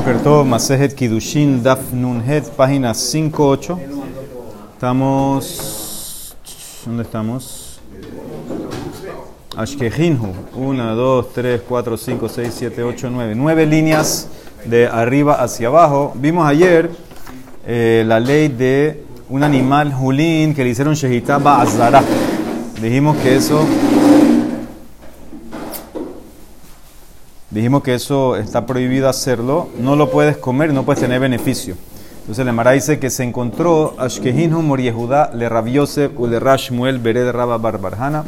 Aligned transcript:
Boker 0.00 0.22
Tov, 0.22 0.46
Masejet 0.46 0.94
Kidushin, 0.94 1.62
Daf 1.62 1.92
Nunhet, 1.92 2.48
página 2.56 2.94
58. 2.94 3.78
Estamos. 4.72 6.34
¿Dónde 6.86 7.02
estamos? 7.02 7.78
Ashkehinhu. 9.54 10.32
1, 10.54 10.94
2, 10.94 11.32
3, 11.34 11.60
4, 11.68 11.96
5, 11.98 12.28
6, 12.30 12.54
7, 12.58 12.82
8, 12.82 13.10
9. 13.10 13.34
Nueve 13.34 13.66
líneas 13.66 14.28
de 14.64 14.86
arriba 14.86 15.34
hacia 15.34 15.68
abajo. 15.68 16.12
Vimos 16.14 16.48
ayer 16.48 16.88
eh, 17.66 18.02
la 18.06 18.20
ley 18.20 18.48
de 18.48 19.04
un 19.28 19.42
animal 19.42 19.92
julín 19.92 20.54
que 20.54 20.64
le 20.64 20.70
hicieron 20.70 20.94
Shehitá 20.94 21.36
Ba'azara. 21.36 22.02
Dijimos 22.80 23.18
que 23.18 23.36
eso 23.36 23.66
Dijimos 27.50 27.82
que 27.82 27.94
eso 27.94 28.36
está 28.36 28.64
prohibido 28.64 29.08
hacerlo, 29.08 29.70
no 29.80 29.96
lo 29.96 30.08
puedes 30.08 30.36
comer, 30.36 30.72
no 30.72 30.84
puedes 30.84 31.00
tener 31.00 31.18
beneficio. 31.18 31.74
Entonces 32.20 32.46
el 32.46 32.52
Mara 32.52 32.70
dice 32.70 33.00
que 33.00 33.10
se 33.10 33.24
encontró 33.24 33.96
Ashkehinhu 33.98 34.62
Mor 34.62 34.80
Yehuda 34.80 35.32
le 35.34 35.48
Rav 35.48 35.66
Yosef 35.66 36.12
u 36.16 36.28
le 36.28 36.38
Rashmuel 36.38 37.00
Bered 37.00 37.32
Rabba 37.32 37.58
Barbarhana 37.58 38.24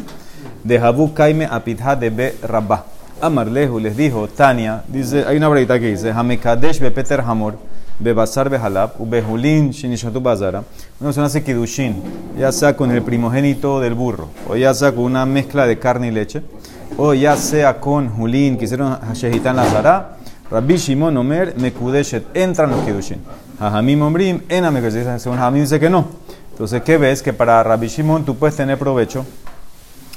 de 0.65 0.77
Habu 0.77 1.15
Kaime 1.15 1.47
Apidha 1.49 1.95
de 1.95 2.11
Be 2.11 2.35
Rabba. 2.43 2.87
Amarlehu 3.21 3.79
les 3.79 3.97
dijo, 3.97 4.27
Tania, 4.27 4.83
dice, 4.89 5.25
hay 5.25 5.37
una 5.37 5.47
breita 5.47 5.79
que 5.79 5.93
dice, 5.93 6.11
Hamekadesh 6.11 6.81
be 6.81 6.91
Peter 6.91 7.21
Hamor, 7.21 7.55
be 8.01 8.13
Basar 8.13 8.51
be 8.51 8.59
Halab, 8.59 8.95
u 8.99 9.07
be 9.09 9.23
Hulin 9.23 9.71
Shinishatu 9.71 10.21
Bazara. 10.21 10.65
Una 10.99 11.09
persona 11.09 11.27
hace 11.29 11.45
Kidushin, 11.45 12.03
ya 12.37 12.51
sea 12.51 12.77
con 12.77 12.91
el 12.91 13.03
primogénito 13.03 13.79
del 13.79 13.95
burro, 13.95 14.31
o 14.49 14.57
ya 14.57 14.75
sea 14.75 14.91
con 14.91 15.05
una 15.05 15.25
mezcla 15.27 15.69
de 15.69 15.79
carne 15.79 16.09
y 16.09 16.11
leche 16.11 16.43
o 16.97 17.15
ya 17.15 17.37
sea 17.37 17.81
con 17.81 18.09
Julín, 18.09 18.57
que 18.57 18.65
hicieron 18.65 18.99
Shehitan 19.15 19.57
Lazara, 19.57 20.17
Rabbi 20.51 20.77
Shimon 20.77 21.17
Omer, 21.17 21.55
Mekudeshet, 21.59 22.37
entran 22.37 22.71
los 22.71 22.85
Kidushin. 22.85 23.19
Hajamim 23.59 24.03
Omrim, 24.03 24.41
Ena 24.49 24.71
Mekudeshet, 24.71 25.19
según 25.19 25.39
Hajamim 25.39 25.63
dice 25.63 25.81
que 25.81 25.89
no. 25.89 26.07
Entonces, 26.51 26.83
¿qué 26.83 26.99
ves? 26.99 27.23
Que 27.23 27.33
para 27.33 27.63
Rabbi 27.63 27.89
Shimon 27.89 28.25
tú 28.25 28.37
puedes 28.37 28.57
tener 28.57 28.79
provecho 28.79 29.25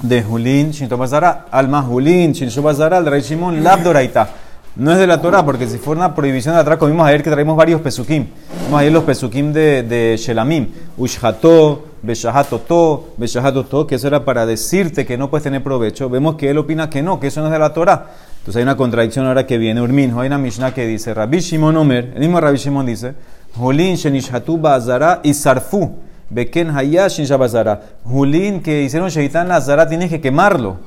de 0.01 0.21
Julín, 0.21 0.71
Shintobazara, 0.71 1.45
Alma 1.51 1.81
Julín, 1.81 2.33
Shintobazara, 2.33 2.97
el 2.97 3.05
Rabbi 3.05 3.21
Shimon, 3.21 3.63
Labdoraita. 3.63 4.29
No 4.75 4.91
es 4.91 4.97
de 4.97 5.07
la 5.07 5.21
Torah, 5.21 5.45
porque 5.45 5.67
si 5.67 5.77
fuera 5.77 6.01
una 6.01 6.13
prohibición 6.13 6.53
de 6.53 6.59
atrás, 6.59 6.77
vimos 6.81 7.07
ayer 7.07 7.23
que 7.23 7.29
traemos 7.29 7.55
varios 7.55 7.79
pesukim. 7.79 8.27
Vimos 8.65 8.81
ayer 8.81 8.91
los 8.91 9.05
pesukim 9.05 9.53
de, 9.53 9.83
de 9.83 10.17
Shelamim. 10.17 10.67
Ushhato, 10.97 11.85
Beshahatoto, 12.05 13.15
Beshahatoto, 13.17 13.87
que 13.87 13.95
eso 13.95 14.07
era 14.07 14.23
para 14.23 14.45
decirte 14.45 15.05
que 15.05 15.17
no 15.17 15.29
puedes 15.29 15.43
tener 15.43 15.63
provecho. 15.63 16.09
Vemos 16.09 16.35
que 16.35 16.49
él 16.49 16.57
opina 16.57 16.89
que 16.89 17.01
no, 17.01 17.19
que 17.19 17.27
eso 17.27 17.41
no 17.41 17.47
es 17.47 17.53
de 17.53 17.59
la 17.59 17.73
Torah. 17.73 18.05
Entonces 18.39 18.57
hay 18.57 18.63
una 18.63 18.77
contradicción 18.77 19.25
ahora 19.25 19.45
que 19.45 19.57
viene 19.57 19.81
Urminjo. 19.81 20.21
Hay 20.21 20.27
una 20.27 20.37
Mishnah 20.37 20.73
que 20.73 20.85
dice, 20.85 21.13
Rabbi 21.13 21.39
Shimon 21.39 21.75
Omer, 21.77 22.11
el 22.13 22.19
mismo 22.19 22.39
Rabbi 22.39 22.57
Shimon 22.57 22.85
dice, 22.85 23.13
Julin 23.55 23.95
Shenishatu 23.95 24.57
Bazara 24.57 25.21
y 25.23 25.33
Sarfu. 25.33 25.95
Beken 26.29 26.75
Hayash 26.75 27.29
Bazara. 27.37 27.81
Julín 28.03 28.61
que 28.61 28.83
hicieron 28.83 29.09
Shehitan 29.09 29.47
Lazara, 29.47 29.87
tienes 29.87 30.09
que 30.09 30.19
quemarlo. 30.19 30.77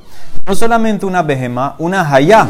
No 0.45 0.55
solamente 0.55 1.05
una 1.05 1.23
behemá, 1.23 1.75
una 1.79 2.13
hayá. 2.13 2.47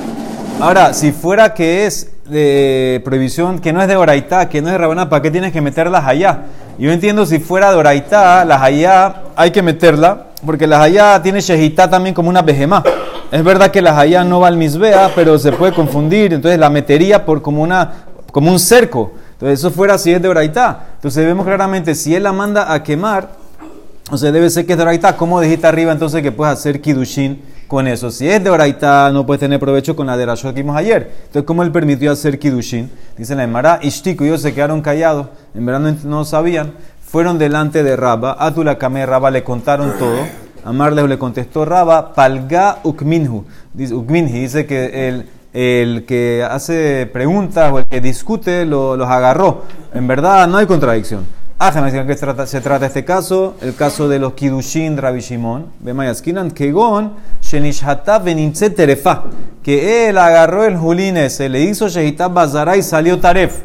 Ahora, 0.60 0.94
si 0.94 1.12
fuera 1.12 1.54
que 1.54 1.86
es 1.86 2.12
de 2.26 3.02
prohibición, 3.06 3.60
que 3.60 3.72
no 3.72 3.82
es 3.82 3.88
de 3.88 3.96
oraitá, 3.96 4.50
que 4.50 4.62
no 4.62 4.68
es 4.68 4.74
de 4.74 4.78
rabaná, 4.78 5.08
¿para 5.10 5.22
qué 5.22 5.32
tienes 5.32 5.54
que 5.54 5.62
meterla 5.62 6.06
hayá? 6.06 6.46
Yo 6.80 6.94
entiendo 6.94 7.26
si 7.26 7.40
fuera 7.40 7.72
de 7.72 7.76
oraitá, 7.76 8.46
la 8.46 8.64
hayá 8.64 9.24
hay 9.36 9.52
que 9.52 9.62
meterla, 9.62 10.28
porque 10.46 10.66
la 10.66 10.82
hayá 10.82 11.22
tiene 11.22 11.42
shehitá 11.42 11.90
también 11.90 12.16
como 12.16 12.30
una 12.30 12.42
behemá. 12.42 12.82
Es 13.34 13.44
verdad 13.44 13.70
que 13.70 13.82
la 13.82 14.00
hayá 14.00 14.24
no 14.24 14.40
va 14.40 14.48
al 14.48 14.56
misbea, 14.56 15.12
pero 15.14 15.38
se 15.38 15.52
puede 15.52 15.74
confundir, 15.74 16.34
entonces 16.34 16.58
la 16.58 16.70
metería 16.70 17.26
por 17.26 17.42
como, 17.42 17.62
una, 17.64 18.06
como 18.32 18.50
un 18.50 18.60
cerco. 18.60 19.12
Entonces 19.34 19.60
eso 19.60 19.72
fuera 19.72 19.98
si 19.98 20.14
es 20.14 20.22
de 20.22 20.30
oraitá. 20.30 20.86
Entonces 20.96 21.26
vemos 21.26 21.46
claramente, 21.46 21.94
si 21.96 22.16
él 22.16 22.24
la 22.24 22.32
manda 22.32 22.74
a 22.74 22.82
quemar, 22.82 23.28
o 24.10 24.18
sea, 24.18 24.32
debe 24.32 24.50
ser 24.50 24.66
que 24.66 24.72
es 24.72 24.78
de 24.78 24.84
oraitá. 24.84 25.18
¿Cómo 25.18 25.42
dijiste 25.42 25.68
arriba 25.68 25.92
entonces 25.92 26.24
que 26.24 26.32
puedes 26.32 26.54
hacer 26.54 26.80
kidushin? 26.80 27.42
con 27.70 27.88
eso. 27.88 28.10
Si 28.10 28.28
es 28.28 28.44
de 28.44 28.50
oraita, 28.50 29.12
no 29.14 29.26
puedes 29.26 29.40
tener 29.40 29.60
provecho 29.60 29.96
con 29.96 30.08
la 30.08 30.18
de 30.18 30.26
Rashot 30.26 30.54
que 30.54 30.62
vimos 30.64 30.76
ayer. 30.76 31.12
Entonces, 31.28 31.44
¿cómo 31.44 31.62
él 31.62 31.72
permitió 31.72 32.12
hacer 32.12 32.40
Kiddushin? 32.40 32.90
Dice 33.16 33.36
la 33.36 33.44
Emara, 33.44 33.80
Ishtiku, 33.84 34.26
ellos 34.26 34.42
se 34.42 34.54
quedaron 34.54 34.82
callados, 34.82 35.28
en 35.54 35.66
verdad 35.66 35.96
no, 36.04 36.26
sabían. 36.26 36.74
Fueron 37.02 37.40
delante 37.40 37.84
de 37.84 37.96
Rabba, 37.96 38.36
Atula 38.40 38.78
Kame 38.78 39.06
Rabba 39.06 39.32
le 39.32 39.44
contaron 39.44 39.98
todo. 39.98 40.20
Amarles 40.64 41.08
le 41.08 41.18
contestó 41.18 41.66
Rabba, 41.66 42.14
Palga 42.14 42.80
Ukminhu. 42.84 43.46
Dice, 43.74 43.94
Ukminhi 43.94 44.32
dice 44.32 44.66
que 44.66 45.08
el, 45.08 45.30
el 45.54 46.06
que 46.06 46.46
hace 46.48 47.10
preguntas 47.12 47.72
o 47.72 47.80
el 47.80 47.86
que 47.86 48.02
discute 48.02 48.66
lo, 48.66 48.96
los 48.96 49.10
agarró. 49.10 49.64
En 49.94 50.08
verdad 50.08 50.48
no 50.48 50.58
hay 50.58 50.68
contradicción. 50.68 51.26
Ah, 51.62 51.74
que 51.74 52.16
se 52.48 52.62
trata, 52.62 52.86
este 52.86 53.04
caso, 53.04 53.56
el 53.62 53.76
caso 53.76 54.08
de 54.08 54.18
los 54.18 54.32
Kidushin 54.32 54.96
Rabbi 54.96 55.20
Shimon, 55.20 55.66
Bemayaskinan, 55.82 56.52
Kegon, 56.52 57.16
Shenishata 57.42 58.18
Benimtse 58.20 58.70
Terefa, 58.70 59.24
que 59.62 60.08
él 60.08 60.18
agarró 60.18 60.64
el 60.64 60.78
Julín 60.78 61.18
ese, 61.18 61.50
le 61.50 61.60
hizo 61.64 61.90
Shehitab 61.90 62.32
Bazara 62.32 62.78
y 62.78 62.82
salió 62.82 63.20
Taref. 63.20 63.60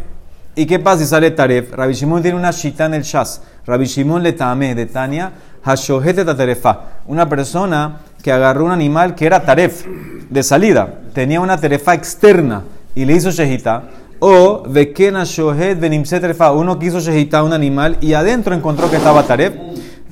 ¿Y 0.56 0.66
qué 0.66 0.78
pasa 0.78 0.98
si 0.98 1.06
sale 1.06 1.30
Taref? 1.32 1.72
Rabbi 1.72 1.94
Shimon 1.94 2.22
tiene 2.22 2.36
una 2.36 2.50
shita 2.50 2.86
en 2.86 2.94
el 2.94 3.02
Shas. 3.02 3.42
Rabbi 3.66 3.86
Shimon 3.86 4.22
le 4.22 4.32
tame 4.32 4.74
de 4.74 4.86
Tania, 4.86 5.32
Hashohete 5.64 6.24
Terefa. 6.24 6.80
Una 7.06 7.28
persona 7.28 7.98
que 8.22 8.30
agarró 8.30 8.64
un 8.66 8.70
animal 8.70 9.14
que 9.14 9.26
era 9.26 9.44
Taref, 9.44 9.84
de 10.30 10.42
salida, 10.42 11.00
tenía 11.12 11.40
una 11.40 11.58
Terefa 11.58 11.94
externa 11.94 12.62
y 12.94 13.04
le 13.04 13.14
hizo 13.14 13.30
Shehita 13.30 13.82
o 14.26 14.62
Vekena 14.66 15.24
Shohed 15.24 15.78
Benimse 15.78 16.18
Trefa, 16.18 16.52
uno 16.52 16.78
quiso 16.78 16.98
shehita 16.98 17.42
un 17.42 17.52
animal 17.52 17.98
y 18.00 18.14
adentro 18.14 18.54
encontró 18.54 18.90
que 18.90 18.96
estaba 18.96 19.22
Taref. 19.24 19.54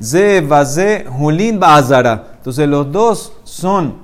Ze 0.02 0.42
Vaze 0.42 1.06
Julin 1.08 1.58
Ba'azara. 1.58 2.34
Entonces 2.36 2.68
los 2.68 2.90
dos 2.90 3.32
son, 3.44 3.94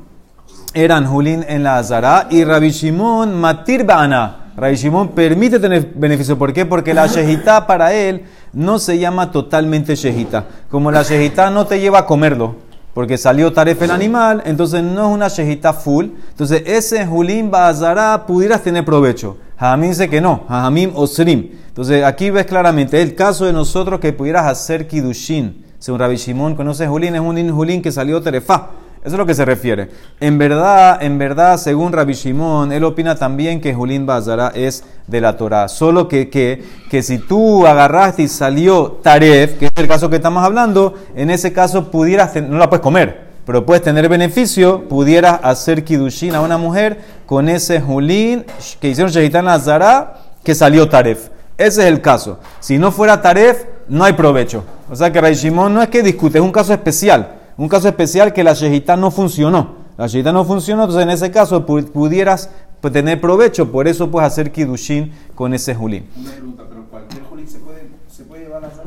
eran 0.72 1.06
Julin 1.06 1.44
en 1.46 1.62
la 1.62 1.78
Azara 1.78 2.28
y 2.30 2.44
Rabbi 2.44 2.70
Shimon 2.70 3.34
Matir 3.34 3.84
Ba'ana. 3.84 4.47
Rabbi 4.58 4.74
Shimon 4.74 5.08
permite 5.10 5.60
tener 5.60 5.92
beneficio. 5.94 6.36
¿Por 6.36 6.52
qué? 6.52 6.66
Porque 6.66 6.92
la 6.92 7.06
shehita 7.06 7.64
para 7.64 7.94
él 7.94 8.24
no 8.52 8.80
se 8.80 8.98
llama 8.98 9.30
totalmente 9.30 9.94
shehita. 9.94 10.46
Como 10.68 10.90
la 10.90 11.04
shehita 11.04 11.48
no 11.50 11.66
te 11.66 11.78
lleva 11.78 12.00
a 12.00 12.06
comerlo, 12.06 12.56
porque 12.92 13.16
salió 13.16 13.52
taref 13.52 13.80
el 13.82 13.92
animal, 13.92 14.42
entonces 14.44 14.82
no 14.82 15.08
es 15.08 15.14
una 15.14 15.28
shehita 15.28 15.72
full. 15.72 16.06
Entonces 16.30 16.64
ese 16.66 17.06
Julin 17.06 17.52
Ba'azara 17.52 18.26
pudieras 18.26 18.64
tener 18.64 18.84
provecho. 18.84 19.36
Jajamim 19.60 19.90
dice 19.90 20.10
que 20.10 20.20
no, 20.20 20.42
Jajamim 20.48 20.90
Osrim. 20.96 21.50
Entonces 21.68 22.02
aquí 22.02 22.30
ves 22.30 22.46
claramente 22.46 23.00
el 23.00 23.14
caso 23.14 23.44
de 23.44 23.52
nosotros 23.52 24.00
que 24.00 24.12
pudieras 24.12 24.46
hacer 24.46 24.88
Kidushin. 24.88 25.66
Según 25.78 26.00
Rabbi 26.00 26.16
Shimon, 26.16 26.56
conoces 26.56 26.88
Julín, 26.88 27.14
es 27.14 27.20
un 27.20 27.54
Julín 27.54 27.80
que 27.80 27.92
salió 27.92 28.20
Terefá. 28.20 28.70
Eso 29.08 29.14
es 29.14 29.18
lo 29.18 29.24
que 29.24 29.34
se 29.34 29.46
refiere. 29.46 29.88
En 30.20 30.36
verdad, 30.36 31.02
en 31.02 31.16
verdad, 31.16 31.56
según 31.56 31.94
Rabbi 31.94 32.12
Shimon, 32.12 32.72
él 32.72 32.84
opina 32.84 33.14
también 33.14 33.58
que 33.58 33.72
Julín 33.72 34.04
Bazara 34.04 34.52
es 34.54 34.84
de 35.06 35.22
la 35.22 35.34
Torah. 35.34 35.68
Solo 35.68 36.08
que, 36.08 36.28
que, 36.28 36.62
que 36.90 37.02
si 37.02 37.16
tú 37.16 37.66
agarraste 37.66 38.24
y 38.24 38.28
salió 38.28 39.00
Taref, 39.02 39.58
que 39.58 39.64
es 39.64 39.72
el 39.76 39.88
caso 39.88 40.10
que 40.10 40.16
estamos 40.16 40.44
hablando, 40.44 40.92
en 41.16 41.30
ese 41.30 41.54
caso 41.54 41.90
pudieras, 41.90 42.36
no 42.36 42.58
la 42.58 42.68
puedes 42.68 42.82
comer 42.82 43.28
pero 43.46 43.64
puedes 43.64 43.82
tener 43.82 44.10
beneficio, 44.10 44.86
pudieras 44.90 45.40
hacer 45.42 45.82
kidushin 45.82 46.34
a 46.34 46.42
una 46.42 46.58
mujer 46.58 47.00
con 47.24 47.48
ese 47.48 47.80
julín 47.80 48.44
que 48.78 48.90
hicieron 48.90 49.10
Shehitan 49.10 49.46
Nazara 49.46 50.18
que 50.44 50.54
salió 50.54 50.86
Taref. 50.86 51.30
Ese 51.56 51.80
es 51.80 51.88
el 51.88 52.02
caso. 52.02 52.40
Si 52.60 52.76
no 52.76 52.92
fuera 52.92 53.22
Taref, 53.22 53.64
no 53.88 54.04
hay 54.04 54.12
provecho. 54.12 54.64
O 54.90 54.94
sea 54.94 55.10
que 55.10 55.18
Ray 55.18 55.34
Shimon 55.34 55.72
no 55.72 55.80
es 55.80 55.88
que 55.88 56.02
discute, 56.02 56.36
es 56.36 56.44
un 56.44 56.52
caso 56.52 56.74
especial. 56.74 57.37
Un 57.58 57.68
caso 57.68 57.88
especial 57.88 58.32
que 58.32 58.44
la 58.44 58.54
Shehita 58.54 58.96
no 58.96 59.10
funcionó. 59.10 59.74
La 59.96 60.06
Shehita 60.06 60.32
no 60.32 60.44
funcionó, 60.44 60.84
entonces 60.84 61.02
en 61.02 61.10
ese 61.10 61.30
caso 61.32 61.66
pudieras 61.66 62.50
tener 62.92 63.20
provecho, 63.20 63.70
por 63.70 63.88
eso 63.88 64.10
puedes 64.10 64.28
hacer 64.28 64.52
kidushin 64.52 65.12
con 65.34 65.52
ese 65.52 65.74
julín. 65.74 66.06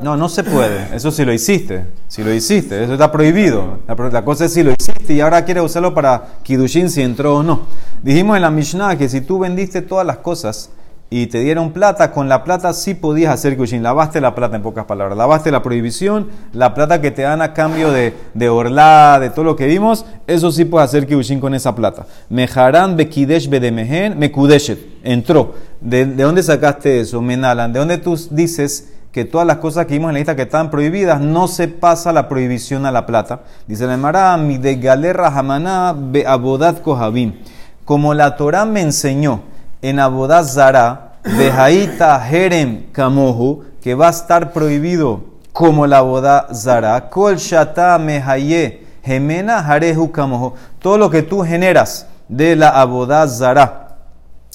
No, 0.02 0.16
no 0.16 0.30
se 0.30 0.44
puede. 0.44 0.96
Eso 0.96 1.12
sí 1.12 1.26
lo 1.26 1.34
hiciste. 1.34 1.86
Si 2.08 2.24
lo 2.24 2.34
hiciste, 2.34 2.84
eso 2.84 2.94
está 2.94 3.12
prohibido. 3.12 3.80
La, 3.88 4.24
cosa 4.24 4.46
es 4.46 4.54
si 4.54 4.64
lo 4.64 4.72
hiciste 4.72 5.14
y 5.14 5.20
ahora 5.20 5.44
quieres 5.44 5.64
usarlo 5.64 5.94
para 5.94 6.40
Kidushin 6.44 6.90
si 6.90 7.02
entró 7.02 7.38
o 7.38 7.44
no. 7.44 7.68
Dijimos 8.02 8.38
en 8.38 8.42
la 8.42 8.52
Mishnah 8.52 8.98
que 8.98 9.10
si 9.10 9.22
tú 9.22 9.40
vendiste 9.40 9.82
todas 9.82 10.08
las 10.08 10.18
cosas 10.18 10.70
y 11.14 11.28
te 11.28 11.42
dieron 11.42 11.74
plata, 11.74 12.14
con 12.14 12.30
la 12.30 12.46
plata 12.46 12.72
sí 12.72 12.94
podías 12.94 13.34
hacer 13.34 13.56
Kidushin. 13.56 13.84
Lavaste 13.84 14.22
la 14.22 14.34
plata 14.34 14.56
en 14.56 14.62
pocas 14.62 14.86
palabras. 14.86 15.18
Lavaste 15.18 15.52
la 15.52 15.62
prohibición, 15.62 16.30
la 16.54 16.74
plata 16.74 17.02
que 17.02 17.12
te 17.12 17.24
dan 17.24 17.42
a 17.42 17.52
cambio 17.54 17.92
de, 17.92 18.14
de 18.34 18.48
orla, 18.48 19.18
de 19.20 19.30
todo 19.30 19.44
lo 19.44 19.58
que 19.58 19.68
vimos, 19.68 20.06
eso 20.26 20.54
sí 20.54 20.64
puedes 20.64 20.88
hacer 20.88 21.06
Kidushin 21.06 21.42
con 21.42 21.54
esa 21.54 21.76
plata. 21.76 22.06
Mejarán 22.30 22.96
bekidesh 22.96 23.50
bedemehen 23.50 24.18
mekudeshet. 24.18 24.80
Entró. 25.04 25.54
¿De, 25.82 26.06
¿De 26.06 26.24
dónde 26.24 26.44
sacaste 26.44 27.02
eso? 27.02 27.22
Menalan. 27.22 27.74
¿De 27.74 27.80
dónde 27.80 27.98
tú 27.98 28.18
dices 28.30 28.94
que 29.12 29.26
todas 29.26 29.46
las 29.46 29.58
cosas 29.58 29.88
que 29.88 29.96
vimos 29.96 30.12
en 30.12 30.14
la 30.14 30.20
lista 30.20 30.38
que 30.38 30.44
están 30.44 30.72
prohibidas, 30.72 31.20
no 31.20 31.50
se 31.50 31.68
pasa 31.68 32.14
la 32.14 32.30
prohibición 32.30 32.86
a 32.86 32.92
la 32.92 33.06
plata. 33.06 33.42
Dice 33.68 33.86
la 33.86 33.96
Emara, 33.96 34.38
mi 34.38 34.58
de 34.58 34.78
galera 34.78 35.28
hamaná 35.28 35.94
be 35.94 36.26
abodat 36.26 36.82
kohabim. 36.82 37.34
Como 37.84 38.14
la 38.14 38.38
Torah 38.38 38.64
me 38.64 38.80
enseñó 38.80 39.51
en 39.82 40.00
abodat 40.00 40.46
zara, 40.46 41.12
Vejaita 41.24 42.20
Jerem 42.20 42.92
Kamohu, 42.92 43.64
que 43.82 43.94
va 43.94 44.08
a 44.08 44.12
estar 44.12 44.52
prohibido 44.54 45.22
como 45.54 45.86
la 45.86 46.02
boda 46.02 46.48
Zara. 46.54 47.10
Kol 47.10 47.38
Shata 47.38 47.98
Mehaye 48.00 48.84
Gemena 49.04 49.60
Harehu 49.60 50.12
Kamohu. 50.12 50.54
Todo 50.80 50.98
lo 50.98 51.10
que 51.10 51.22
tú 51.22 51.44
generas 51.44 52.08
de 52.28 52.56
la 52.56 52.70
aboda 52.70 53.28
Zara. 53.28 53.98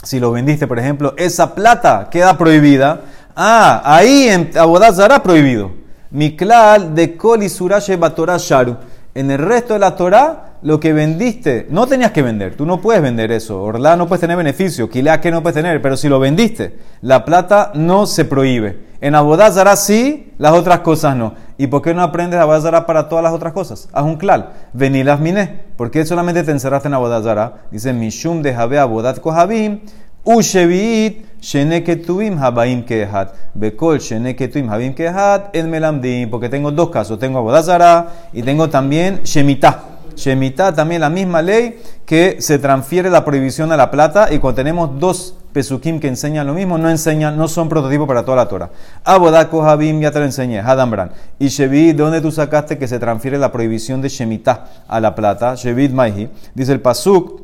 Si 0.03 0.19
lo 0.21 0.33
vendiste, 0.33 0.67
por 0.67 0.79
ejemplo, 0.79 1.15
esa 1.17 1.55
plata 1.55 2.09
queda 2.11 2.37
prohibida. 2.37 3.01
Ah, 3.35 3.83
ahí 3.85 4.29
en 4.29 4.51
aboda 4.57 4.93
Zara 4.93 5.23
prohibido. 5.23 5.71
Miklal 6.11 6.95
de 6.95 7.17
Kol 7.17 7.43
y 7.43 7.49
Surashe 7.49 7.99
Sharu. 8.39 8.77
En 9.17 9.31
el 9.31 9.39
resto 9.39 9.73
de 9.73 9.79
la 9.79 9.97
Torah 9.97 10.59
lo 10.61 10.79
que 10.79 10.93
vendiste, 10.93 11.67
no 11.71 11.87
tenías 11.87 12.11
que 12.11 12.21
vender, 12.21 12.55
tú 12.55 12.67
no 12.67 12.83
puedes 12.83 13.01
vender 13.01 13.33
eso, 13.33 13.63
Orla 13.63 13.97
no 13.97 14.07
puedes 14.07 14.21
tener 14.21 14.37
beneficio, 14.37 14.91
Kilea 14.91 15.23
que 15.23 15.31
no 15.31 15.43
puedes 15.43 15.55
tener, 15.55 15.81
pero 15.81 15.97
si 15.97 16.11
lo 16.11 16.21
vendiste, 16.21 16.77
la 17.01 17.25
plata 17.25 17.73
no 17.73 18.05
se 18.05 18.27
prohíbe. 18.27 18.85
En 19.01 19.15
Abodazara 19.15 19.75
sí, 19.77 20.35
las 20.37 20.53
otras 20.53 20.81
cosas 20.81 21.17
no. 21.17 21.33
¿Y 21.57 21.69
por 21.69 21.81
qué 21.81 21.95
no 21.95 22.03
aprendes 22.03 22.39
Abodazara 22.39 22.85
para 22.85 23.09
todas 23.09 23.25
las 23.25 23.33
otras 23.33 23.55
cosas? 23.55 23.89
Haz 23.95 24.05
un 24.05 24.17
clal, 24.17 24.53
venilas 24.75 25.19
miné. 25.19 25.65
¿Por 25.79 25.91
qué 25.91 26.05
solamente 26.05 26.43
te 26.43 26.51
encerraste 26.51 26.89
en 26.89 26.95
Abodazara? 26.95 27.65
Dice 27.71 27.95
Mishum 27.95 28.43
de 28.43 28.55
Jabe 28.55 28.79
Abodat 28.79 29.21
Kohabim, 29.21 29.81
Usheviit, 30.27 31.41
Sheneketuim 31.41 32.37
Habaim 32.43 32.85
Kehat, 32.85 33.33
Bekol 33.55 34.01
Sheneketuim 34.01 34.69
Habim 34.69 34.93
Kehat, 34.93 35.55
El 35.55 35.69
Melamdim, 35.69 36.29
porque 36.29 36.49
tengo 36.49 36.73
dos 36.73 36.91
casos, 36.91 37.19
tengo 37.21 37.39
Abodazara 37.39 38.09
y 38.33 38.43
tengo 38.43 38.69
también 38.69 39.21
Shemitah. 39.23 39.85
Shemitah 40.17 40.75
también 40.75 41.03
la 41.03 41.11
misma 41.11 41.43
ley 41.43 41.79
que 42.05 42.41
se 42.41 42.59
transfiere 42.59 43.09
la 43.09 43.25
prohibición 43.25 43.71
a 43.71 43.77
la 43.77 43.91
plata 43.91 44.33
y 44.33 44.39
cuando 44.39 44.57
tenemos 44.57 44.99
dos 44.99 45.35
pesukim 45.53 46.01
que 46.01 46.09
enseñan 46.09 46.47
lo 46.47 46.55
mismo, 46.55 46.77
no 46.77 46.91
enseñan, 46.91 47.37
no 47.37 47.47
son 47.47 47.69
prototipos 47.69 48.09
para 48.09 48.25
toda 48.25 48.39
la 48.39 48.49
Torah. 48.49 48.71
Abodako 49.05 49.63
Habim, 49.63 50.01
ya 50.01 50.11
te 50.11 50.19
lo 50.19 50.25
enseñé, 50.25 50.59
Hadambran. 50.59 51.13
Y 51.39 51.49
Shevi, 51.49 51.93
¿de 51.93 52.03
dónde 52.03 52.21
tú 52.21 52.33
sacaste 52.33 52.79
que 52.79 52.89
se 52.89 52.99
transfiere 52.99 53.39
la 53.39 53.53
prohibición 53.53 54.03
de 54.03 54.09
Shemitah 54.09 54.85
a 54.89 55.01
la 55.01 55.15
plata? 55.15 55.55
Shevit 55.55 55.93
Maihi. 55.93 56.29
Dice 56.55 56.73
el 56.73 56.81
pasuk, 56.81 57.43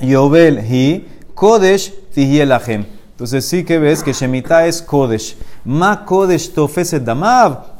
Yobel 0.00 0.60
Hi, 0.60 1.13
Kodesh 1.34 1.92
Tihielahem. 2.14 2.84
Entonces 3.12 3.44
sí 3.44 3.64
que 3.64 3.78
ves 3.78 4.02
que 4.02 4.12
Shemitah 4.12 4.66
es 4.66 4.82
Kodesh. 4.82 5.36
Ma 5.64 6.04
Kodesh 6.04 6.52
Tofeset 6.52 7.02
Damav. 7.02 7.74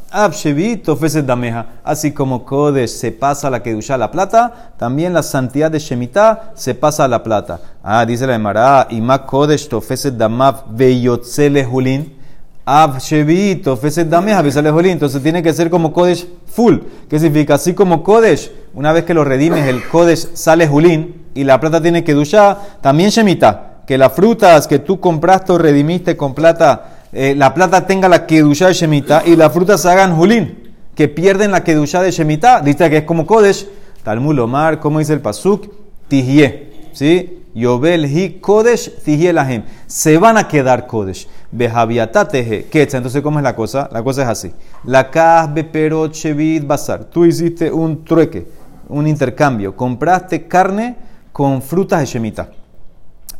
Así 1.84 2.12
como 2.12 2.44
Kodesh 2.44 2.90
se 2.90 3.10
pasa 3.10 3.50
la 3.50 3.60
Kedusha 3.60 3.98
la 3.98 4.12
plata, 4.12 4.72
también 4.78 5.12
la 5.12 5.24
santidad 5.24 5.72
de 5.72 5.80
Shemitah 5.80 6.52
se 6.54 6.76
pasa 6.76 7.04
a 7.04 7.08
la 7.08 7.20
plata. 7.20 7.60
Ah, 7.82 8.06
dice 8.06 8.24
la 8.24 8.36
Emara, 8.36 8.86
y 8.90 9.00
ma 9.00 9.26
Kodesh 9.26 9.68
tofeset 9.68 10.14
damav 10.14 10.66
veyotzele 10.70 11.66
hulin. 11.66 12.16
Ab 12.64 13.00
Shevit 13.00 13.64
tofeset 13.64 14.08
hulin. 14.12 14.92
Entonces 14.92 15.20
tiene 15.20 15.42
que 15.42 15.52
ser 15.52 15.68
como 15.68 15.92
Kodesh 15.92 16.28
full. 16.46 16.76
¿Qué 17.08 17.18
significa? 17.18 17.54
Así 17.54 17.74
como 17.74 18.04
Kodesh, 18.04 18.52
una 18.72 18.92
vez 18.92 19.02
que 19.04 19.14
lo 19.14 19.24
redimes, 19.24 19.66
el 19.66 19.82
Kodesh 19.88 20.28
sale 20.34 20.68
hulin 20.68 21.23
y 21.34 21.44
la 21.44 21.60
plata 21.60 21.80
tiene 21.80 22.04
Kedusha, 22.04 22.58
también 22.80 23.10
Shemitah. 23.10 23.72
Que 23.86 23.98
las 23.98 24.12
frutas 24.14 24.66
que 24.66 24.78
tú 24.78 24.98
compraste 24.98 25.52
o 25.52 25.58
redimiste 25.58 26.16
con 26.16 26.34
plata 26.34 26.94
eh, 27.16 27.36
la 27.36 27.54
plata 27.54 27.86
tenga 27.86 28.08
la 28.08 28.26
kedusha 28.26 28.66
de 28.66 28.74
Shemitah 28.74 29.22
y 29.24 29.36
las 29.36 29.52
frutas 29.52 29.86
hagan 29.86 30.16
julín, 30.16 30.74
que 30.96 31.06
pierden 31.06 31.52
la 31.52 31.62
kedusha 31.62 32.02
de 32.02 32.10
Shemitah. 32.10 32.60
Dice 32.60 32.90
que 32.90 32.98
es 32.98 33.04
como 33.04 33.24
Kodesh. 33.24 33.68
Talmud 34.02 34.38
Omar, 34.40 34.80
como 34.80 34.98
dice 34.98 35.12
el 35.12 35.20
Pasuk, 35.20 35.72
tihye. 36.08 36.90
¿Sí? 36.92 37.44
Yobel 37.54 38.06
hi 38.06 38.40
Kodesh 38.40 38.90
tihye 39.04 39.32
lahem. 39.32 39.62
Se 39.86 40.18
van 40.18 40.36
a 40.38 40.48
quedar 40.48 40.88
Kodesh. 40.88 41.28
Bejaviatateje. 41.52 42.64
Ketza. 42.64 42.96
Entonces, 42.96 43.22
¿cómo 43.22 43.38
es 43.38 43.44
la 43.44 43.54
cosa? 43.54 43.88
La 43.92 44.02
cosa 44.02 44.24
es 44.24 44.28
así. 44.28 44.52
La 44.82 45.08
kasbe 45.08 45.62
perot 45.62 46.12
shevit 46.12 46.66
basar. 46.66 47.04
Tú 47.04 47.24
hiciste 47.24 47.70
un 47.70 48.04
trueque, 48.04 48.48
un 48.88 49.06
intercambio. 49.06 49.76
Compraste 49.76 50.48
carne 50.48 50.96
con 51.34 51.62
frutas 51.62 51.98
de 51.98 52.06
Shemitah. 52.06 52.48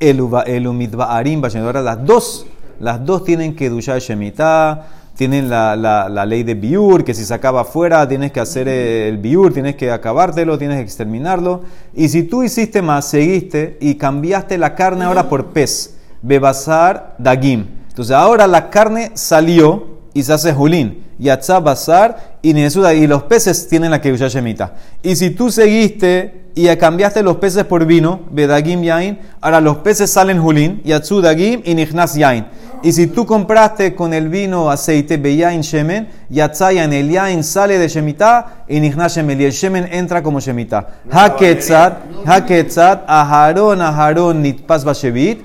El 0.01 0.21
umidba'arim, 0.21 1.41
las 1.41 2.05
dos 2.05 2.45
las 2.81 3.07
dos 3.07 3.23
tienen 3.23 3.55
que 3.55 3.71
duchar 3.71 4.01
Shemitah, 4.01 4.89
tienen 5.17 5.49
la, 5.49 5.77
la, 5.77 6.27
ley 6.27 6.43
de 6.43 6.55
biur, 6.55 7.05
que 7.05 7.15
si 7.15 7.25
se 7.25 7.33
acaba 7.33 7.61
afuera 7.61 8.09
tienes 8.09 8.33
que 8.33 8.41
hacer 8.41 8.67
el 8.67 9.19
biur, 9.19 9.55
tienes 9.55 9.77
que 9.77 9.93
acabártelo, 9.93 10.59
tienes 10.59 10.79
que 10.79 10.83
exterminarlo. 10.83 11.63
Y 11.95 12.09
si 12.09 12.25
tú 12.25 12.43
hiciste 12.43 12.83
más, 12.83 13.05
seguiste 13.07 13.79
y 13.81 13.95
cambiaste 13.95 14.59
la 14.59 14.75
carne 14.75 15.05
ahora 15.05 15.29
por 15.29 15.53
pez, 15.53 15.95
bebasar 16.21 17.15
dagim. 17.19 17.65
Entonces 17.91 18.17
ahora 18.17 18.49
la 18.49 18.71
carne 18.71 19.13
salió 19.15 19.94
y 20.15 20.23
se 20.23 20.33
hace 20.33 20.53
julín. 20.53 21.05
Yatzá 21.19 21.61
basar 21.61 22.39
y 22.41 22.57
y 22.57 23.07
los 23.07 23.23
peces 23.25 23.69
tienen 23.69 23.91
la 23.91 24.01
que 24.01 24.11
duchar 24.11 24.31
Shemitah. 24.31 24.73
Y 25.03 25.17
si 25.17 25.31
tú 25.31 25.51
seguiste 25.51 26.45
y 26.55 26.69
cambiaste 26.77 27.23
los 27.23 27.37
peces 27.37 27.65
por 27.65 27.85
vino, 27.85 28.21
bedagim 28.31 28.83
yain, 28.83 29.19
ahora 29.41 29.61
los 29.61 29.79
peces 29.79 30.11
salen 30.11 30.41
julín, 30.41 30.81
yatsu 30.85 31.21
dagim 31.21 31.63
y 31.65 31.75
nichnas 31.75 32.15
yain. 32.15 32.47
Y 32.83 32.93
si 32.93 33.07
tú 33.07 33.27
compraste 33.27 33.95
con 33.95 34.13
el 34.13 34.29
vino 34.29 34.71
aceite 34.71 35.17
beyain 35.17 35.63
shemen, 35.63 36.09
yatzayan 36.29 36.93
el 36.93 37.11
yain 37.11 37.43
sale 37.43 37.79
de 37.79 37.89
shemitah 37.89 38.67
y 38.69 38.79
nichnas 38.79 39.17
shemen, 39.17 39.41
y 39.41 39.45
el 39.45 39.53
shemen 39.53 39.89
entra 39.91 40.23
como 40.23 40.39
shemitah. 40.39 40.87
Haketzat, 41.11 41.99
haketzat, 42.27 43.05
aharon, 43.09 43.81
aharon, 43.81 44.43
nitpas 44.43 44.85
bashevit, 44.85 45.43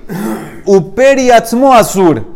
uperi 0.66 1.32
atzmo 1.32 1.74
azur. 1.74 2.29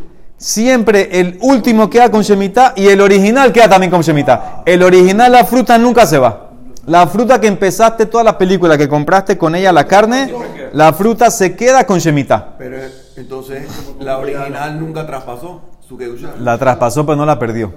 Siempre 0.44 1.22
el 1.22 1.38
último 1.40 1.90
queda 1.90 2.12
con 2.12 2.22
shemitah 2.22 2.74
y 2.75 2.88
el 2.88 3.00
original 3.00 3.54
queda 3.54 3.69
también 3.69 3.90
con 3.90 4.01
shemitah. 4.01 4.63
El 4.66 4.84
original, 4.84 5.31
la 5.31 5.45
fruta 5.45 5.78
nunca 5.78 6.06
se 6.06 6.18
va. 6.18 6.50
La 6.86 7.07
fruta 7.07 7.40
que 7.40 7.48
empezaste 7.48 8.07
toda 8.07 8.25
la 8.25 8.38
película, 8.38 8.78
que 8.78 8.90
compraste 8.90 9.38
con 9.38 9.56
ella 9.56 9.72
la 9.72 9.88
carne, 9.88 10.34
la 10.74 10.92
fruta 10.92 11.31
se 11.31 11.56
queda 11.56 11.86
con 11.86 12.00
Shemitah. 12.00 12.56
Pero 12.57 12.75
entonces, 13.16 13.63
la 14.01 14.18
original 14.18 14.81
nunca 14.81 15.07
traspasó 15.07 15.62
su 15.88 15.98
La 16.40 16.57
traspasó, 16.57 17.06
pero 17.06 17.16
no 17.16 17.25
la 17.25 17.39
perdió. 17.39 17.72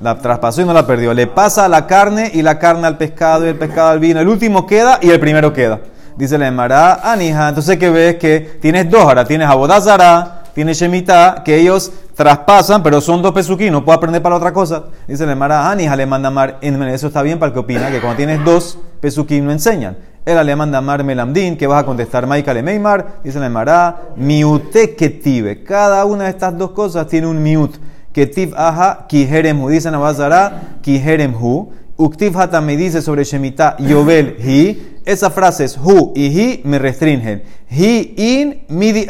la 0.00 0.18
traspasó 0.18 0.62
y 0.62 0.66
no 0.66 0.72
la 0.72 0.86
perdió. 0.86 1.12
Le 1.12 1.26
pasa 1.26 1.64
a 1.64 1.68
la 1.68 1.88
carne 1.88 2.30
y 2.32 2.42
la 2.42 2.60
carne 2.60 2.86
al 2.86 2.96
pescado 2.96 3.44
y 3.44 3.48
el 3.48 3.56
pescado 3.56 3.88
al 3.88 3.98
vino. 3.98 4.20
El 4.20 4.28
último 4.28 4.68
queda 4.68 5.00
y 5.02 5.10
el 5.10 5.18
primero 5.18 5.52
queda. 5.52 5.80
Dice 6.16 6.38
la 6.38 6.46
Emara, 6.46 7.00
Anija. 7.02 7.48
Entonces, 7.48 7.76
que 7.76 7.90
ves 7.90 8.16
que 8.18 8.58
tienes 8.60 8.88
dos. 8.88 9.02
Ahora 9.02 9.24
tienes 9.24 9.48
Abodazara 9.48 10.37
tiene 10.58 10.74
Shemitah, 10.74 11.44
que 11.44 11.54
ellos 11.54 11.92
traspasan, 12.16 12.82
pero 12.82 13.00
son 13.00 13.22
dos 13.22 13.32
pesuquí, 13.32 13.70
no 13.70 13.84
puedo 13.84 13.96
aprender 13.96 14.20
para 14.20 14.34
otra 14.34 14.52
cosa. 14.52 14.86
Dice 15.06 15.22
el 15.22 15.36
Mara, 15.36 15.70
Ani, 15.70 15.88
le 15.88 16.04
manda 16.04 16.32
mar, 16.32 16.58
eso 16.60 17.06
está 17.06 17.22
bien 17.22 17.38
para 17.38 17.50
el 17.50 17.52
que 17.52 17.60
opina, 17.60 17.92
que 17.92 18.00
cuando 18.00 18.16
tienes 18.16 18.44
dos 18.44 18.76
pesuquí 19.00 19.40
no 19.40 19.52
enseñan. 19.52 19.96
Él 20.24 20.44
le 20.44 20.56
manda 20.56 20.80
mar 20.80 21.04
melamdin, 21.04 21.56
que 21.56 21.68
vas 21.68 21.84
a 21.84 21.86
contestar 21.86 22.26
Maika 22.26 22.52
le 22.52 22.64
meimar, 22.64 23.20
dice 23.22 23.38
el 23.38 23.48
Mara, 23.50 24.08
miute 24.16 24.96
ketive. 24.96 25.62
Cada 25.62 26.04
una 26.04 26.24
de 26.24 26.30
estas 26.30 26.58
dos 26.58 26.72
cosas 26.72 27.06
tiene 27.06 27.28
un 27.28 27.40
miut. 27.40 27.76
Ketiv 28.12 28.52
aja, 28.56 29.06
kiherem 29.08 29.62
hu, 29.62 29.68
dice 29.68 29.92
Navazara, 29.92 30.80
kiherem 30.82 31.34
hu. 31.40 31.70
Uktiv 32.00 32.36
hata 32.36 32.60
me 32.60 32.76
dice 32.76 33.02
sobre 33.02 33.24
Shemitah, 33.24 33.76
Yobel 33.78 34.36
hi. 34.38 35.00
Esa 35.04 35.30
frase 35.30 35.64
es 35.64 35.76
hu 35.76 36.12
y 36.14 36.28
hi 36.28 36.60
me 36.62 36.78
restringen. 36.78 37.42
Hi 37.72 38.14
in 38.16 38.62
midi 38.68 39.04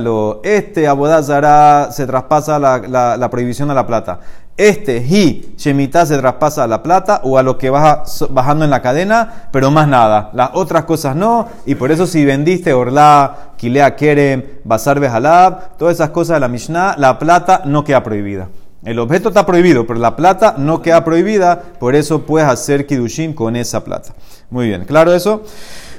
lo. 0.00 0.42
Este 0.44 0.86
abodazara 0.86 1.88
se 1.90 2.06
traspasa 2.06 2.58
la, 2.58 3.16
la, 3.16 3.30
prohibición 3.30 3.70
a 3.70 3.74
la 3.74 3.86
plata. 3.86 4.20
Este 4.54 4.98
hi 5.00 5.54
shemitah 5.56 6.04
se 6.04 6.18
traspasa 6.18 6.64
a 6.64 6.66
la 6.66 6.82
plata 6.82 7.22
o 7.24 7.38
a 7.38 7.42
lo 7.42 7.56
que 7.56 7.70
baja 7.70 8.02
bajando 8.28 8.66
en 8.66 8.70
la 8.70 8.82
cadena, 8.82 9.48
pero 9.50 9.70
más 9.70 9.88
nada. 9.88 10.28
Las 10.34 10.50
otras 10.52 10.84
cosas 10.84 11.16
no. 11.16 11.48
Y 11.64 11.74
por 11.74 11.90
eso 11.90 12.06
si 12.06 12.26
vendiste 12.26 12.74
orla, 12.74 13.52
kilea 13.56 13.96
kerem, 13.96 14.42
basar 14.62 15.00
behalab, 15.00 15.78
todas 15.78 15.94
esas 15.94 16.10
cosas 16.10 16.36
de 16.36 16.40
la 16.40 16.48
Mishnah, 16.48 16.96
la 16.98 17.18
plata 17.18 17.62
no 17.64 17.82
queda 17.82 18.02
prohibida. 18.02 18.48
El 18.84 18.98
objeto 18.98 19.28
está 19.28 19.46
prohibido, 19.46 19.86
pero 19.86 19.98
la 19.98 20.14
plata 20.16 20.54
no 20.58 20.82
queda 20.82 21.04
prohibida, 21.04 21.60
por 21.80 21.94
eso 21.94 22.22
puedes 22.22 22.48
hacer 22.48 22.86
kidushin 22.86 23.32
con 23.32 23.56
esa 23.56 23.82
plata. 23.82 24.14
Muy 24.50 24.68
bien, 24.68 24.84
¿claro 24.84 25.12
eso? 25.12 25.42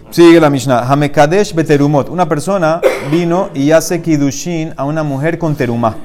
Sigue 0.10 0.40
la 0.40 0.50
Mishnah. 0.50 0.90
Hamekadesh 0.90 1.54
beterumot. 1.54 2.10
Una 2.10 2.30
persona 2.30 2.80
vino 3.12 3.50
y 3.54 3.72
hace 3.72 4.02
kidushin 4.02 4.74
a 4.78 4.86
una 4.86 5.04
mujer 5.04 5.38
con 5.38 5.56
terumá. 5.56 5.98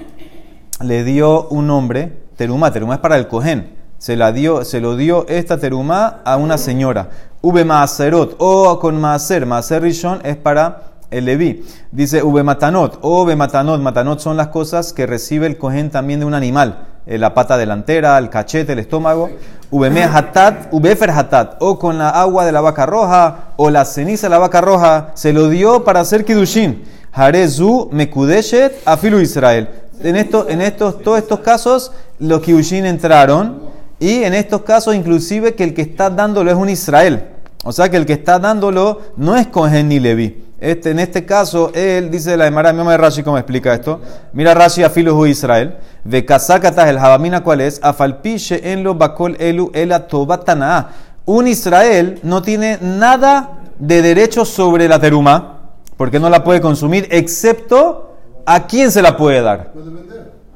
Le 0.80 1.04
dio 1.04 1.48
un 1.48 1.68
nombre, 1.68 2.12
terumá. 2.36 2.72
Terumá 2.72 2.94
es 2.94 3.00
para 3.00 3.16
el 3.16 3.28
cohen. 3.28 3.76
Se, 3.98 4.16
la 4.16 4.32
dio, 4.32 4.64
se 4.64 4.80
lo 4.80 4.96
dio 4.96 5.24
esta 5.28 5.58
terumá 5.58 6.20
a 6.24 6.36
una 6.36 6.58
señora. 6.58 7.10
Ube 7.42 7.64
maaserot 7.64 8.34
o 8.38 8.80
con 8.80 9.00
maaser. 9.00 9.46
Maaser 9.46 9.82
rishon 9.82 10.20
es 10.24 10.36
para 10.36 10.91
el 11.12 11.26
Leví. 11.26 11.64
Dice 11.90 12.22
Ube 12.22 12.42
matanot 12.42 12.98
o 13.02 13.24
matanot. 13.36 13.80
Matanot 13.80 14.18
son 14.18 14.36
las 14.36 14.48
cosas 14.48 14.92
que 14.92 15.06
recibe 15.06 15.46
el 15.46 15.58
cohen 15.58 15.90
también 15.90 16.20
de 16.20 16.26
un 16.26 16.34
animal. 16.34 16.88
Eh, 17.06 17.18
la 17.18 17.34
pata 17.34 17.56
delantera, 17.56 18.18
el 18.18 18.30
cachete, 18.30 18.72
el 18.72 18.78
estómago. 18.78 19.30
Ubeme 19.70 20.02
hatat, 20.04 20.72
ubefer 20.72 21.10
hatat, 21.10 21.56
o 21.60 21.78
con 21.78 21.98
la 21.98 22.10
agua 22.10 22.44
de 22.44 22.52
la 22.52 22.60
vaca 22.60 22.86
roja, 22.86 23.52
o 23.56 23.70
la 23.70 23.84
ceniza 23.84 24.26
de 24.26 24.30
la 24.30 24.38
vaca 24.38 24.60
roja, 24.60 25.12
se 25.14 25.32
lo 25.32 25.48
dio 25.48 25.84
para 25.84 26.00
hacer 26.00 26.24
kidushin. 26.24 26.82
Harezu 27.12 27.88
Mekudeshet 27.92 28.82
Afilu 28.86 29.20
Israel. 29.20 29.68
En, 30.02 30.16
esto, 30.16 30.48
en 30.48 30.62
estos, 30.62 31.02
todos 31.02 31.18
estos 31.18 31.40
casos, 31.40 31.92
los 32.18 32.40
Kiushin 32.40 32.86
entraron 32.86 33.60
y 34.00 34.24
en 34.24 34.34
estos 34.34 34.62
casos, 34.62 34.94
inclusive, 34.94 35.54
que 35.54 35.64
el 35.64 35.74
que 35.74 35.82
está 35.82 36.10
dándolo 36.10 36.50
es 36.50 36.56
un 36.56 36.68
Israel. 36.68 37.24
O 37.64 37.72
sea 37.72 37.88
que 37.88 37.96
el 37.96 38.06
que 38.06 38.14
está 38.14 38.38
dándolo 38.38 39.00
no 39.16 39.36
es 39.36 39.46
Cohen 39.46 39.88
ni 39.88 40.00
Levi. 40.00 40.42
Este, 40.62 40.92
en 40.92 41.00
este 41.00 41.26
caso, 41.26 41.72
él 41.74 42.08
dice 42.08 42.36
la 42.36 42.46
Emara, 42.46 42.72
mi 42.72 42.88
de 42.88 42.96
Rashi, 42.96 43.24
¿cómo 43.24 43.36
explica 43.36 43.74
esto? 43.74 44.00
Mira 44.32 44.54
Rashi 44.54 44.84
a 44.84 44.90
Filu 44.90 45.26
Israel. 45.26 45.76
De 46.04 46.24
Kazakatas, 46.24 46.86
el 46.86 47.00
Jabamina, 47.00 47.42
¿cuál 47.42 47.62
es? 47.62 47.80
Afalpiche 47.82 48.72
en 48.72 48.84
lo 48.84 48.94
bakol 48.94 49.36
elu 49.40 49.72
ela 49.74 50.06
tobatana. 50.06 50.90
Un 51.24 51.48
Israel 51.48 52.20
no 52.22 52.42
tiene 52.42 52.78
nada 52.80 53.58
de 53.80 54.02
derecho 54.02 54.44
sobre 54.44 54.86
la 54.86 55.00
teruma, 55.00 55.58
porque 55.96 56.20
no 56.20 56.30
la 56.30 56.44
puede 56.44 56.60
consumir, 56.60 57.08
excepto 57.10 58.14
a 58.46 58.64
quién 58.68 58.92
se 58.92 59.02
la 59.02 59.16
puede 59.16 59.42
dar. 59.42 59.72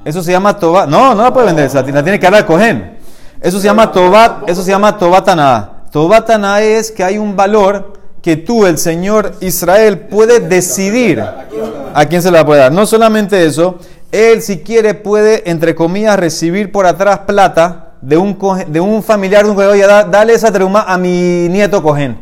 Eso 0.04 0.22
se 0.22 0.30
llama 0.30 0.56
toba. 0.56 0.86
No, 0.86 1.16
no 1.16 1.24
la 1.24 1.32
puede 1.32 1.46
vender, 1.46 1.68
la 1.74 1.82
tiene 2.04 2.20
que 2.20 2.26
dar 2.26 2.34
al 2.36 2.46
Cohen. 2.46 2.96
Eso 3.40 3.58
se 3.58 3.64
llama 3.64 3.90
tobat, 3.90 4.48
eso 4.48 4.62
se 4.62 4.70
llama 4.70 4.96
tobatana. 4.96 5.82
Tobatana 5.90 6.60
es 6.60 6.92
que 6.92 7.02
hay 7.02 7.18
un 7.18 7.34
valor 7.34 8.05
que 8.26 8.36
tú, 8.36 8.66
el 8.66 8.76
Señor 8.76 9.34
Israel, 9.38 10.00
puede 10.00 10.40
decidir 10.40 11.20
a 11.20 12.06
quién 12.06 12.20
se 12.20 12.32
la 12.32 12.44
puede 12.44 12.58
dar. 12.58 12.72
No 12.72 12.84
solamente 12.84 13.46
eso, 13.46 13.78
él 14.10 14.42
si 14.42 14.64
quiere 14.64 14.94
puede, 14.94 15.48
entre 15.48 15.76
comillas, 15.76 16.18
recibir 16.18 16.72
por 16.72 16.86
atrás 16.86 17.20
plata 17.20 17.92
de 18.00 18.16
un, 18.16 18.36
de 18.66 18.80
un 18.80 19.04
familiar 19.04 19.44
de 19.44 19.50
un 19.50 19.54
cohen. 19.54 19.68
Oye, 19.68 19.86
dale 19.86 20.32
esa 20.32 20.50
truma 20.50 20.82
a 20.88 20.98
mi 20.98 21.46
nieto 21.48 21.80
cohen. 21.80 22.18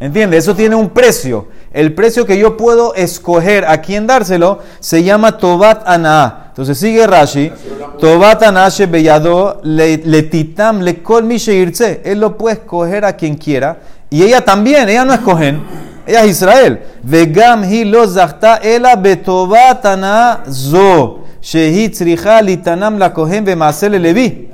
¿Entiendes? 0.00 0.42
Eso 0.42 0.56
tiene 0.56 0.74
un 0.74 0.90
precio. 0.90 1.46
El 1.72 1.94
precio 1.94 2.26
que 2.26 2.36
yo 2.36 2.56
puedo 2.56 2.92
escoger 2.96 3.66
a 3.66 3.80
quién 3.82 4.08
dárselo 4.08 4.58
se 4.80 5.04
llama 5.04 5.38
Tobat 5.38 5.86
Ana. 5.86 6.46
Entonces 6.48 6.76
sigue 6.76 7.06
Rashi. 7.06 7.52
Tobat 8.00 8.42
Ana 8.42 8.68
beyado 8.90 9.60
le 9.62 10.22
titam 10.24 10.80
le 10.80 11.04
kol 11.04 11.28
Él 11.30 12.18
lo 12.18 12.36
puede 12.36 12.56
escoger 12.56 13.04
a 13.04 13.14
quien 13.14 13.36
quiera. 13.36 13.78
Y 14.14 14.22
ella 14.22 14.44
también, 14.44 14.88
ella 14.88 15.04
no 15.04 15.12
es 15.12 15.18
cohen. 15.18 15.60
Ella 16.06 16.22
es 16.22 16.30
Israel. 16.30 16.80
Vegam 17.02 17.64
hi 17.64 17.84
lo 17.84 18.06
zachta 18.06 18.58
ela 18.62 18.94
betobat 18.94 19.84
ana 19.86 20.44
zo. 20.48 21.24
Shehi 21.42 21.88
tzricha 21.88 22.40
litanam 22.40 22.96
la 22.96 23.12
kohen 23.12 23.44
bemasele 23.44 23.98
levi. 23.98 24.48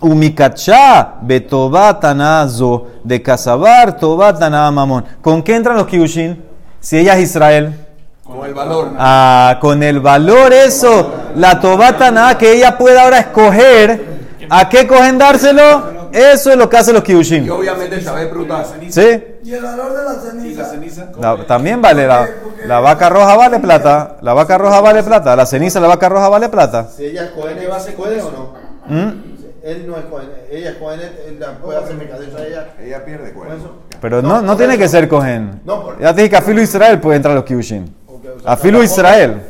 Umikacha 0.00 1.14
betobatanazo 1.22 2.86
de 3.02 3.20
casabar 3.20 3.98
tobatana 3.98 4.70
mamón. 4.70 5.04
¿Con 5.20 5.42
qué 5.42 5.56
entran 5.56 5.76
los 5.76 5.88
kiushin? 5.88 6.40
Si 6.78 6.96
ella 6.96 7.18
es 7.18 7.30
Israel. 7.30 7.74
Con 8.22 8.46
el 8.46 8.54
valor. 8.54 8.92
Ah, 8.96 9.58
con 9.60 9.82
el 9.82 9.98
valor 9.98 10.52
eso. 10.52 11.12
La 11.34 11.58
tobatana 11.58 12.38
que 12.38 12.52
ella 12.52 12.78
puede 12.78 13.00
ahora 13.00 13.18
escoger. 13.18 14.14
¿A 14.48 14.68
qué 14.68 14.86
cogen 14.86 15.18
dárselo? 15.18 15.93
Eso 16.14 16.50
es 16.52 16.56
lo 16.56 16.68
que 16.70 16.76
hacen 16.76 16.94
los 16.94 17.02
kiushin. 17.02 17.44
Y 17.44 17.50
obviamente 17.50 18.00
sabe 18.00 18.26
brutal. 18.26 18.64
¿Sí? 18.88 19.22
¿Y 19.42 19.52
el 19.52 19.62
valor 19.62 19.92
de 19.96 20.04
la 20.04 20.14
ceniza? 20.14 20.46
¿Y 20.48 20.54
la 20.54 20.64
ceniza? 20.64 21.08
La- 21.20 21.46
también 21.46 21.82
vale 21.82 22.06
la, 22.06 22.28
la 22.66 22.80
vaca 22.80 23.08
roja 23.08 23.36
vale 23.36 23.58
plata. 23.58 24.16
La 24.22 24.32
vaca 24.32 24.56
roja 24.56 24.80
vale 24.80 25.02
plata. 25.02 25.34
La 25.34 25.44
ceniza 25.44 25.80
de 25.80 25.82
la 25.82 25.88
vaca 25.88 26.08
roja 26.08 26.28
vale 26.28 26.48
plata. 26.48 26.88
Si 26.96 27.04
ella 27.06 27.24
es 27.24 27.30
cohen, 27.32 27.58
¿se 27.80 27.92
puede 27.92 28.22
o 28.22 28.30
no? 28.30 28.54
¿Mm? 28.86 29.34
Él 29.64 29.86
no 29.88 29.96
es 29.96 30.04
cohen, 30.04 30.28
ella 30.50 30.70
es 30.72 30.76
cohen, 30.76 31.00
él 31.00 31.40
la 31.40 31.52
puede 31.58 31.78
hacer 31.78 31.96
mercadería 31.96 32.38
a 32.38 32.46
ella. 32.46 32.68
Ella 32.80 33.04
pierde 33.04 33.32
eso. 33.48 33.76
Pero 34.00 34.20
no, 34.20 34.42
no 34.42 34.56
tiene 34.58 34.76
que 34.78 34.86
ser 34.88 35.08
cohen. 35.08 35.62
No, 35.64 35.82
por- 35.82 35.98
Ya 35.98 36.14
te 36.14 36.20
dije 36.20 36.30
que 36.30 36.36
a 36.36 36.42
filo 36.42 36.60
Israel 36.60 37.00
puede 37.00 37.16
entrar 37.16 37.34
los 37.34 37.44
o 37.44 38.42
sea, 38.42 38.52
A 38.52 38.56
filo 38.56 38.82
Israel. 38.82 39.40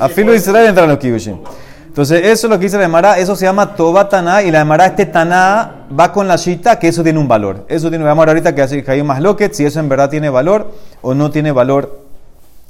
A 0.00 0.08
filo. 0.08 0.34
Israel 0.34 0.66
entran 0.66 0.88
los 0.88 0.98
kiushin. 0.98 1.40
Entonces, 1.94 2.22
eso 2.24 2.48
es 2.48 2.50
lo 2.50 2.58
que 2.58 2.64
dice 2.64 2.76
la 2.76 2.86
Emara, 2.86 3.18
eso 3.18 3.36
se 3.36 3.44
llama 3.44 3.76
Tobatana 3.76 4.42
y 4.42 4.50
la 4.50 4.62
Emara, 4.62 4.86
este 4.86 5.06
Taná, 5.06 5.86
va 5.96 6.10
con 6.10 6.26
la 6.26 6.34
Shita, 6.34 6.76
que 6.80 6.88
eso 6.88 7.04
tiene 7.04 7.20
un 7.20 7.28
valor. 7.28 7.66
Eso 7.68 7.88
tiene, 7.88 8.04
vamos 8.04 8.24
a 8.24 8.26
ver 8.26 8.30
ahorita 8.30 8.52
que, 8.52 8.90
hay 8.90 9.02
más 9.04 9.20
loquet, 9.20 9.54
si 9.54 9.64
eso 9.64 9.78
en 9.78 9.88
verdad 9.88 10.10
tiene 10.10 10.28
valor 10.28 10.72
o 11.02 11.14
no 11.14 11.30
tiene 11.30 11.52
valor 11.52 12.00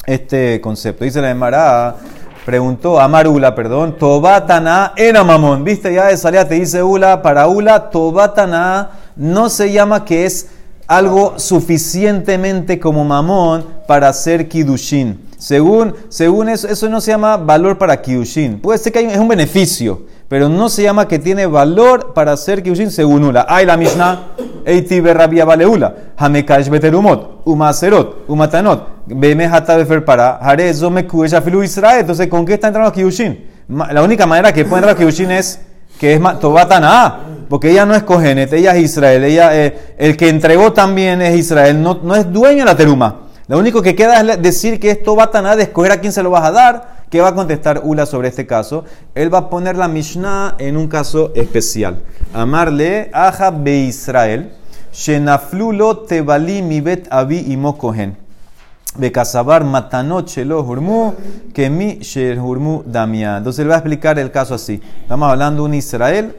este 0.05 0.61
concepto. 0.61 1.05
Dice 1.05 1.23
la 1.23 1.31
Emara, 1.31 1.97
preguntó 2.45 3.01
a 3.01 3.09
Marula, 3.09 3.55
perdón, 3.55 3.97
Tobatana 3.97 4.93
era 4.95 5.25
mamón. 5.25 5.65
Viste, 5.65 5.95
ya 5.95 6.09
de 6.09 6.19
salida 6.19 6.47
te 6.47 6.57
dice 6.57 6.83
Ula, 6.83 7.23
para 7.23 7.49
Ula, 7.49 7.89
Tobatana 7.89 8.91
no 9.17 9.49
se 9.49 9.73
llama 9.73 10.05
que 10.05 10.27
es 10.27 10.51
algo 10.87 11.39
suficientemente 11.39 12.79
como 12.79 13.07
mamón 13.07 13.65
para 13.89 14.11
hacer 14.11 14.49
kidushin. 14.51 15.19
Según, 15.45 15.95
según 16.09 16.49
eso, 16.49 16.67
eso 16.69 16.89
no 16.89 17.03
se 17.03 17.11
llama 17.11 17.37
valor 17.37 17.77
para 17.77 18.01
kidushin. 18.01 18.61
Puede 18.63 18.79
ser 18.79 18.93
que 18.95 19.01
hay- 19.01 19.05
es 19.07 19.19
un 19.19 19.29
beneficio, 19.29 20.01
pero 20.27 20.49
no 20.49 20.71
se 20.71 20.83
llama 20.83 21.07
que 21.07 21.19
tiene 21.19 21.45
valor 21.45 22.15
para 22.15 22.33
hacer 22.33 22.63
kidushin 22.63 22.91
según 22.91 23.25
Ula. 23.25 23.45
Ay, 23.47 23.67
la 23.67 23.77
Mishnah, 23.77 24.23
Eiti 24.65 25.01
berrabia 25.01 25.45
vale 25.45 25.67
Ula, 25.67 25.95
Hamekash 26.17 26.71
beterumot, 26.71 27.43
Umaserot, 27.45 28.25
Umatanot, 28.27 28.89
Beme 29.07 29.45
hata 29.45 29.77
befer 29.77 30.03
para, 30.03 30.39
Hare 30.39 30.73
zo 30.73 30.89
mekuesh 30.91 31.35
afilu 31.35 31.63
Israel. 31.63 32.01
Entonces, 32.01 32.27
¿con 32.29 32.47
qué 32.47 32.55
está 32.55 32.69
entrando? 32.69 32.91
Ma- 33.69 33.93
La 33.93 34.03
única 34.03 34.25
manera 34.25 34.51
que 34.51 34.65
pueden 34.65 34.85
entrar 34.89 34.95
los 34.99 35.15
kidushin 35.15 35.31
es 35.31 35.61
que 36.01 36.15
es 36.15 36.21
Tobatana, 36.41 37.19
porque 37.51 37.71
ella 37.71 37.85
no 37.85 37.95
es 37.95 38.03
Cogenet, 38.03 38.51
ella 38.55 38.75
es 38.75 38.83
Israel, 38.83 39.23
ella, 39.25 39.55
eh, 39.55 39.95
el 39.99 40.17
que 40.17 40.31
entregó 40.31 40.73
también 40.73 41.21
es 41.21 41.37
Israel, 41.37 41.83
no, 41.83 42.01
no 42.03 42.15
es 42.17 42.33
dueño 42.33 42.61
de 42.61 42.65
la 42.65 42.75
teruma. 42.79 43.21
Lo 43.47 43.59
único 43.59 43.83
que 43.83 43.95
queda 43.95 44.21
es 44.21 44.41
decir 44.41 44.81
que 44.81 44.91
es 44.91 45.03
Tobatana, 45.03 45.55
de 45.55 45.65
escoger 45.65 45.93
a 45.93 46.01
quién 46.01 46.13
se 46.13 46.23
lo 46.23 46.31
vas 46.31 46.45
a 46.45 46.51
dar. 46.51 46.95
¿Qué 47.11 47.21
va 47.21 47.29
a 47.29 47.35
contestar 47.35 47.83
Ula 47.85 48.07
sobre 48.07 48.29
este 48.29 48.47
caso? 48.47 48.85
Él 49.15 49.33
va 49.33 49.39
a 49.39 49.51
poner 49.51 49.77
la 49.77 49.87
Mishnah 49.87 50.57
en 50.59 50.79
un 50.79 50.89
caso 50.89 51.31
especial. 51.35 52.03
Amarle 52.33 53.11
aja 53.13 53.51
be 53.51 53.85
Israel, 53.85 54.53
shenaflulo 54.93 55.99
tebali 55.99 56.63
mi 56.63 56.81
bet 56.81 57.07
avi 57.11 57.53
imo 57.53 57.77
kohen. 57.77 58.17
Bekasabar 58.97 59.63
matanot 59.63 60.27
shelo 60.27 60.63
hurmu, 60.63 61.13
que 61.53 61.69
mi 61.69 62.01
hurmu 62.41 62.83
damia. 62.87 63.37
Entonces 63.37 63.63
él 63.63 63.71
va 63.71 63.75
a 63.75 63.79
explicar 63.79 64.19
el 64.19 64.31
caso 64.31 64.55
así. 64.55 64.81
Estamos 65.03 65.31
hablando 65.31 65.63
de 65.63 65.69
un 65.69 65.75
Israel 65.75 66.35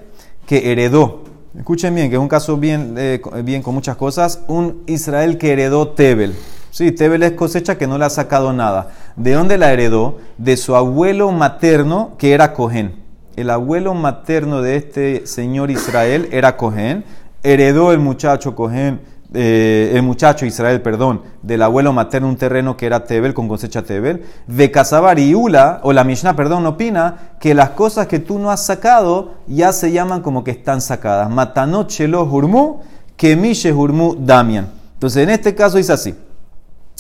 que 0.47 0.71
heredó. 0.71 1.23
Escuchen 1.55 1.93
bien, 1.93 2.09
que 2.09 2.15
es 2.15 2.21
un 2.21 2.27
caso 2.27 2.57
bien, 2.57 2.95
eh, 2.97 3.21
bien 3.43 3.61
con 3.61 3.75
muchas 3.75 3.95
cosas. 3.95 4.41
Un 4.47 4.83
Israel 4.87 5.37
que 5.37 5.53
heredó 5.53 5.89
Tebel. 5.89 6.35
Sí, 6.75 6.91
Tebel 6.91 7.23
es 7.23 7.31
cosecha 7.31 7.77
que 7.77 7.87
no 7.87 7.97
le 7.97 8.03
ha 8.03 8.09
sacado 8.09 8.51
nada. 8.51 8.89
¿De 9.15 9.31
dónde 9.31 9.57
la 9.57 9.71
heredó? 9.71 10.17
De 10.37 10.57
su 10.57 10.75
abuelo 10.75 11.31
materno, 11.31 12.15
que 12.17 12.33
era 12.33 12.51
Cohen. 12.51 12.95
El 13.37 13.49
abuelo 13.49 13.93
materno 13.93 14.61
de 14.61 14.75
este 14.75 15.25
señor 15.25 15.71
Israel 15.71 16.27
era 16.33 16.57
Cohen. 16.57 17.05
Heredó 17.43 17.93
el 17.93 17.99
muchacho 17.99 18.55
Cohen, 18.55 18.99
eh, 19.33 19.93
el 19.95 20.03
muchacho 20.03 20.45
Israel, 20.45 20.81
perdón, 20.81 21.21
del 21.43 21.61
abuelo 21.61 21.93
materno 21.93 22.27
un 22.27 22.35
terreno 22.35 22.75
que 22.75 22.87
era 22.87 23.05
Tebel, 23.05 23.33
con 23.33 23.47
cosecha 23.47 23.83
Tebel. 23.83 24.25
De 24.45 24.69
Casabar 24.69 25.17
y 25.17 25.33
Ula, 25.33 25.79
o 25.81 25.93
la 25.93 26.03
Mishnah, 26.03 26.35
perdón, 26.35 26.65
opina 26.65 27.37
que 27.39 27.53
las 27.53 27.69
cosas 27.69 28.07
que 28.07 28.19
tú 28.19 28.37
no 28.37 28.51
has 28.51 28.65
sacado 28.65 29.35
ya 29.47 29.71
se 29.71 29.93
llaman 29.93 30.21
como 30.21 30.43
que 30.43 30.51
están 30.51 30.81
sacadas. 30.81 31.29
Matanot 31.29 31.89
shelo 31.89 32.81
kemishe 33.15 33.71
hurmu 33.71 34.17
damian. 34.19 34.67
Entonces, 34.95 35.23
en 35.23 35.29
este 35.29 35.55
caso 35.55 35.77
dice 35.77 35.93
así. 35.93 36.24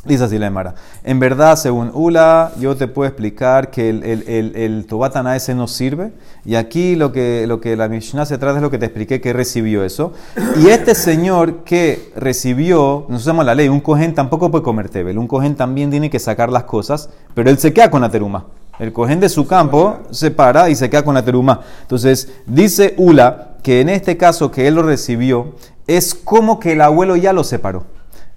Dice 0.05 0.25
así 0.25 0.37
la 0.37 0.45
Emara. 0.45 0.75
En 1.03 1.19
verdad, 1.19 1.55
según 1.55 1.89
Ula, 1.91 2.51
yo 2.59 2.75
te 2.75 2.87
puedo 2.87 3.07
explicar 3.07 3.71
que 3.71 3.89
el, 3.89 4.03
el, 4.03 4.55
el, 4.55 4.85
Tobatana 4.85 5.35
ese 5.35 5.55
no 5.55 5.67
sirve. 5.67 6.11
Y 6.45 6.55
aquí 6.55 6.95
lo 6.95 7.11
que, 7.11 7.45
lo 7.47 7.59
que 7.59 7.75
la 7.75 7.89
Mishnah 7.89 8.27
se 8.27 8.37
trata 8.37 8.57
es 8.57 8.61
lo 8.61 8.69
que 8.69 8.77
te 8.77 8.85
expliqué 8.85 9.19
que 9.19 9.33
recibió 9.33 9.83
eso. 9.83 10.13
Y 10.61 10.67
este 10.67 10.93
señor 10.93 11.63
que 11.63 12.11
recibió, 12.15 13.05
nosotros 13.09 13.21
usamos 13.21 13.45
la 13.45 13.55
ley, 13.55 13.67
un 13.67 13.79
cohen 13.79 14.13
tampoco 14.13 14.51
puede 14.51 14.63
comer 14.63 14.89
tebel. 14.89 15.17
Un 15.17 15.27
cohen 15.27 15.55
también 15.55 15.89
tiene 15.89 16.11
que 16.11 16.19
sacar 16.19 16.51
las 16.51 16.65
cosas, 16.65 17.09
pero 17.33 17.49
él 17.49 17.57
se 17.57 17.73
queda 17.73 17.89
con 17.89 18.01
la 18.01 18.11
teruma. 18.11 18.45
El 18.77 18.93
cohen 18.93 19.19
de 19.19 19.29
su 19.29 19.47
campo 19.47 19.97
se 20.11 20.29
para 20.29 20.69
y 20.69 20.75
se 20.75 20.87
queda 20.87 21.03
con 21.03 21.15
la 21.15 21.25
teruma. 21.25 21.61
Entonces, 21.81 22.31
dice 22.45 22.93
Ula 22.97 23.55
que 23.63 23.81
en 23.81 23.89
este 23.89 24.17
caso 24.17 24.51
que 24.51 24.67
él 24.67 24.75
lo 24.75 24.83
recibió, 24.83 25.55
es 25.87 26.13
como 26.13 26.59
que 26.59 26.73
el 26.73 26.81
abuelo 26.81 27.15
ya 27.15 27.33
lo 27.33 27.43
separó. 27.43 27.94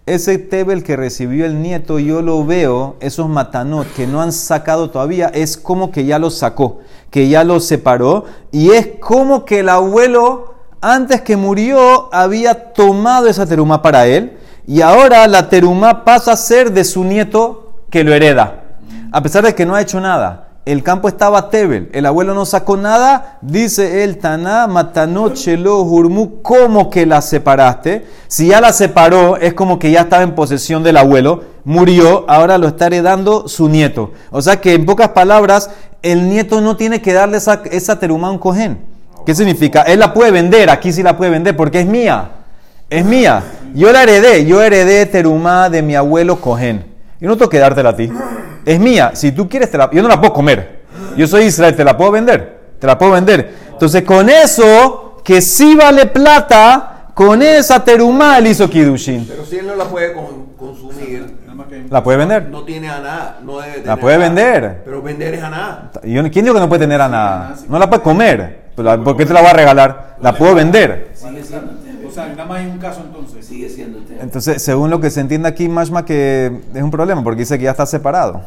Ese 0.09 0.39
Tebel 0.39 0.85
que 0.85 0.97
recibió 0.97 1.45
el 1.45 1.61
nieto, 1.61 1.99
yo 1.99 2.23
lo 2.23 2.43
veo, 2.47 2.97
esos 3.01 3.29
matanot 3.29 3.87
que 3.95 4.07
no 4.07 4.23
han 4.23 4.33
sacado 4.33 4.89
todavía, 4.89 5.27
es 5.27 5.59
como 5.59 5.91
que 5.91 6.07
ya 6.07 6.19
los 6.19 6.39
sacó, 6.39 6.79
que 7.11 7.29
ya 7.29 7.45
los 7.45 7.67
separó, 7.67 8.25
y 8.51 8.71
es 8.71 8.89
como 9.01 9.45
que 9.45 9.59
el 9.59 9.69
abuelo, 9.69 10.55
antes 10.81 11.21
que 11.21 11.37
murió, 11.37 12.09
había 12.11 12.73
tomado 12.73 13.29
esa 13.29 13.45
teruma 13.45 13.83
para 13.83 14.07
él, 14.07 14.39
y 14.67 14.81
ahora 14.81 15.27
la 15.29 15.51
teruma 15.51 16.07
pasa 16.07 16.33
a 16.33 16.37
ser 16.37 16.73
de 16.73 16.85
su 16.85 17.05
nieto 17.05 17.75
que 17.91 18.03
lo 18.03 18.15
hereda, 18.15 18.79
a 19.13 19.23
pesar 19.23 19.45
de 19.45 19.55
que 19.55 19.67
no 19.67 19.75
ha 19.75 19.83
hecho 19.83 20.01
nada. 20.01 20.48
El 20.73 20.83
campo 20.83 21.09
estaba 21.09 21.49
tebel, 21.49 21.89
el 21.95 22.05
abuelo 22.05 22.35
no 22.35 22.45
sacó 22.45 22.77
nada, 22.77 23.39
dice 23.41 24.05
el 24.05 24.19
Taná, 24.19 24.67
Matanot 24.67 25.35
Shelo 25.35 25.81
Hurmu, 25.81 26.43
¿cómo 26.43 26.91
que 26.91 27.07
la 27.07 27.23
separaste? 27.23 28.05
Si 28.27 28.49
ya 28.49 28.61
la 28.61 28.75
separó, 28.75 29.39
es 29.39 29.55
como 29.55 29.79
que 29.79 29.91
ya 29.91 30.03
estaba 30.03 30.23
en 30.23 30.35
posesión 30.35 30.83
del 30.83 30.99
abuelo, 30.99 31.43
murió, 31.65 32.27
ahora 32.29 32.59
lo 32.59 32.69
está 32.69 32.89
heredando 32.89 33.49
su 33.49 33.71
nieto. 33.71 34.13
O 34.31 34.43
sea 34.43 34.61
que 34.61 34.75
en 34.75 34.85
pocas 34.85 35.09
palabras, 35.09 35.71
el 36.03 36.29
nieto 36.29 36.61
no 36.61 36.77
tiene 36.77 37.01
que 37.01 37.15
darle 37.15 37.39
esa, 37.39 37.63
esa 37.71 37.99
terumá 37.99 38.29
a 38.29 38.33
un 38.33 38.39
cojén. 38.39 38.79
¿Qué 39.25 39.35
significa? 39.35 39.83
Él 39.85 40.01
la 40.01 40.13
puede 40.13 40.33
vender, 40.33 40.69
aquí 40.69 40.93
sí 40.93 41.03
la 41.03 41.17
puede 41.17 41.31
vender 41.31 41.57
porque 41.57 41.81
es 41.81 41.87
mía. 41.87 42.31
Es 42.91 43.07
mía. 43.07 43.43
Yo 43.75 43.91
la 43.91 44.03
heredé, 44.03 44.45
yo 44.45 44.63
heredé 44.63 45.07
terumá 45.07 45.71
de 45.71 45.81
mi 45.81 45.95
abuelo 45.95 46.43
cojén. 46.43 46.85
Yo 47.21 47.29
no 47.29 47.39
tengo 47.39 47.49
que 47.49 47.59
dártela 47.59 47.91
a 47.91 47.97
ti. 47.97 48.11
Es 48.69 48.79
mía. 48.79 49.13
Si 49.15 49.33
tú 49.33 49.49
quieres, 49.49 49.71
te 49.71 49.79
la, 49.79 49.91
yo 49.91 50.03
no 50.03 50.09
la 50.09 50.21
puedo 50.21 50.35
comer. 50.35 50.81
Yo 51.17 51.27
soy 51.27 51.45
Israel, 51.45 51.75
te 51.75 51.85
la 51.85 51.97
puedo 51.97 52.11
vender. 52.11 52.59
Te 52.79 52.87
la 52.87 52.99
puedo 52.99 53.13
vender. 53.13 53.55
Entonces, 53.73 54.03
con 54.03 54.29
eso, 54.29 55.23
que 55.25 55.41
sí 55.41 55.75
vale 55.75 56.05
plata, 56.05 57.07
con 57.15 57.41
esa 57.41 57.83
terumá 57.83 58.37
él 58.37 58.49
hizo 58.49 58.69
Kidushin. 58.69 59.27
Pero 59.27 59.47
si 59.47 59.57
él 59.57 59.67
no 59.67 59.75
la 59.75 59.85
puede 59.85 60.13
con- 60.13 60.49
consumir, 60.59 61.39
¿La 61.91 62.03
puede 62.03 62.19
vender? 62.19 62.49
no 62.51 62.63
tiene 62.65 62.91
a 62.91 63.01
nada. 63.01 63.39
No 63.43 63.59
debe 63.59 63.79
La 63.79 63.83
tener 63.83 63.99
puede 64.01 64.15
a 64.17 64.19
nada. 64.19 64.29
vender. 64.35 64.83
Pero 64.85 65.01
vender 65.03 65.35
es 65.35 65.43
a 65.43 65.49
nada. 65.51 65.91
Y 66.05 66.13
yo- 66.13 66.23
¿Quién 66.31 66.45
dijo 66.45 66.55
que 66.55 66.61
no 66.61 66.69
puede 66.69 66.81
tener 66.81 67.01
a 67.01 67.09
nada? 67.09 67.55
No 67.71 67.79
la 67.79 67.89
puede 67.89 68.03
comer. 68.03 68.69
La- 68.77 68.99
¿Por 69.03 69.17
qué 69.17 69.25
te 69.25 69.33
la 69.33 69.41
voy 69.41 69.49
a 69.49 69.55
regalar? 69.55 70.17
La 70.21 70.35
puedo 70.35 70.55
vender. 70.55 71.09
Nada 72.27 72.45
más 72.45 72.59
hay 72.59 72.67
un 72.67 72.79
caso 72.79 73.03
entonces. 73.05 73.47
Sigue 73.47 73.69
siendo 73.69 73.99
tema. 74.01 74.21
Entonces, 74.23 74.61
según 74.63 74.91
lo 74.91 75.01
que 75.01 75.11
se 75.11 75.21
entiende 75.21 75.49
aquí, 75.49 75.69
Mashma 75.69 76.05
que 76.05 76.61
es 76.75 76.83
un 76.83 76.91
problema, 76.91 77.23
porque 77.23 77.41
dice 77.41 77.57
que 77.59 77.65
ya 77.65 77.71
está 77.73 77.87
separado. 77.87 78.41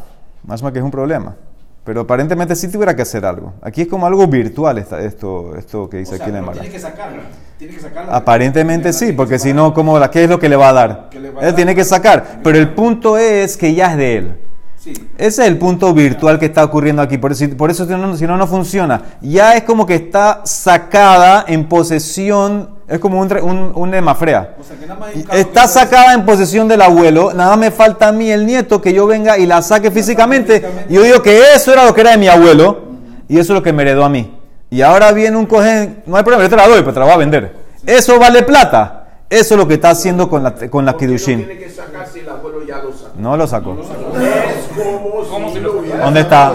Mashma 0.44 0.72
que 0.72 0.78
es 0.78 0.84
un 0.84 0.90
problema. 0.90 1.36
Pero 1.84 2.02
aparentemente 2.02 2.54
sí 2.54 2.68
tuviera 2.68 2.94
que 2.94 3.02
hacer 3.02 3.24
algo. 3.24 3.54
Aquí 3.60 3.82
es 3.82 3.88
como 3.88 4.06
algo 4.06 4.26
virtual 4.28 4.78
esta- 4.78 5.00
esto, 5.02 5.56
esto 5.56 5.88
que 5.90 5.96
dice 5.98 6.14
O 6.14 6.16
sea, 6.16 6.26
aquí 6.26 6.36
en 6.36 6.44
el 6.44 6.50
tiene 6.52 6.68
que 6.70 6.78
sacarla. 6.78 7.22
Tiene 7.58 7.74
que 7.74 7.80
sacarla. 7.80 8.14
Aparentemente 8.16 8.92
sí, 8.92 9.12
porque 9.12 9.38
si 9.40 9.52
no, 9.52 9.74
¿cómo 9.74 9.98
la, 9.98 10.08
¿qué 10.08 10.22
es 10.24 10.30
lo 10.30 10.38
que 10.38 10.48
le 10.48 10.54
va 10.54 10.68
a 10.68 10.72
dar? 10.72 11.08
¿Qué 11.10 11.18
le 11.18 11.30
va 11.30 11.40
a 11.40 11.42
Él 11.44 11.48
dar? 11.48 11.56
tiene 11.56 11.74
que 11.74 11.84
sacar. 11.84 12.38
Pero 12.44 12.56
el 12.58 12.72
punto 12.74 13.18
es 13.18 13.56
que 13.56 13.74
ya 13.74 13.90
es 13.92 13.96
de 13.96 14.16
él. 14.16 14.36
Sí. 14.78 14.92
Ese 15.18 15.42
es 15.42 15.48
el 15.48 15.58
punto 15.58 15.92
virtual 15.92 16.38
que 16.38 16.46
está 16.46 16.64
ocurriendo 16.64 17.02
aquí. 17.02 17.18
Por 17.18 17.32
eso, 17.32 17.46
por 17.56 17.70
eso 17.70 17.84
si, 17.84 17.92
no, 17.92 18.16
si 18.16 18.26
no, 18.28 18.36
no 18.36 18.46
funciona. 18.46 19.02
Ya 19.20 19.56
es 19.56 19.64
como 19.64 19.84
que 19.86 19.94
está 19.96 20.42
sacada 20.44 21.44
en 21.48 21.68
posesión. 21.68 22.71
Es 22.88 22.98
como 22.98 23.20
un, 23.20 23.32
un, 23.42 23.72
un 23.74 23.94
hemafrea. 23.94 24.56
O 24.60 24.64
sea, 24.64 24.76
que 24.76 24.86
nada 24.86 24.98
más 25.00 25.08
hay 25.10 25.16
un 25.16 25.22
caso 25.22 25.38
Está 25.38 25.62
que- 25.62 25.68
sacada 25.68 26.14
en 26.14 26.26
posesión 26.26 26.68
del 26.68 26.82
abuelo. 26.82 27.32
Nada 27.32 27.56
me 27.56 27.70
falta 27.70 28.08
a 28.08 28.12
mí, 28.12 28.30
el 28.30 28.44
nieto, 28.46 28.80
que 28.82 28.92
yo 28.92 29.06
venga 29.06 29.38
y 29.38 29.46
la 29.46 29.62
saque 29.62 29.90
físicamente. 29.90 30.62
Y 30.88 30.94
yo 30.94 31.02
digo 31.02 31.22
que 31.22 31.40
eso 31.54 31.72
era 31.72 31.84
lo 31.84 31.94
que 31.94 32.00
era 32.02 32.10
de 32.12 32.18
mi 32.18 32.28
abuelo. 32.28 32.80
Y 33.28 33.34
eso 33.38 33.52
es 33.52 33.56
lo 33.58 33.62
que 33.62 33.72
me 33.72 33.82
heredó 33.82 34.04
a 34.04 34.08
mí. 34.08 34.38
Y 34.68 34.82
ahora 34.82 35.12
viene 35.12 35.36
un 35.36 35.46
cojén. 35.46 36.02
No 36.06 36.16
hay 36.16 36.22
problema, 36.22 36.42
yo 36.44 36.50
te 36.50 36.56
la 36.56 36.66
doy, 36.68 36.80
pero 36.80 36.92
te 36.92 36.98
la 37.00 37.04
voy 37.06 37.14
a 37.14 37.18
vender. 37.18 37.54
Eso 37.86 38.18
vale 38.18 38.42
plata. 38.42 38.98
Eso 39.30 39.54
es 39.54 39.58
lo 39.58 39.66
que 39.66 39.74
está 39.74 39.90
haciendo 39.90 40.28
con 40.28 40.42
la, 40.42 40.54
con 40.54 40.84
la 40.84 40.92
no 40.92 40.98
Kidushin. 40.98 41.46
tiene 41.46 41.58
que 41.58 41.70
sacar 41.70 42.06
si 42.06 42.18
el 42.20 42.28
abuelo 42.28 42.66
ya 42.66 42.78
lo 42.82 42.92
sacó. 42.92 43.12
No 43.16 43.36
lo 43.36 43.46
sacó. 43.46 43.76
Es 43.80 45.28
como 45.30 45.50
si 45.52 45.60
lo 45.60 45.78
hubiera 45.80 46.04
¿Dónde 46.04 46.20
está? 46.20 46.52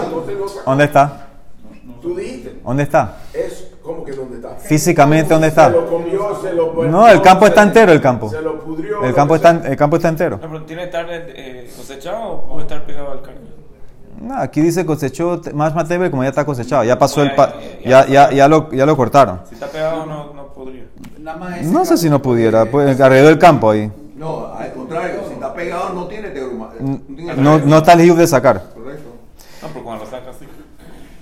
¿Dónde 0.64 0.84
está? 0.84 1.26
Tú 2.00 2.14
dijiste. 2.16 2.60
¿Dónde 2.64 2.82
está? 2.84 3.16
Es 3.88 3.94
como 3.94 4.04
que 4.04 4.12
dónde 4.12 4.36
está. 4.36 4.50
Físicamente, 4.56 5.32
¿dónde 5.32 5.48
está? 5.48 5.66
Se 5.66 5.70
lo 5.72 5.86
comió, 5.88 6.38
se 6.42 6.52
lo 6.52 6.84
No, 6.84 7.08
el 7.08 7.22
campo 7.22 7.46
está 7.46 7.62
se- 7.62 7.68
entero, 7.68 7.92
el 7.92 8.00
campo. 8.02 8.28
Se 8.28 8.42
lo 8.42 8.60
pudrió. 8.60 9.02
El 9.02 9.14
campo 9.14 9.34
está, 9.34 9.50
el 9.64 9.76
campo 9.76 9.96
está 9.96 10.08
entero. 10.10 10.38
No, 10.42 10.48
pero 10.48 10.62
tiene 10.64 10.82
que 10.82 10.86
estar 10.88 11.06
eh, 11.10 11.70
cosechado 11.74 12.28
o 12.32 12.48
puede 12.48 12.62
estar 12.62 12.84
pegado 12.84 13.12
al 13.12 13.22
carne. 13.22 13.40
No, 14.20 14.36
aquí 14.36 14.60
dice 14.60 14.84
cosechó 14.84 15.40
más 15.54 15.74
matebe 15.74 16.10
como 16.10 16.22
ya 16.22 16.28
está 16.28 16.44
cosechado. 16.44 16.84
Ya 16.84 16.98
pasó 16.98 17.22
el 17.22 17.34
pa- 17.34 17.54
ya, 17.82 18.06
ya, 18.06 18.30
ya, 18.30 18.46
lo, 18.46 18.70
ya 18.72 18.84
lo 18.84 18.94
cortaron. 18.94 19.40
Si 19.48 19.54
está 19.54 19.68
pegado 19.68 20.04
no, 20.04 20.34
no 20.34 20.48
podría. 20.48 20.84
No 21.62 21.84
sé 21.86 21.96
si 21.96 22.10
no 22.10 22.20
pudiera, 22.20 22.66
pues 22.66 23.00
alrededor 23.00 23.30
del 23.30 23.38
campo 23.38 23.70
ahí. 23.70 23.90
No, 24.16 24.52
al 24.52 24.70
contrario. 24.74 25.20
Si 25.28 25.32
está 25.32 25.54
pegado, 25.54 25.94
no 25.94 26.06
tiene 26.08 26.28
teorema. 26.28 26.70
No, 27.36 27.58
No, 27.58 27.78
está 27.78 27.94
el 27.94 28.14
de 28.16 28.26
sacar. 28.26 28.62
Correcto. 28.74 29.08
No, 29.62 29.68
pero 29.72 29.84
cuando 29.84 30.04
lo 30.04 30.10
sacas 30.10 30.36
sí. 30.38 30.46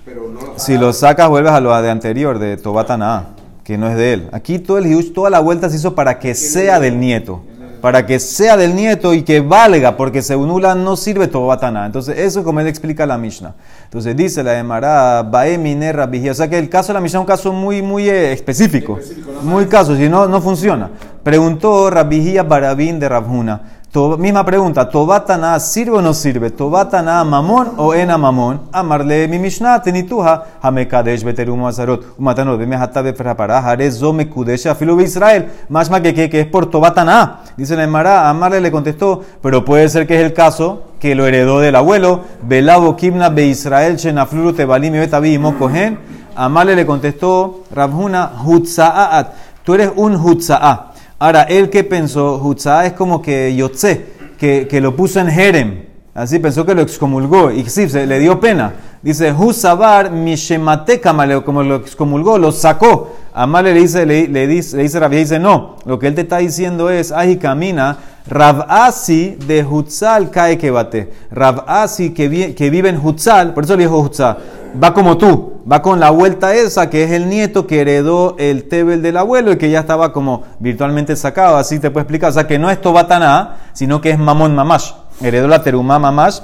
Pero 0.05 0.29
no 0.29 0.41
lo 0.41 0.46
Si 0.57 0.79
lo 0.79 0.95
sacas, 0.95 1.29
vuelves 1.29 1.53
a 1.53 1.61
lo 1.61 1.81
de 1.83 1.91
anterior, 1.91 2.39
de 2.39 2.57
Tobatana, 2.57 3.27
que 3.63 3.77
no 3.77 3.89
es 3.89 3.97
de 3.97 4.15
él. 4.15 4.29
Aquí 4.33 4.59
todo 4.59 4.79
el 4.79 4.87
hidush, 4.87 5.13
toda 5.13 5.29
la 5.29 5.41
vuelta 5.41 5.69
se 5.69 5.77
hizo 5.77 5.95
para 5.95 6.19
que 6.19 6.35
sea 6.35 6.81
del 6.81 6.99
nieto. 6.99 7.43
Para 7.83 8.07
que 8.07 8.19
sea 8.19 8.57
del 8.57 8.75
nieto 8.75 9.13
y 9.13 9.23
que 9.23 9.41
valga, 9.41 9.99
porque 9.99 10.23
según 10.23 10.51
Ula 10.51 10.75
no 10.75 10.97
sirve 10.97 11.29
Tobatana. 11.29 11.85
Entonces, 11.85 12.19
eso 12.19 12.41
es 12.41 12.45
como 12.45 12.59
él 12.61 12.67
explica 12.67 13.05
la 13.05 13.19
Mishnah. 13.19 13.55
Entonces, 13.85 14.17
dice 14.17 14.43
la 14.43 14.59
Emara, 14.59 15.23
Baemine 15.23 15.93
Rabijía. 15.93 16.33
O 16.33 16.35
sea 16.35 16.49
que 16.49 16.59
el 16.59 16.71
caso 16.71 16.89
de 16.89 16.95
la 16.95 17.01
Mishnah 17.01 17.19
es 17.19 17.21
un 17.21 17.27
caso 17.27 17.53
muy, 17.53 17.83
muy 17.83 18.09
eh, 18.09 18.33
específico. 18.33 18.99
Muy 19.43 19.67
caso, 19.67 19.95
si 19.95 20.09
no, 20.09 20.27
no 20.27 20.41
funciona. 20.41 20.91
Preguntó 21.23 21.91
Rabijía 21.91 22.45
Barabín 22.45 22.99
de 22.99 23.11
Rabjuna. 23.11 23.61
Misma 23.97 24.45
pregunta, 24.45 24.91
¿Tobatana 24.91 25.59
sirve 25.59 25.97
o 25.97 26.03
no 26.03 26.13
sirve? 26.13 26.51
¿Tobatana 26.51 27.25
mamón 27.25 27.73
o 27.79 27.95
ena 27.95 28.19
mamón? 28.19 28.69
Amarle 28.71 29.27
mi 29.27 29.39
Mishnah 29.39 29.81
tenituja, 29.81 30.45
hamekadesh 30.61 31.25
beterum 31.25 31.65
azarot, 31.65 32.05
umatanot 32.19 32.59
bemehata 32.59 33.01
befrapara, 33.01 33.59
harezo 33.59 34.13
mekudesh 34.13 34.67
afilu 34.67 35.01
Israel. 35.01 35.47
Más 35.71 35.89
que, 35.89 36.13
que, 36.13 36.29
que 36.29 36.41
es 36.41 36.47
por 36.47 36.67
Tobatana. 36.69 37.41
Dice 37.57 37.75
la 37.75 37.85
Emara, 37.85 38.29
Amarle 38.29 38.61
le 38.61 38.71
contestó, 38.71 39.23
pero 39.41 39.65
puede 39.65 39.89
ser 39.89 40.07
que 40.07 40.17
es 40.17 40.27
el 40.27 40.35
caso 40.35 40.83
que 41.01 41.15
lo 41.15 41.27
heredó 41.27 41.61
del 41.61 41.77
abuelo, 41.77 42.21
Belabo 42.43 42.97
Kimna 42.97 43.31
be 43.31 43.47
Israel, 43.47 43.97
Shenafluru 43.97 44.53
Tebalim 44.53 44.93
Betabi 44.93 45.33
y 45.33 45.39
Mokohen. 45.39 45.99
Amarle 46.35 46.77
le 46.77 46.85
contestó, 46.85 47.63
Rabhuna, 47.75 48.33
Hutza'at. 48.45 49.33
Tú 49.65 49.73
eres 49.73 49.91
un 49.97 50.17
Hutza'at. 50.17 50.96
Ahora, 51.19 51.43
él 51.45 51.71
que 51.71 51.83
pensó, 51.83 52.37
Hutzá 52.37 52.87
es 52.87 52.93
como 52.93 53.23
que 53.23 53.55
Yotze, 53.57 54.05
que, 54.39 54.69
que 54.69 54.81
lo 54.81 54.95
puso 54.95 55.21
en 55.21 55.29
Jerem. 55.29 55.87
Así 56.15 56.39
pensó 56.39 56.65
que 56.65 56.75
lo 56.75 56.83
excomulgó. 56.83 57.51
Y 57.51 57.69
sí, 57.69 57.89
se 57.89 58.07
le 58.07 58.19
dio 58.19 58.41
pena. 58.41 58.73
Dice, 59.03 59.33
Husabar 59.33 60.11
Mishemate 60.11 60.99
Kamale, 60.99 61.43
como 61.43 61.63
lo 61.63 61.77
excomulgó, 61.77 62.39
lo 62.39 62.53
sacó. 62.53 63.15
Amale 63.35 63.75
le 63.75 63.81
dice, 63.81 64.07
le, 64.07 64.47
dice, 64.47 64.79
le 64.79 64.85
dice 64.85 64.99
Rabbi, 64.99 65.17
dice, 65.19 65.39
no, 65.39 65.77
lo 65.85 65.99
que 65.99 66.07
él 66.07 66.15
te 66.15 66.23
está 66.23 66.39
diciendo 66.39 66.89
es, 66.89 67.13
ay, 67.13 67.37
camina, 67.37 67.99
Rabasi 68.27 69.37
de 69.47 69.63
Hutzal 69.63 70.31
cae 70.31 70.57
que 70.57 70.71
bate. 70.71 71.13
Rabasi 71.31 72.15
que, 72.15 72.55
que 72.55 72.71
vive 72.71 72.89
en 72.89 72.97
Hutzal, 72.97 73.53
por 73.53 73.65
eso 73.65 73.77
le 73.77 73.85
dijo 73.85 74.01
Hutzal, 74.01 74.39
va 74.83 74.93
como 74.95 75.17
tú, 75.19 75.61
va 75.71 75.83
con 75.83 75.99
la 76.01 76.11
vuelta 76.11 76.55
esa, 76.55 76.89
que 76.91 77.05
es 77.05 77.11
el 77.11 77.29
nieto 77.29 77.67
que 77.67 77.81
heredó 77.81 78.37
el 78.39 78.65
tebel 78.69 79.03
del 79.03 79.17
abuelo 79.17 79.53
y 79.53 79.57
que 79.59 79.71
ya 79.71 79.81
estaba 79.81 80.13
como 80.13 80.45
virtualmente 80.61 81.17
sacado, 81.17 81.57
así 81.57 81.79
te 81.79 81.91
puedo 81.91 82.03
explicar. 82.03 82.31
O 82.31 82.33
sea, 82.33 82.47
que 82.47 82.59
no 82.59 82.71
es 82.71 82.81
Tobatana, 82.81 83.57
sino 83.73 84.01
que 84.01 84.11
es 84.11 84.19
Mamón 84.19 84.55
Mamash. 84.55 84.93
Heredó 85.21 85.49
la 85.49 85.63
terumá 85.63 85.99
Mamash, 85.99 86.41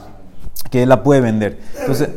que 0.71 0.83
él 0.83 0.89
la 0.89 1.03
puede 1.03 1.21
vender. 1.21 1.59
Entonces, 1.81 2.09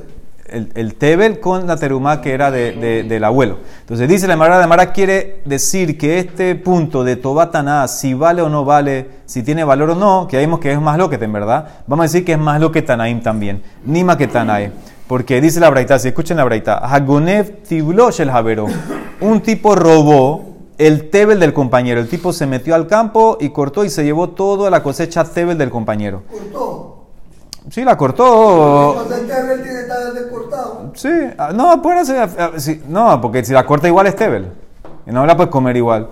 el, 0.48 0.72
el 0.76 0.94
tebel 0.96 1.39
con 1.39 1.65
la 1.68 1.76
terumá 1.76 2.22
que 2.22 2.32
era 2.32 2.52
de- 2.52 2.72
de- 2.74 3.04
del 3.04 3.24
abuelo. 3.24 3.58
Entonces, 3.82 4.08
dice 4.08 4.28
la 4.28 4.38
Mara 4.38 4.60
de 4.60 4.68
Mara, 4.68 4.94
quiere 4.94 5.41
decir 5.44 5.98
que 5.98 6.20
este 6.20 6.54
punto 6.56 7.04
de 7.04 7.15
Tobatana, 7.15 7.88
si 7.88 8.13
vale 8.13 8.41
o 8.44 8.48
no 8.50 8.63
vale, 8.63 9.10
si 9.26 9.41
tiene 9.41 9.63
valor 9.63 9.89
o 9.89 9.96
no, 9.96 10.28
que 10.28 10.38
vimos 10.39 10.60
que 10.60 10.72
es 10.72 10.80
más 10.80 10.98
lo 11.00 11.10
que 11.10 11.15
en 11.15 11.34
verdad, 11.34 11.68
vamos 11.88 12.04
a 12.04 12.08
decir 12.08 12.24
que 12.24 12.34
es 12.34 12.39
más 12.39 12.62
lo 12.62 12.72
que 12.72 12.84
Tanaim 12.84 13.22
también, 13.22 13.63
ni 13.86 14.04
más 14.04 14.18
que 14.18 14.28
Tanaim. 14.28 14.72
Porque 15.08 15.39
dice 15.39 15.60
la 15.60 15.70
Braita, 15.70 16.00
si 16.00 16.08
escuchen 16.08 16.38
la 16.38 16.44
Braita, 16.44 16.78
Hagonev 16.78 17.62
tiblosh 17.63 18.22
el 18.22 18.32
Javero. 18.32 18.65
Un 19.22 19.41
tipo 19.41 19.76
robó 19.76 20.56
el 20.78 21.10
tebel 21.10 21.39
del 21.39 21.54
compañero. 21.54 22.00
El 22.00 22.10
tipo 22.10 22.34
se 22.34 22.48
metió 22.48 22.74
al 22.74 22.88
campo 22.88 23.38
y 23.39 23.50
cortó 23.50 23.86
y 23.86 23.89
se 23.89 24.04
llevó 24.04 24.30
toda 24.30 24.70
la 24.70 24.82
cosecha 24.82 25.24
tebel 25.24 25.58
del 25.58 25.70
compañero. 25.70 26.24
Cortó. 26.30 27.06
Sí, 27.70 27.84
la 27.84 27.98
cortó. 27.98 29.06
Tebel 29.08 29.63
tiene 29.63 29.80
que 29.82 30.20
descortado. 30.20 30.91
Sí, 30.96 31.10
ah, 31.38 31.52
no, 31.54 31.82
puede 31.82 32.02
ah, 32.20 32.52
sí, 32.58 32.82
no, 32.88 33.20
porque 33.22 33.44
si 33.44 33.54
la 33.54 33.65
corta 33.65 33.88
igual 33.88 34.08
es 34.08 34.15
tebel. 34.15 34.52
Y 35.06 35.12
no 35.12 35.26
la 35.26 35.36
puedes 35.36 35.52
comer 35.52 35.78
igual. 35.78 36.08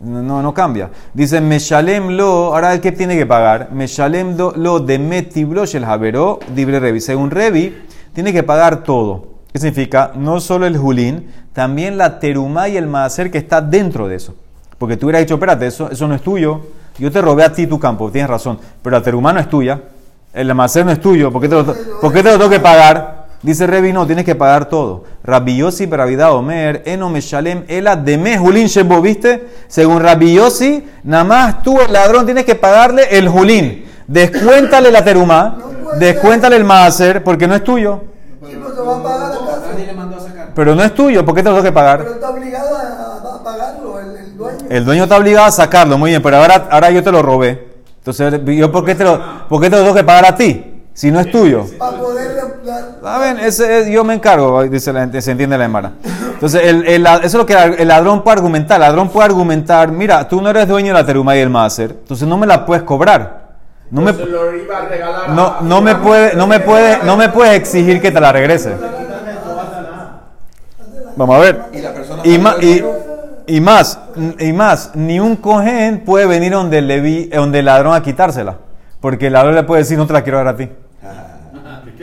No, 0.00 0.42
no, 0.42 0.52
cambia. 0.52 0.90
Dice, 1.14 1.40
Meshalem 1.40 2.10
lo, 2.10 2.54
ahora 2.54 2.74
el 2.74 2.80
que 2.80 2.92
tiene 2.92 3.16
que 3.16 3.24
pagar, 3.24 3.70
Meshalem 3.72 4.36
lo, 4.36 4.52
lo 4.54 4.78
de 4.78 4.98
metiblosh 4.98 5.74
el 5.74 5.86
javero, 5.86 6.38
dibre 6.54 6.80
revi. 6.80 7.00
Según 7.00 7.30
Revi, 7.30 7.85
tiene 8.16 8.32
que 8.32 8.42
pagar 8.42 8.82
todo. 8.82 9.26
¿Qué 9.52 9.58
significa? 9.58 10.12
No 10.14 10.40
solo 10.40 10.64
el 10.64 10.78
julín, 10.78 11.30
también 11.52 11.98
la 11.98 12.18
terumá 12.18 12.66
y 12.66 12.78
el 12.78 12.86
maaser 12.86 13.30
que 13.30 13.36
está 13.36 13.60
dentro 13.60 14.08
de 14.08 14.16
eso. 14.16 14.34
Porque 14.78 14.96
tú 14.96 15.04
hubieras 15.04 15.20
dicho, 15.20 15.34
espérate, 15.34 15.66
eso, 15.66 15.90
eso 15.90 16.08
no 16.08 16.14
es 16.14 16.22
tuyo. 16.22 16.62
Yo 16.96 17.12
te 17.12 17.20
robé 17.20 17.44
a 17.44 17.52
ti 17.52 17.66
tu 17.66 17.78
campo, 17.78 18.10
tienes 18.10 18.30
razón. 18.30 18.58
Pero 18.80 18.96
la 18.96 19.02
terumá 19.02 19.34
no 19.34 19.40
es 19.40 19.50
tuya. 19.50 19.82
El 20.32 20.48
almacén 20.48 20.86
no 20.86 20.92
es 20.92 21.00
tuyo. 21.02 21.30
¿Por 21.30 21.42
qué 21.42 21.48
te 21.50 21.56
lo, 21.56 21.66
por 22.00 22.10
qué 22.10 22.22
te 22.22 22.30
lo 22.30 22.38
tengo 22.38 22.48
que 22.48 22.58
pagar? 22.58 23.26
Dice 23.42 23.66
Revi, 23.66 23.92
no, 23.92 24.06
tienes 24.06 24.24
que 24.24 24.34
pagar 24.34 24.70
todo. 24.70 25.04
Rabbi 25.22 25.58
Yossi, 25.58 25.84
Bravidad 25.84 26.32
Omer, 26.32 26.84
Eno 26.86 27.10
Meshalem, 27.10 27.64
Ela 27.68 27.96
Deme 27.96 28.38
Julín 28.38 28.66
Shebo, 28.68 29.02
¿viste? 29.02 29.46
Según 29.68 30.00
Rabbi 30.00 30.32
Yossi, 30.32 30.86
nada 31.04 31.24
más 31.24 31.62
tú, 31.62 31.78
el 31.82 31.92
ladrón, 31.92 32.24
tienes 32.24 32.46
que 32.46 32.54
pagarle 32.54 33.02
el 33.10 33.28
Julín. 33.28 33.84
Descuéntale 34.06 34.90
la 34.90 35.04
terumá, 35.04 35.58
descuéntale 35.98 36.56
el 36.56 36.64
maaser, 36.64 37.22
porque 37.24 37.46
no 37.46 37.54
es 37.54 37.64
tuyo. 37.64 38.00
Pero 40.54 40.74
no 40.74 40.82
es 40.82 40.94
tuyo, 40.94 41.24
¿por 41.24 41.34
qué 41.34 41.42
te 41.42 41.48
lo 41.50 41.56
tengo 41.56 41.64
que 41.64 41.72
pagar? 41.72 41.98
Pero 41.98 42.14
está 42.14 42.30
obligado 42.30 42.76
a, 42.76 43.36
a 43.36 43.44
pagarlo 43.44 44.00
el, 44.00 44.16
el 44.16 44.36
dueño. 44.36 44.58
El 44.70 44.84
dueño 44.84 45.02
está 45.04 45.16
obligado 45.18 45.46
a 45.46 45.50
sacarlo, 45.50 45.98
muy 45.98 46.10
bien, 46.10 46.22
pero 46.22 46.38
ahora, 46.38 46.68
ahora 46.70 46.90
yo 46.90 47.02
te 47.02 47.12
lo 47.12 47.20
robé. 47.22 47.76
Entonces, 47.98 48.40
¿yo 48.44 48.72
por 48.72 48.84
qué, 48.84 48.94
te 48.94 49.04
lo, 49.04 49.20
por 49.48 49.60
qué 49.60 49.68
te 49.68 49.76
lo 49.76 49.82
tengo 49.82 49.94
que 49.94 50.04
pagar 50.04 50.26
a 50.26 50.34
ti? 50.36 50.84
Si 50.94 51.10
no 51.10 51.20
es 51.20 51.30
tuyo. 51.30 51.66
Para 51.78 51.98
poder. 51.98 52.26
¿Saben? 53.02 53.38
Ese 53.38 53.80
es- 53.82 53.86
yo 53.88 54.02
me 54.02 54.14
encargo, 54.14 54.62
dice 54.64 54.92
la 54.92 55.00
gente, 55.00 55.20
se 55.20 55.30
entiende 55.30 55.56
la 55.58 55.66
emara. 55.66 55.92
Entonces, 56.32 56.62
el, 56.64 56.86
el- 56.86 57.06
eso 57.06 57.20
es 57.24 57.34
lo 57.34 57.44
que 57.46 57.52
el 57.54 57.86
ladrón 57.88 58.22
puede 58.24 58.36
argumentar. 58.36 58.76
El 58.76 58.80
ladrón 58.88 59.10
puede 59.10 59.26
argumentar, 59.26 59.92
mira, 59.92 60.26
tú 60.26 60.40
no 60.40 60.48
eres 60.50 60.66
dueño 60.66 60.88
de 60.88 60.92
la 60.94 61.04
teruma 61.06 61.36
y 61.36 61.40
el 61.40 61.50
máser, 61.50 61.90
entonces 62.00 62.26
no 62.26 62.36
me 62.38 62.46
la 62.46 62.64
puedes 62.64 62.82
cobrar. 62.84 63.45
No 63.90 64.00
me, 64.02 64.12
Se 64.12 64.26
lo 64.26 64.54
iba 64.56 64.78
a 64.78 64.84
regalar 64.88 65.28
no, 65.30 65.42
a- 65.46 65.58
no 65.62 65.80
me 65.80 65.94
puede, 65.94 66.34
no 66.34 66.46
me 66.46 66.58
puede, 66.60 66.98
no 67.04 67.16
me 67.16 67.28
puedes 67.28 67.54
exigir 67.54 68.00
que 68.00 68.10
te 68.10 68.20
la 68.20 68.32
regrese. 68.32 68.74
Vamos 71.16 71.36
a 71.36 71.38
ver. 71.38 71.62
Y 71.72 71.80
persona 71.80 72.22
Y, 73.48 73.60
más, 73.60 73.98
y 74.38 74.52
más, 74.52 74.90
ni 74.94 75.20
un 75.20 75.36
cojén 75.36 76.00
puede 76.04 76.26
venir 76.26 76.52
donde 76.52 76.78
el, 76.78 76.88
leví, 76.88 77.28
eh, 77.32 77.36
donde 77.36 77.60
el 77.60 77.64
ladrón 77.66 77.94
a 77.94 78.02
quitársela. 78.02 78.56
Porque 79.00 79.28
el 79.28 79.34
ladrón 79.34 79.54
le 79.54 79.62
puede 79.62 79.82
decir, 79.82 79.96
no 79.96 80.06
te 80.06 80.12
la 80.12 80.22
quiero 80.22 80.38
dar 80.38 80.48
a 80.48 80.56
ti. 80.56 80.68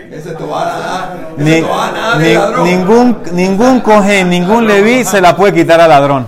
Ese 0.10 0.32
te 0.36 0.46
va 0.46 0.62
a 0.62 0.80
dar. 0.80 1.16
Ni- 1.38 1.52
Ese 1.52 1.62
te 1.64 1.68
va 1.68 1.88
a 1.88 1.92
dar 1.92 2.60
ni- 2.60 2.72
ningún, 2.72 3.18
ningún 3.34 3.82
cojén, 3.82 4.30
ningún 4.30 4.66
leví 4.68 5.04
se 5.04 5.20
la 5.20 5.36
puede 5.36 5.54
quitar 5.54 5.82
al 5.82 5.90
ladrón. 5.90 6.28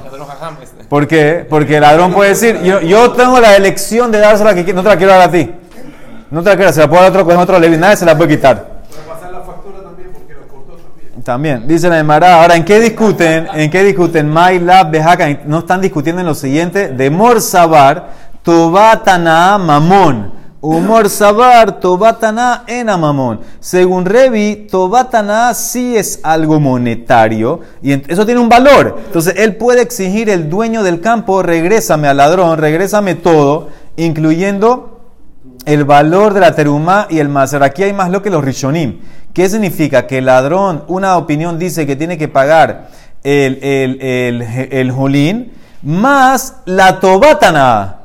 ¿Por 0.89 1.07
qué? 1.07 1.45
Porque 1.49 1.75
el 1.75 1.81
ladrón 1.81 2.13
puede 2.13 2.29
decir, 2.29 2.61
yo, 2.61 2.81
yo 2.81 3.11
tengo 3.11 3.39
la 3.39 3.55
elección 3.55 4.11
de 4.11 4.19
dársela 4.19 4.53
que 4.53 4.73
no 4.73 4.83
te 4.83 4.89
la 4.89 4.97
quiero 4.97 5.13
dar 5.13 5.29
a 5.29 5.31
ti. 5.31 5.51
No 6.31 6.43
te 6.43 6.49
la 6.49 6.55
quiero, 6.55 6.71
se 6.71 6.81
la 6.81 6.87
puedo 6.87 7.01
dar 7.01 7.09
a 7.09 7.13
otro 7.13 7.25
cojén, 7.25 7.39
otro 7.39 7.59
leví, 7.59 7.77
nadie 7.77 7.97
se 7.97 8.05
la 8.05 8.15
puede 8.15 8.35
quitar. 8.35 8.75
también 11.25 11.67
dice 11.67 11.89
la 11.89 11.99
Emara. 11.99 12.39
Ahora, 12.39 12.55
¿en 12.55 12.63
qué 12.63 12.79
discuten? 12.79 13.47
¿En 13.53 13.69
qué 13.69 13.83
discuten? 13.83 14.31
My 14.31 14.59
Lab, 14.59 14.91
Bejaca. 14.91 15.27
No 15.45 15.59
están 15.59 15.81
discutiendo 15.81 16.21
en 16.21 16.27
lo 16.27 16.35
siguiente: 16.35 16.89
de 16.89 17.09
Morsabar, 17.09 18.11
Tobatana, 18.43 19.57
Mamón. 19.57 20.31
Humor 20.65 21.09
Sabar, 21.09 21.79
Tobatana, 21.79 22.63
Ena 22.65 22.97
Mamón. 22.97 23.41
Según 23.59 24.03
Revi, 24.03 24.67
Tobatana 24.69 25.53
sí 25.53 25.95
es 25.95 26.19
algo 26.23 26.59
monetario 26.59 27.59
y 27.83 27.93
eso 28.11 28.25
tiene 28.25 28.41
un 28.41 28.49
valor. 28.49 28.97
Entonces, 29.05 29.35
él 29.37 29.57
puede 29.57 29.83
exigir 29.83 30.27
el 30.27 30.49
dueño 30.49 30.81
del 30.81 31.01
campo: 31.01 31.43
regrésame 31.43 32.07
al 32.07 32.17
ladrón, 32.17 32.57
regrésame 32.57 33.13
todo, 33.13 33.69
incluyendo 33.95 35.01
el 35.67 35.83
valor 35.83 36.33
de 36.33 36.39
la 36.39 36.55
terumá 36.55 37.05
y 37.11 37.19
el 37.19 37.29
maser. 37.29 37.61
Aquí 37.61 37.83
hay 37.83 37.93
más 37.93 38.09
lo 38.09 38.23
que 38.23 38.31
los 38.31 38.43
rishonim. 38.43 39.01
¿Qué 39.33 39.47
significa? 39.47 40.07
Que 40.07 40.17
el 40.17 40.25
ladrón, 40.25 40.83
una 40.87 41.17
opinión 41.17 41.59
dice 41.59 41.85
que 41.85 41.95
tiene 41.95 42.17
que 42.17 42.27
pagar 42.27 42.89
el, 43.23 43.59
el, 43.61 44.01
el, 44.01 44.41
el 44.71 44.91
jolín 44.91 45.53
más 45.83 46.55
la 46.65 46.99
tobatana, 46.99 47.97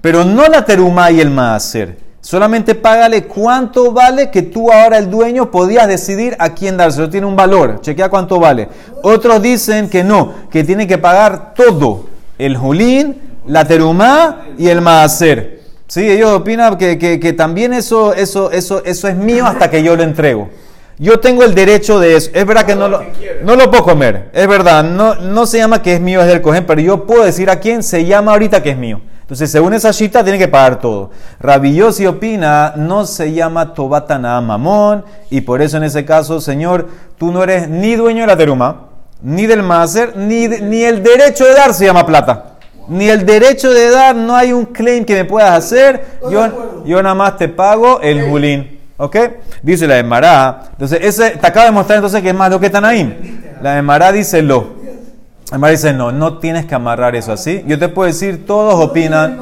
pero 0.00 0.24
no 0.24 0.46
la 0.46 0.64
terumá 0.64 1.10
y 1.10 1.20
el 1.20 1.30
maser. 1.30 2.05
Solamente 2.26 2.74
págale 2.74 3.22
cuánto 3.22 3.92
vale 3.92 4.32
que 4.32 4.42
tú 4.42 4.72
ahora 4.72 4.98
el 4.98 5.08
dueño 5.08 5.48
podías 5.48 5.86
decidir 5.86 6.34
a 6.40 6.54
quién 6.54 6.76
dárselo. 6.76 7.08
Tiene 7.08 7.24
un 7.24 7.36
valor. 7.36 7.80
Chequea 7.82 8.08
cuánto 8.08 8.40
vale. 8.40 8.66
Otros 9.04 9.40
dicen 9.40 9.88
que 9.88 10.02
no, 10.02 10.32
que 10.50 10.64
tiene 10.64 10.88
que 10.88 10.98
pagar 10.98 11.54
todo. 11.54 12.06
El 12.36 12.56
jolín, 12.56 13.14
la 13.46 13.64
terumá 13.64 14.44
y 14.58 14.66
el 14.66 14.80
maaser. 14.80 15.60
Sí, 15.86 16.10
ellos 16.10 16.32
opinan 16.32 16.76
que, 16.76 16.98
que- 16.98 17.20
que 17.20 17.32
también 17.32 17.72
eso, 17.72 18.12
eso, 18.12 18.50
eso, 18.50 18.82
eso 18.84 19.06
es 19.06 19.14
mío 19.14 19.46
hasta 19.46 19.70
que 19.70 19.84
yo 19.84 19.94
lo 19.94 20.02
entrego. 20.02 20.48
Yo 20.98 21.20
tengo 21.20 21.44
el 21.44 21.54
derecho 21.54 22.00
de 22.00 22.16
eso. 22.16 22.30
Es 22.32 22.46
verdad 22.46 22.64
que 22.64 22.74
no 22.74 22.88
lo, 22.88 23.02
no 23.42 23.54
lo 23.54 23.70
puedo 23.70 23.84
comer. 23.84 24.30
Es 24.32 24.48
verdad, 24.48 24.82
no, 24.82 25.14
no 25.16 25.46
se 25.46 25.58
llama 25.58 25.82
que 25.82 25.94
es 25.94 26.00
mío, 26.00 26.22
es 26.22 26.26
del 26.26 26.40
cogen, 26.40 26.64
pero 26.64 26.80
yo 26.80 27.06
puedo 27.06 27.24
decir 27.24 27.50
a 27.50 27.60
quién 27.60 27.82
se 27.82 28.06
llama 28.06 28.32
ahorita 28.32 28.62
que 28.62 28.70
es 28.70 28.78
mío. 28.78 29.02
Entonces, 29.20 29.50
según 29.50 29.74
esa 29.74 29.90
shita, 29.90 30.22
tiene 30.22 30.38
que 30.38 30.48
pagar 30.48 30.80
todo. 30.80 31.10
Rabillosi 31.40 32.06
opina, 32.06 32.74
no 32.76 33.04
se 33.04 33.32
llama 33.32 33.74
Tobatana 33.74 34.40
Mamón, 34.40 35.04
y 35.30 35.40
por 35.40 35.60
eso 35.60 35.76
en 35.76 35.82
ese 35.82 36.04
caso, 36.04 36.40
Señor, 36.40 36.88
tú 37.18 37.32
no 37.32 37.42
eres 37.42 37.68
ni 37.68 37.96
dueño 37.96 38.20
de 38.20 38.28
la 38.28 38.36
teruma, 38.36 38.86
ni 39.20 39.46
del 39.46 39.64
máser, 39.64 40.16
ni, 40.16 40.46
ni 40.46 40.84
el 40.84 41.02
derecho 41.02 41.44
de 41.44 41.54
dar 41.54 41.74
se 41.74 41.86
llama 41.86 42.06
plata. 42.06 42.56
Ni 42.88 43.08
el 43.08 43.26
derecho 43.26 43.72
de 43.72 43.90
dar, 43.90 44.14
no 44.14 44.36
hay 44.36 44.52
un 44.52 44.64
claim 44.66 45.04
que 45.04 45.14
me 45.14 45.24
puedas 45.24 45.50
hacer. 45.58 46.04
Yo, 46.30 46.84
yo 46.86 47.02
nada 47.02 47.16
más 47.16 47.36
te 47.36 47.48
pago 47.48 48.00
el 48.00 48.30
julín. 48.30 48.75
¿Ok? 48.98 49.16
Dice 49.62 49.86
la 49.86 49.98
Emara. 49.98 50.62
Entonces, 50.72 51.00
ese, 51.02 51.30
te 51.32 51.46
acaba 51.46 51.66
de 51.66 51.72
mostrar 51.72 51.96
entonces 51.96 52.22
que 52.22 52.30
es 52.30 52.34
más 52.34 52.50
lo 52.50 52.58
que 52.60 52.70
Tanaim. 52.70 53.14
La 53.62 53.78
Emara 53.78 54.12
dice 54.12 54.42
lo. 54.42 54.74
La 55.50 55.56
Emara 55.56 55.70
dice 55.72 55.92
no, 55.92 56.12
no 56.12 56.38
tienes 56.38 56.66
que 56.66 56.74
amarrar 56.74 57.14
eso 57.14 57.32
así. 57.32 57.62
Yo 57.66 57.78
te 57.78 57.88
puedo 57.88 58.06
decir, 58.06 58.46
todos 58.46 58.74
opinan 58.82 59.38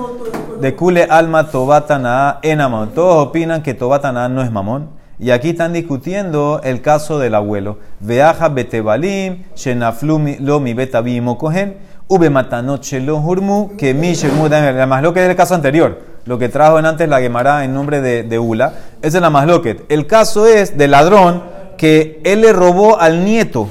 de 0.60 0.74
Kule 0.74 1.04
Alma 1.04 1.50
Tobatana 1.50 2.38
en 2.42 2.60
Amón. 2.60 2.90
Todos 2.94 3.28
opinan 3.28 3.62
que 3.62 3.74
Tobatana 3.74 4.28
no 4.28 4.42
es 4.42 4.50
mamón. 4.50 4.88
Y 5.18 5.30
aquí 5.30 5.50
están 5.50 5.72
discutiendo 5.72 6.60
el 6.64 6.80
caso 6.82 7.20
del 7.20 7.36
abuelo. 7.36 7.78
Veaja 8.00 8.48
betebalim, 8.48 9.44
shenaflu 9.54 10.18
mi- 10.18 10.36
lo 10.38 10.58
mi 10.58 10.74
betabim 10.74 11.28
o 11.28 11.38
cohen, 11.38 11.76
ube 12.08 12.30
matanot 12.30 12.82
shelo 12.82 13.18
hurmu, 13.18 13.76
que 13.76 13.94
mi 13.94 14.12
dan- 14.50 14.76
la 14.76 14.86
masloquet 14.86 15.22
es 15.24 15.30
el 15.30 15.36
caso 15.36 15.54
anterior. 15.54 16.13
Lo 16.26 16.38
que 16.38 16.48
trajo 16.48 16.78
en 16.78 16.86
antes 16.86 17.08
la 17.08 17.20
Gemara 17.20 17.64
en 17.64 17.74
nombre 17.74 18.00
de, 18.00 18.22
de 18.22 18.38
Ula. 18.38 18.72
Es 19.02 19.14
la 19.14 19.30
masloquet. 19.30 19.84
El 19.88 20.06
caso 20.06 20.46
es 20.46 20.76
del 20.78 20.92
ladrón 20.92 21.42
que 21.76 22.20
él 22.24 22.40
le 22.40 22.52
robó 22.52 22.98
al 22.98 23.24
nieto, 23.24 23.68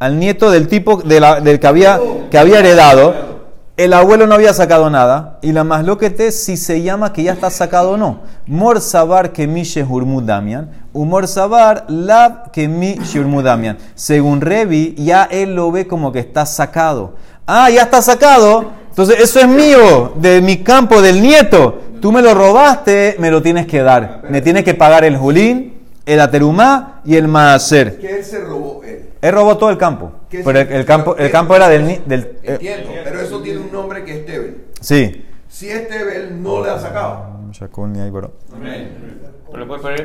al 0.00 0.18
nieto 0.18 0.50
del 0.50 0.68
tipo 0.68 0.96
de 0.96 1.20
la- 1.20 1.40
del 1.40 1.58
que 1.60 1.66
había, 1.66 1.98
que 2.30 2.36
había 2.38 2.58
heredado. 2.58 3.32
El 3.76 3.92
abuelo 3.92 4.26
no 4.28 4.34
había 4.34 4.52
sacado 4.54 4.88
nada. 4.90 5.38
Y 5.42 5.52
la 5.52 5.64
más 5.64 5.84
es 6.18 6.44
si 6.44 6.56
se 6.56 6.82
llama 6.82 7.12
que 7.12 7.22
ya 7.24 7.32
está 7.32 7.50
sacado 7.50 7.92
o 7.92 7.96
no. 7.96 8.20
Mor 8.46 8.80
sabar 8.80 9.32
que 9.32 9.46
mi 9.46 9.62
shehurmu 9.64 10.20
damian. 10.20 10.70
Humor 10.92 11.26
sabar 11.26 11.84
lab 11.88 12.52
que 12.52 12.68
mi 12.68 12.94
shehurmu 12.96 13.42
damian. 13.42 13.78
Según 13.96 14.40
Revi, 14.42 14.94
ya 14.96 15.24
él 15.24 15.56
lo 15.56 15.72
ve 15.72 15.88
como 15.88 16.12
que 16.12 16.20
está 16.20 16.46
sacado. 16.46 17.14
Ah, 17.46 17.68
ya 17.70 17.82
está 17.82 18.00
sacado. 18.00 18.66
Entonces 18.90 19.18
eso 19.18 19.40
es 19.40 19.48
mío, 19.48 20.12
de 20.14 20.40
mi 20.40 20.58
campo, 20.58 21.02
del 21.02 21.20
nieto. 21.20 21.80
Tú 22.04 22.12
me 22.12 22.20
lo 22.20 22.34
robaste, 22.34 23.16
me 23.18 23.30
lo 23.30 23.40
tienes 23.40 23.66
que 23.66 23.80
dar. 23.80 24.24
Me 24.28 24.42
tienes 24.42 24.62
que 24.62 24.74
pagar 24.74 25.06
el 25.06 25.16
julín, 25.16 25.86
el 26.04 26.20
aterumá 26.20 27.00
y 27.02 27.16
el 27.16 27.28
maaser. 27.28 27.98
Que 27.98 28.18
él 28.18 28.22
se 28.22 28.40
robó 28.40 28.82
él. 28.84 29.08
Él 29.22 29.32
robó 29.32 29.56
todo 29.56 29.70
el 29.70 29.78
campo. 29.78 30.12
¿Qué 30.28 30.42
Pero 30.44 30.60
el, 30.60 30.70
el 30.70 30.84
campo, 30.84 31.16
el 31.16 31.24
qué- 31.28 31.32
campo 31.32 31.56
era 31.56 31.66
del... 31.70 32.02
del 32.04 32.20
eh, 32.42 32.52
Entiendo, 32.60 32.90
pero 33.04 33.22
eso 33.22 33.40
tiene 33.40 33.60
un 33.60 33.72
nombre 33.72 34.04
que 34.04 34.18
es 34.18 34.26
Tebel. 34.26 34.64
sí. 34.82 35.24
Si 35.48 35.70
es 35.70 35.88
Tebel, 35.88 36.42
no 36.42 36.62
le 36.62 36.72
ha 36.72 36.78
sacado. 36.78 37.26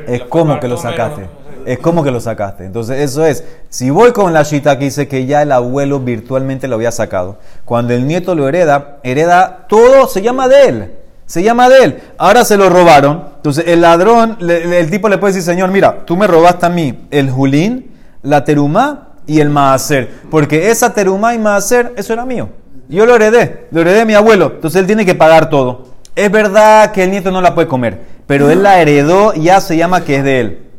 Es 0.06 0.22
como 0.22 0.58
que 0.58 0.68
lo 0.68 0.78
sacaste. 0.78 1.26
Es 1.66 1.78
como 1.80 2.02
que 2.02 2.10
lo 2.10 2.20
sacaste. 2.20 2.64
Entonces, 2.64 2.98
eso 2.98 3.26
es. 3.26 3.44
Si 3.68 3.90
voy 3.90 4.12
con 4.12 4.32
la 4.32 4.42
shita 4.42 4.78
que 4.78 4.86
dice 4.86 5.06
que 5.06 5.26
ya 5.26 5.42
el 5.42 5.52
abuelo 5.52 6.00
virtualmente 6.00 6.66
lo 6.66 6.76
había 6.76 6.92
sacado, 6.92 7.40
cuando 7.66 7.92
el 7.92 8.06
nieto 8.06 8.34
lo 8.34 8.48
hereda, 8.48 9.00
hereda 9.02 9.66
todo, 9.68 10.08
se 10.08 10.22
llama 10.22 10.48
de 10.48 10.62
él. 10.66 10.92
Se 11.30 11.44
llama 11.44 11.68
de 11.68 11.84
él. 11.84 12.02
Ahora 12.18 12.44
se 12.44 12.56
lo 12.56 12.68
robaron. 12.68 13.22
Entonces, 13.36 13.66
el 13.68 13.82
ladrón, 13.82 14.36
el 14.40 14.90
tipo 14.90 15.08
le 15.08 15.16
puede 15.16 15.32
decir, 15.32 15.44
Señor, 15.44 15.70
mira, 15.70 16.04
tú 16.04 16.16
me 16.16 16.26
robaste 16.26 16.66
a 16.66 16.70
mí 16.70 17.06
el 17.12 17.30
julín, 17.30 17.92
la 18.22 18.44
terumá 18.44 19.10
y 19.28 19.38
el 19.38 19.48
maaser. 19.48 20.10
Porque 20.28 20.72
esa 20.72 20.92
terumá 20.92 21.32
y 21.32 21.38
maaser, 21.38 21.92
eso 21.96 22.12
era 22.12 22.26
mío. 22.26 22.48
Yo 22.88 23.06
lo 23.06 23.14
heredé. 23.14 23.68
Lo 23.70 23.82
heredé 23.82 23.98
de 23.98 24.06
mi 24.06 24.14
abuelo. 24.14 24.54
Entonces, 24.56 24.80
él 24.80 24.88
tiene 24.88 25.06
que 25.06 25.14
pagar 25.14 25.50
todo. 25.50 25.84
Es 26.16 26.32
verdad 26.32 26.90
que 26.90 27.04
el 27.04 27.12
nieto 27.12 27.30
no 27.30 27.40
la 27.40 27.54
puede 27.54 27.68
comer, 27.68 28.00
pero 28.26 28.50
él 28.50 28.64
la 28.64 28.80
heredó, 28.80 29.32
ya 29.34 29.60
se 29.60 29.76
llama 29.76 30.02
que 30.02 30.16
es 30.16 30.24
de 30.24 30.40
él. 30.40 30.69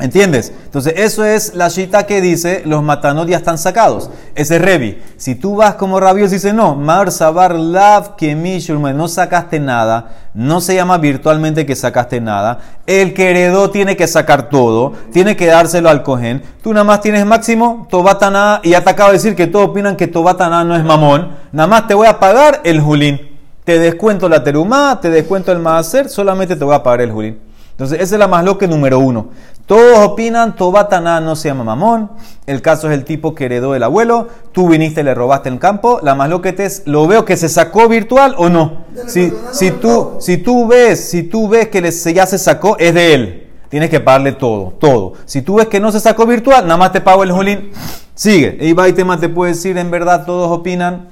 ¿Entiendes? 0.00 0.52
Entonces, 0.64 0.94
eso 0.96 1.24
es 1.24 1.54
la 1.54 1.68
shita 1.68 2.04
que 2.04 2.20
dice, 2.20 2.62
los 2.66 2.82
matanot 2.82 3.28
ya 3.28 3.36
están 3.36 3.58
sacados. 3.58 4.10
Ese 4.34 4.56
es 4.56 4.62
Revi. 4.62 5.00
Si 5.16 5.36
tú 5.36 5.54
vas 5.54 5.76
como 5.76 6.00
rabios, 6.00 6.32
dice, 6.32 6.52
no, 6.52 6.74
Mar 6.74 7.12
Sabar 7.12 7.54
Lav 7.54 8.16
Kemi 8.16 8.58
Shurma", 8.58 8.92
no 8.92 9.06
sacaste 9.06 9.60
nada, 9.60 10.10
no 10.34 10.60
se 10.60 10.74
llama 10.74 10.98
virtualmente 10.98 11.64
que 11.64 11.76
sacaste 11.76 12.20
nada. 12.20 12.58
El 12.88 13.14
que 13.14 13.30
heredó 13.30 13.70
tiene 13.70 13.96
que 13.96 14.08
sacar 14.08 14.48
todo, 14.48 14.94
tiene 15.12 15.36
que 15.36 15.46
dárselo 15.46 15.88
al 15.88 16.02
cohen. 16.02 16.42
Tú 16.60 16.72
nada 16.72 16.84
más 16.84 17.00
tienes 17.00 17.24
máximo, 17.24 17.86
Tobatana, 17.88 18.60
y 18.64 18.70
ya 18.70 18.82
te 18.82 18.90
acabo 18.90 19.10
de 19.10 19.18
decir 19.18 19.36
que 19.36 19.46
todos 19.46 19.68
opinan 19.68 19.94
que 19.96 20.08
Tobatana 20.08 20.64
no 20.64 20.74
es 20.74 20.82
mamón. 20.82 21.36
Nada 21.52 21.68
más 21.68 21.86
te 21.86 21.94
voy 21.94 22.08
a 22.08 22.18
pagar 22.18 22.62
el 22.64 22.80
julín. 22.80 23.20
Te 23.62 23.78
descuento 23.78 24.28
la 24.28 24.42
terumá, 24.42 24.98
te 25.00 25.08
descuento 25.08 25.52
el 25.52 25.60
maaser, 25.60 26.08
solamente 26.08 26.56
te 26.56 26.64
voy 26.64 26.74
a 26.74 26.82
pagar 26.82 27.02
el 27.02 27.12
julín. 27.12 27.53
Entonces, 27.74 28.00
esa 28.00 28.14
es 28.14 28.18
la 28.20 28.28
más 28.28 28.44
loca 28.44 28.68
número 28.68 29.00
uno. 29.00 29.30
Todos 29.66 29.98
opinan, 29.98 30.54
Tobatana 30.54 31.20
no 31.20 31.34
se 31.34 31.48
llama 31.48 31.64
mamón. 31.64 32.10
El 32.46 32.62
caso 32.62 32.88
es 32.88 32.94
el 32.94 33.04
tipo 33.04 33.34
que 33.34 33.46
heredó 33.46 33.74
el 33.74 33.82
abuelo. 33.82 34.28
Tú 34.52 34.68
viniste 34.68 35.00
y 35.00 35.04
le 35.04 35.12
robaste 35.12 35.48
el 35.48 35.58
campo. 35.58 35.98
La 36.02 36.14
más 36.14 36.30
loca 36.30 36.50
es, 36.50 36.82
lo 36.86 37.08
veo 37.08 37.24
que 37.24 37.36
se 37.36 37.48
sacó 37.48 37.88
virtual 37.88 38.36
o 38.38 38.48
no. 38.48 38.84
Si, 39.08 39.32
si, 39.50 39.72
tú, 39.72 40.18
si 40.20 40.36
tú 40.36 40.68
ves, 40.68 41.10
si 41.10 41.24
tú 41.24 41.48
ves 41.48 41.68
que 41.68 41.82
ya 42.14 42.26
se 42.26 42.38
sacó, 42.38 42.76
es 42.78 42.94
de 42.94 43.14
él. 43.14 43.50
tienes 43.70 43.90
que 43.90 43.98
pagarle 43.98 44.32
todo, 44.32 44.74
todo. 44.78 45.14
Si 45.24 45.42
tú 45.42 45.56
ves 45.56 45.66
que 45.66 45.80
no 45.80 45.90
se 45.90 45.98
sacó 45.98 46.26
virtual, 46.26 46.64
nada 46.64 46.76
más 46.76 46.92
te 46.92 47.00
pago 47.00 47.24
el 47.24 47.32
julín. 47.32 47.72
Sigue. 48.14 48.56
Y 48.60 48.72
Baitema 48.72 49.18
te 49.18 49.28
puede 49.28 49.52
decir, 49.52 49.78
en 49.78 49.90
verdad 49.90 50.24
todos 50.24 50.56
opinan 50.56 51.08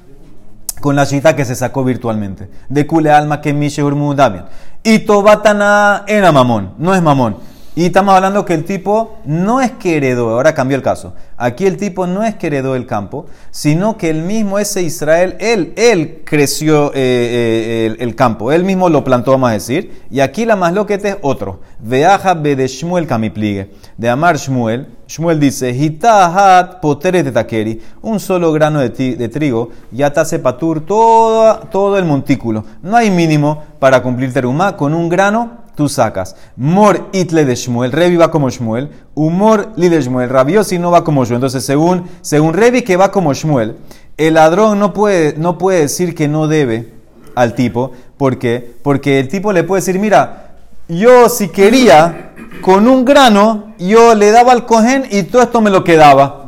con 0.79 0.95
la 0.95 1.05
shita 1.05 1.35
que 1.35 1.45
se 1.45 1.55
sacó 1.55 1.83
virtualmente. 1.83 2.49
De 2.69 2.87
Kule 2.87 3.11
Alma 3.11 3.41
que 3.41 3.53
Mishe 3.53 3.81
Damian. 3.81 4.45
Y 4.83 4.99
Tobatana 4.99 6.03
era 6.07 6.31
mamón, 6.31 6.73
no 6.77 6.93
es 6.93 7.01
mamón. 7.01 7.37
Y 7.75 7.85
estamos 7.85 8.13
hablando 8.13 8.45
que 8.45 8.53
el 8.53 8.65
tipo 8.65 9.17
no 9.25 9.59
es 9.59 9.71
que 9.71 9.97
heredó, 9.97 10.29
ahora 10.29 10.53
cambió 10.53 10.77
el 10.77 10.83
caso. 10.83 11.15
Aquí 11.37 11.65
el 11.65 11.77
tipo 11.77 12.05
no 12.05 12.23
es 12.23 12.35
que 12.35 12.45
heredó 12.45 12.75
el 12.75 12.85
campo, 12.85 13.25
sino 13.49 13.97
que 13.97 14.11
el 14.11 14.21
mismo 14.21 14.59
ese 14.59 14.83
Israel, 14.83 15.35
él, 15.39 15.73
él 15.75 16.21
creció 16.23 16.91
eh, 16.93 17.89
eh, 17.89 17.95
el, 17.97 18.13
campo, 18.13 18.51
él 18.51 18.63
mismo 18.63 18.89
lo 18.89 19.03
plantó, 19.03 19.31
vamos 19.31 19.49
a 19.49 19.53
decir. 19.53 20.03
Y 20.11 20.19
aquí 20.19 20.45
la 20.45 20.55
más 20.55 20.71
loquete 20.73 21.09
es 21.09 21.17
otro. 21.23 21.61
Veaja 21.79 22.35
de 22.35 22.67
Shmuel 22.67 23.07
Kamipligue. 23.07 23.71
De 23.97 24.07
Amar 24.07 24.37
Shmuel, 24.37 24.89
Shmuel 25.07 25.39
dice, 25.39 25.71
Hitahat 25.71 26.79
poteres 26.79 27.25
de 27.25 27.31
taqueri, 27.31 27.81
un 28.03 28.19
solo 28.19 28.51
grano 28.51 28.81
de 28.81 29.29
trigo, 29.29 29.71
ya 29.91 30.13
te 30.13 30.19
hace 30.19 30.37
patur 30.37 30.85
todo, 30.85 31.57
todo 31.71 31.97
el 31.97 32.05
montículo. 32.05 32.65
No 32.83 32.95
hay 32.95 33.09
mínimo 33.09 33.63
para 33.79 34.03
cumplir 34.03 34.31
terumá, 34.31 34.77
con 34.77 34.93
un 34.93 35.09
grano 35.09 35.62
tú 35.75 35.89
sacas. 35.89 36.35
Mor 36.55 37.09
itle 37.11 37.45
de 37.45 37.55
Shmuel, 37.55 37.91
Revi 37.91 38.15
va 38.15 38.31
como 38.31 38.49
Shmuel, 38.49 38.89
humor 39.15 39.71
li 39.75 39.89
de 39.89 40.01
Shmuel, 40.01 40.29
Rabiosi 40.29 40.79
no 40.79 40.91
va 40.91 41.03
como 41.03 41.23
Shmuel. 41.25 41.37
Entonces, 41.37 41.65
según, 41.65 42.05
según 42.21 42.53
Revi 42.53 42.81
que 42.81 42.97
va 42.97 43.11
como 43.11 43.33
Shmuel, 43.33 43.75
el 44.17 44.35
ladrón 44.35 44.79
no 44.79 44.93
puede, 44.93 45.35
no 45.37 45.57
puede 45.57 45.81
decir 45.81 46.15
que 46.15 46.27
no 46.27 46.47
debe 46.47 46.93
al 47.35 47.55
tipo. 47.55 47.91
¿Por 48.17 48.37
qué? 48.37 48.75
Porque 48.83 49.19
el 49.19 49.27
tipo 49.27 49.51
le 49.51 49.63
puede 49.63 49.81
decir, 49.81 49.99
mira, 49.99 50.55
yo 50.87 51.29
si 51.29 51.49
quería, 51.49 52.31
con 52.61 52.87
un 52.87 53.05
grano, 53.05 53.73
yo 53.79 54.15
le 54.15 54.31
daba 54.31 54.51
al 54.51 54.65
cogen 54.65 55.05
y 55.09 55.23
todo 55.23 55.41
esto 55.41 55.61
me 55.61 55.69
lo 55.69 55.83
quedaba. 55.83 56.45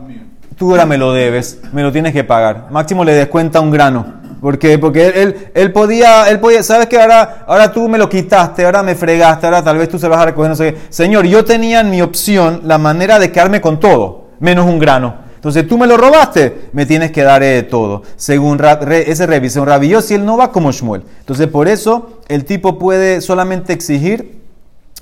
Tú 0.58 0.72
ahora 0.72 0.86
me 0.86 0.98
lo 0.98 1.12
debes, 1.12 1.60
me 1.74 1.84
lo 1.84 1.92
tienes 1.92 2.14
que 2.14 2.24
pagar. 2.24 2.68
Máximo 2.72 3.04
le 3.04 3.14
descuenta 3.14 3.60
un 3.60 3.72
grano. 3.72 4.25
¿Por 4.42 4.60
qué? 4.60 4.78
Porque 4.78 5.08
él, 5.08 5.14
él, 5.16 5.48
él 5.54 5.72
podía, 5.72 6.30
él 6.30 6.40
podía, 6.40 6.62
sabes 6.62 6.88
que 6.88 7.00
ahora, 7.02 7.44
ahora 7.48 7.72
tú 7.72 7.88
me 7.90 7.98
lo 7.98 8.08
quitaste, 8.10 8.66
ahora 8.66 8.84
me 8.84 8.94
fregaste, 8.96 9.48
ahora 9.48 9.64
tal 9.64 9.78
vez 9.78 9.90
tú 9.90 9.98
se 9.98 10.08
vas 10.08 10.20
a 10.20 10.26
recoger, 10.26 10.50
no 10.50 10.56
sé. 10.56 10.76
Señor, 10.90 11.26
yo 11.26 11.44
tenía 11.46 11.80
en 11.80 11.90
mi 11.90 12.02
opción 12.02 12.62
la 12.66 12.78
manera 12.78 13.18
de 13.18 13.32
quedarme 13.32 13.62
con 13.62 13.80
todo, 13.80 14.26
menos 14.40 14.66
un 14.68 14.78
grano. 14.80 15.26
Entonces 15.36 15.68
tú 15.68 15.78
me 15.78 15.86
lo 15.86 15.96
robaste, 15.98 16.70
me 16.74 16.86
tienes 16.88 17.12
que 17.12 17.22
dar 17.22 17.44
eh, 17.44 17.64
todo. 17.64 18.02
Según 18.16 18.58
Re- 18.58 19.10
ese 19.12 19.28
Revi, 19.28 19.50
según 19.50 19.68
Rabbi 19.70 19.90
Yossi, 19.90 20.16
él 20.16 20.26
no 20.26 20.38
va 20.38 20.52
como 20.52 20.72
Shmuel. 20.72 21.04
Entonces 21.20 21.48
por 21.48 21.68
eso 21.68 22.20
el 22.28 22.46
tipo 22.46 22.80
puede 22.80 23.22
solamente 23.22 23.72
exigir 23.72 24.42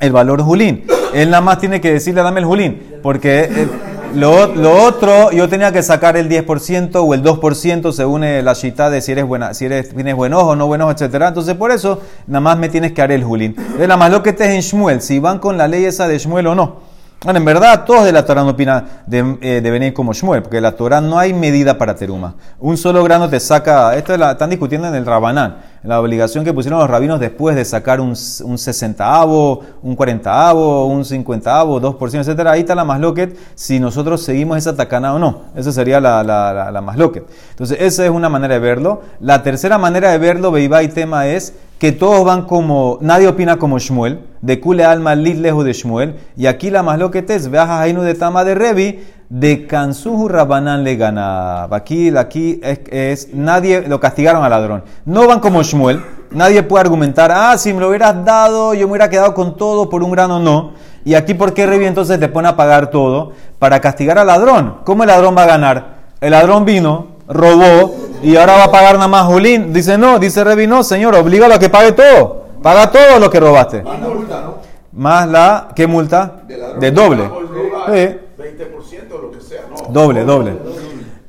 el 0.01 0.11
valor 0.11 0.41
julín. 0.41 0.85
Él 1.13 1.29
nada 1.29 1.39
más 1.41 1.59
tiene 1.59 1.79
que 1.79 1.93
decirle, 1.93 2.23
dame 2.23 2.41
el 2.41 2.45
julín. 2.45 2.81
Porque 3.01 3.39
eh, 3.43 3.67
lo, 4.13 4.47
lo 4.47 4.83
otro, 4.83 5.31
yo 5.31 5.49
tenía 5.49 5.71
que 5.71 5.81
sacar 5.81 6.17
el 6.17 6.29
10% 6.29 6.95
o 6.95 7.13
el 7.13 7.23
2% 7.23 7.91
según 7.91 8.23
eh, 8.23 8.41
la 8.43 8.53
shita 8.53 8.89
de 8.89 9.01
si 9.01 9.11
eres 9.11 9.25
buena, 9.25 9.53
si 9.53 9.65
eres, 9.65 9.93
tienes 9.93 10.15
buen 10.15 10.33
ojo, 10.33 10.55
no 10.55 10.67
buen 10.67 10.81
ojo, 10.81 10.91
etc. 10.91 11.15
Entonces 11.27 11.55
por 11.55 11.71
eso 11.71 12.01
nada 12.27 12.41
más 12.41 12.57
me 12.57 12.69
tienes 12.69 12.91
que 12.93 13.01
dar 13.01 13.11
el 13.11 13.23
julín. 13.23 13.55
La 13.79 13.97
más 13.97 14.11
lo 14.11 14.21
que 14.21 14.31
estés 14.31 14.49
en 14.49 14.61
Shmuel, 14.61 15.01
si 15.01 15.19
van 15.19 15.39
con 15.39 15.57
la 15.57 15.67
ley 15.67 15.85
esa 15.85 16.07
de 16.07 16.17
Shmuel 16.17 16.47
o 16.47 16.55
no. 16.55 16.92
Bueno, 17.23 17.39
en 17.39 17.45
verdad, 17.45 17.85
todos 17.85 18.03
de 18.03 18.11
la 18.11 18.25
Torah 18.25 18.43
no 18.43 18.49
opinan 18.49 18.85
de, 19.07 19.37
eh, 19.39 19.61
venir 19.61 19.93
como 19.93 20.11
Shmuel, 20.11 20.41
porque 20.41 20.59
la 20.59 20.73
Torah 20.73 20.99
no 20.99 21.17
hay 21.17 21.31
medida 21.33 21.77
para 21.77 21.95
teruma. 21.95 22.35
Un 22.59 22.75
solo 22.75 23.01
grano 23.01 23.29
te 23.29 23.39
saca, 23.39 23.95
esto 23.95 24.11
es 24.11 24.19
la- 24.19 24.31
están 24.33 24.49
discutiendo 24.49 24.89
en 24.89 24.95
el 24.95 25.05
Rabanán, 25.05 25.55
la 25.83 26.01
obligación 26.01 26.43
que 26.43 26.51
pusieron 26.53 26.79
los 26.81 26.89
rabinos 26.89 27.21
después 27.21 27.55
de 27.55 27.63
sacar 27.63 28.01
un, 28.01 28.09
un 28.09 28.57
sesentaavo, 28.57 29.61
un 29.83 29.95
cuarentaavo, 29.95 30.85
un 30.87 31.05
cincuentaavo, 31.05 31.79
2%, 31.79 32.19
etcétera. 32.27 32.51
Ahí 32.51 32.61
está 32.61 32.75
la 32.75 32.83
masloquet, 32.83 33.37
si 33.55 33.79
nosotros 33.79 34.21
seguimos 34.21 34.57
esa 34.57 34.75
tacana 34.75 35.13
o 35.13 35.19
no. 35.19 35.43
Esa 35.55 35.71
sería 35.71 36.01
la, 36.01 36.23
la, 36.23 36.53
la, 36.53 36.71
la 36.71 36.81
masloquet. 36.81 37.23
Entonces, 37.51 37.77
esa 37.79 38.03
es 38.03 38.11
una 38.11 38.27
manera 38.27 38.55
de 38.55 38.59
verlo. 38.59 39.01
La 39.21 39.43
tercera 39.43 39.77
manera 39.77 40.11
de 40.11 40.17
verlo, 40.17 40.51
Beibá 40.51 40.83
y 40.83 40.89
tema, 40.89 41.27
es 41.27 41.53
que 41.79 41.91
todos 41.91 42.23
van 42.23 42.43
como, 42.43 42.97
nadie 43.01 43.27
opina 43.27 43.57
como 43.57 43.77
Shmuel, 43.79 44.19
de 44.41 44.59
Kule 44.59 44.85
Alma 44.85 45.15
Lit 45.15 45.37
lejos 45.37 45.65
de 45.65 45.73
Shmuel, 45.73 46.15
y 46.37 46.45
aquí 46.45 46.69
la 46.69 46.83
más 46.83 46.97
lo 46.99 47.11
que 47.11 47.21
te 47.21 47.35
es, 47.35 47.49
Jainu 47.49 48.01
de 48.01 48.13
Tama 48.13 48.43
de 48.43 48.55
Revi, 48.55 49.03
de 49.29 49.65
Kansuhu 49.65 50.27
Rabanán 50.27 50.83
le 50.83 50.95
ganaba. 50.95 51.75
Aquí, 51.75 52.15
aquí 52.15 52.59
es, 52.63 52.79
es- 52.91 53.33
nadie 53.33 53.81
lo 53.87 53.99
castigaron 53.99 54.43
al 54.43 54.51
ladrón. 54.51 54.83
No 55.05 55.27
van 55.27 55.39
como 55.39 55.63
Shmuel, 55.63 56.01
nadie 56.31 56.61
puede 56.63 56.81
argumentar, 56.81 57.31
ah, 57.33 57.57
si 57.57 57.73
me 57.73 57.79
lo 57.79 57.89
hubieras 57.89 58.23
dado, 58.23 58.73
yo 58.73 58.85
me 58.87 58.91
hubiera 58.91 59.09
quedado 59.09 59.33
con 59.33 59.57
todo 59.57 59.89
por 59.89 60.03
un 60.03 60.11
grano, 60.11 60.39
no. 60.39 60.73
Y 61.03 61.15
aquí, 61.15 61.33
¿por 61.33 61.53
qué 61.53 61.65
Revi 61.65 61.85
entonces 61.85 62.19
te 62.19 62.29
pone 62.29 62.47
a 62.47 62.55
pagar 62.55 62.87
todo? 62.91 63.31
Para 63.59 63.81
castigar 63.81 64.17
al 64.17 64.27
ladrón. 64.27 64.77
¿Cómo 64.85 65.03
el 65.03 65.07
ladrón 65.07 65.35
va 65.37 65.43
a 65.43 65.47
ganar? 65.47 65.93
El 66.21 66.31
ladrón 66.31 66.63
vino, 66.63 67.07
robó 67.27 67.95
y 68.21 68.35
ahora 68.35 68.57
va 68.57 68.63
a 68.65 68.71
pagar 68.71 68.95
nada 68.95 69.07
más 69.07 69.25
Julín. 69.25 69.73
Dice 69.73 69.97
no, 69.97 70.19
dice 70.19 70.43
Revi, 70.43 70.67
no, 70.67 70.83
señor, 70.83 71.15
oblígalo 71.15 71.55
a 71.55 71.59
que 71.59 71.69
pague 71.69 71.91
todo. 71.91 72.43
Paga 72.61 72.91
todo 72.91 73.19
lo 73.19 73.29
que 73.29 73.39
robaste. 73.39 73.81
Más 73.83 73.99
la 73.99 74.07
multa, 74.07 74.41
¿no? 74.41 74.55
Más 74.93 75.27
la, 75.27 75.67
¿qué 75.75 75.87
multa? 75.87 76.41
De 76.47 76.57
ladrón. 76.57 76.79
De 76.79 76.91
doble. 76.91 77.23
Por 77.23 77.49
robar 77.49 77.85
Sí, 77.87 78.15
20% 78.37 79.13
o 79.13 79.17
lo 79.21 79.31
que 79.31 79.41
sea, 79.41 79.61
¿no? 79.69 79.93
doble, 79.93 80.23
doble. 80.23 80.53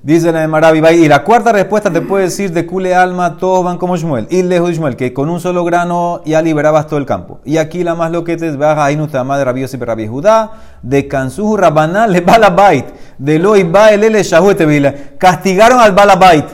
Dice 0.06 0.30
la 0.32 0.40
de 0.40 0.48
Maravi, 0.48 0.80
y 1.02 1.08
la 1.08 1.24
cuarta 1.24 1.50
respuesta 1.50 1.90
te 1.90 2.02
puede 2.02 2.24
decir 2.24 2.52
de 2.52 2.66
Kule 2.66 2.94
Alma, 2.94 3.38
todos 3.38 3.64
van 3.64 3.78
como 3.78 3.96
Shmuel. 3.96 4.26
Y 4.28 4.42
lejos 4.42 4.68
de 4.68 4.74
Shmuel, 4.74 4.96
que 4.96 5.14
con 5.14 5.30
un 5.30 5.40
solo 5.40 5.64
grano 5.64 6.20
ya 6.26 6.42
liberabas 6.42 6.86
todo 6.88 6.98
el 6.98 7.06
campo. 7.06 7.40
Y 7.42 7.56
aquí 7.56 7.82
la 7.82 7.94
más 7.94 8.10
lo 8.12 8.22
que 8.22 8.36
te 8.36 8.50
baja 8.54 8.84
ahí 8.84 8.96
no 8.96 9.04
está 9.06 9.24
más 9.24 9.42
Yossi 9.42 9.78
Rabbi 9.78 10.06
Judá, 10.06 10.50
de 10.82 11.08
Kansuhu 11.08 11.56
Rabanán 11.56 12.12
le 12.12 12.20
Balabait, 12.20 12.84
de 13.16 13.38
Loi 13.38 13.62
Baelele 13.62 14.22
Shahuete 14.22 14.66
Vila. 14.66 14.94
Castigaron 15.16 15.80
al 15.80 15.92
Balabait. 15.92 16.44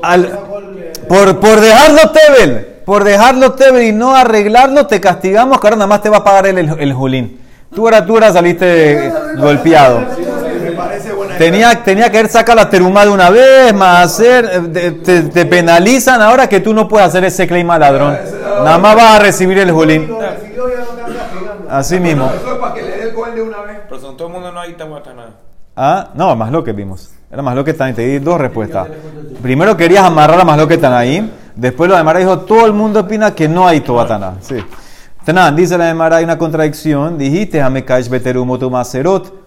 Al- 0.00 0.38
por, 1.08 1.40
por 1.40 1.60
dejarlo 1.60 2.02
Tebel, 2.12 2.66
por 2.84 3.02
dejarlo 3.02 3.54
Tebel 3.54 3.82
y 3.82 3.92
no 3.92 4.14
arreglarlo, 4.14 4.86
te 4.86 5.00
castigamos, 5.00 5.58
que 5.58 5.66
ahora 5.66 5.76
nada 5.76 5.88
más 5.88 6.02
te 6.02 6.08
va 6.08 6.18
a 6.18 6.24
pagar 6.24 6.46
el, 6.46 6.58
el, 6.58 6.78
el 6.78 6.92
Julín. 6.92 7.40
Tú 7.74 7.86
ahora, 7.86 8.06
tú 8.06 8.12
ahora 8.12 8.32
saliste 8.32 9.12
golpeado. 9.38 10.27
Tenía, 11.38 11.82
tenía 11.84 12.10
que 12.10 12.18
haber 12.18 12.30
sacado 12.30 12.56
la 12.56 12.68
teruma 12.68 13.04
de 13.04 13.10
una 13.10 13.30
vez, 13.30 13.72
más 13.74 14.04
hacer, 14.06 14.44
eh, 14.52 14.60
te, 14.72 14.90
te- 14.92 15.22
te 15.22 15.46
penalizan 15.46 16.20
ahora 16.20 16.48
que 16.48 16.60
tú 16.60 16.74
no 16.74 16.88
puedes 16.88 17.06
hacer 17.08 17.24
ese 17.24 17.46
claim 17.46 17.70
al 17.70 17.80
ladrón. 17.80 18.16
Nada 18.64 18.78
más 18.78 18.96
vas 18.96 19.16
a 19.16 19.18
recibir 19.20 19.58
el 19.58 19.70
Julín. 19.70 20.10
Así 21.70 22.00
mismo. 22.00 22.30
Eso 22.34 22.52
es 22.54 22.58
para 22.58 22.74
que 22.74 22.82
le 22.82 22.88
dé 22.96 23.02
el 23.08 23.14
gol 23.14 23.34
de 23.34 23.42
una 23.42 23.62
vez. 23.62 23.78
Pero 23.88 24.00
son 24.00 24.16
todo 24.16 24.28
el 24.28 24.34
mundo 24.34 24.52
no 24.52 24.60
hay. 24.60 24.76
Ah, 25.76 26.08
no, 26.14 26.34
más 26.34 26.50
lo 26.50 26.64
que 26.64 26.72
vimos. 26.72 27.10
Era 27.30 27.42
más 27.42 27.54
lo 27.54 27.64
que 27.64 27.70
están 27.70 27.88
ahí. 27.88 27.94
Te 27.94 28.02
di 28.02 28.18
dos 28.18 28.40
respuestas. 28.40 28.88
Primero 29.42 29.76
querías 29.76 30.04
amarrar 30.04 30.40
a 30.40 30.44
más 30.44 30.58
lo 30.58 30.66
que 30.66 30.74
están 30.74 30.92
ahí. 30.92 31.32
Después 31.54 31.88
lo 31.90 31.96
de 31.96 32.02
Mara 32.02 32.18
dijo, 32.18 32.40
todo 32.40 32.66
el 32.66 32.72
mundo 32.72 33.00
opina 33.00 33.34
que 33.34 33.48
no 33.48 33.66
hay 33.68 33.80
Tobatana. 33.80 34.34
Sí. 34.40 34.56
Dice 35.54 35.76
la 35.76 35.84
de 35.86 35.94
Mara, 35.94 36.16
hay 36.16 36.24
una 36.24 36.38
contradicción. 36.38 37.18
Dijiste, 37.18 37.60
Hamekaish 37.60 38.08
beterumo 38.08 38.58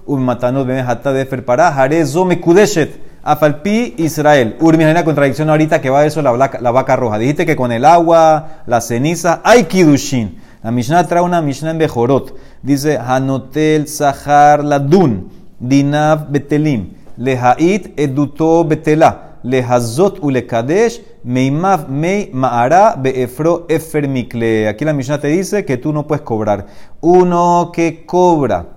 tu 0.06 0.12
maserot, 0.12 0.20
un 0.20 0.26
matanot 0.26 0.68
benejata 0.68 1.14
de 1.14 1.26
ferpará, 1.26 1.70
harezo 1.70 2.26
mekudeshet, 2.26 3.02
afalpi 3.24 3.96
Israel. 3.98 4.56
Urmi, 4.60 4.84
hay 4.84 4.92
una 4.92 5.04
contradicción 5.04 5.50
ahorita 5.50 5.82
que 5.82 5.90
va 5.90 6.00
a 6.00 6.06
eso 6.06 6.22
la, 6.22 6.32
vaca- 6.32 6.60
la 6.62 6.72
vaca 6.72 6.96
roja. 6.96 7.18
Dijiste 7.18 7.46
que 7.46 7.56
con 7.56 7.72
el 7.72 7.86
agua, 7.86 8.64
la 8.68 8.82
ceniza, 8.82 9.42
hay 9.44 9.64
kidushin. 9.66 10.38
La 10.64 10.72
Mishnah 10.72 11.08
trae 11.08 11.22
una 11.22 11.42
Mishnah 11.42 11.72
en 11.72 11.78
Bejorot. 11.80 12.36
Dice, 12.62 12.98
Hanotel 12.98 13.88
Sahar 13.88 14.64
Ladun, 14.64 15.30
Dinav 15.60 16.32
Betelim, 16.32 16.94
Lehait 17.18 18.00
Eduto 18.00 18.64
Betela, 18.64 19.40
Lehazot 19.44 20.20
Ulekadesh, 20.22 21.02
Meimav 21.24 21.90
Mei 21.90 22.30
Maara 22.32 22.96
Beefro 22.96 23.66
Efer 23.70 24.08
Mikle. 24.08 24.68
Aquí 24.68 24.86
la 24.86 24.94
Mishnah 24.94 25.20
te 25.20 25.30
dice 25.30 25.66
que 25.66 25.78
tú 25.78 25.92
no 25.94 26.06
puedes 26.06 26.22
cobrar. 26.22 26.68
Uno 27.02 27.72
que 27.74 28.06
cobra 28.06 28.68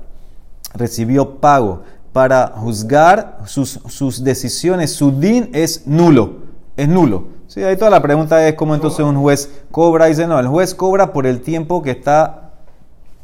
recibió 0.74 1.36
pago 1.40 1.82
para 2.12 2.48
juzgar 2.56 3.38
sus, 3.46 3.80
sus 3.88 4.22
decisiones, 4.22 4.92
su 4.92 5.10
din 5.18 5.50
es 5.52 5.86
nulo, 5.86 6.34
es 6.76 6.88
nulo. 6.88 7.34
Sí, 7.46 7.62
ahí 7.62 7.76
toda 7.76 7.90
la 7.90 8.02
pregunta 8.02 8.46
es 8.46 8.54
cómo 8.54 8.74
entonces 8.74 9.00
un 9.00 9.16
juez 9.16 9.50
cobra. 9.70 10.06
Dice, 10.06 10.26
no, 10.26 10.38
el 10.38 10.48
juez 10.48 10.74
cobra 10.74 11.12
por 11.12 11.26
el 11.26 11.40
tiempo 11.40 11.82
que 11.82 11.92
está 11.92 12.50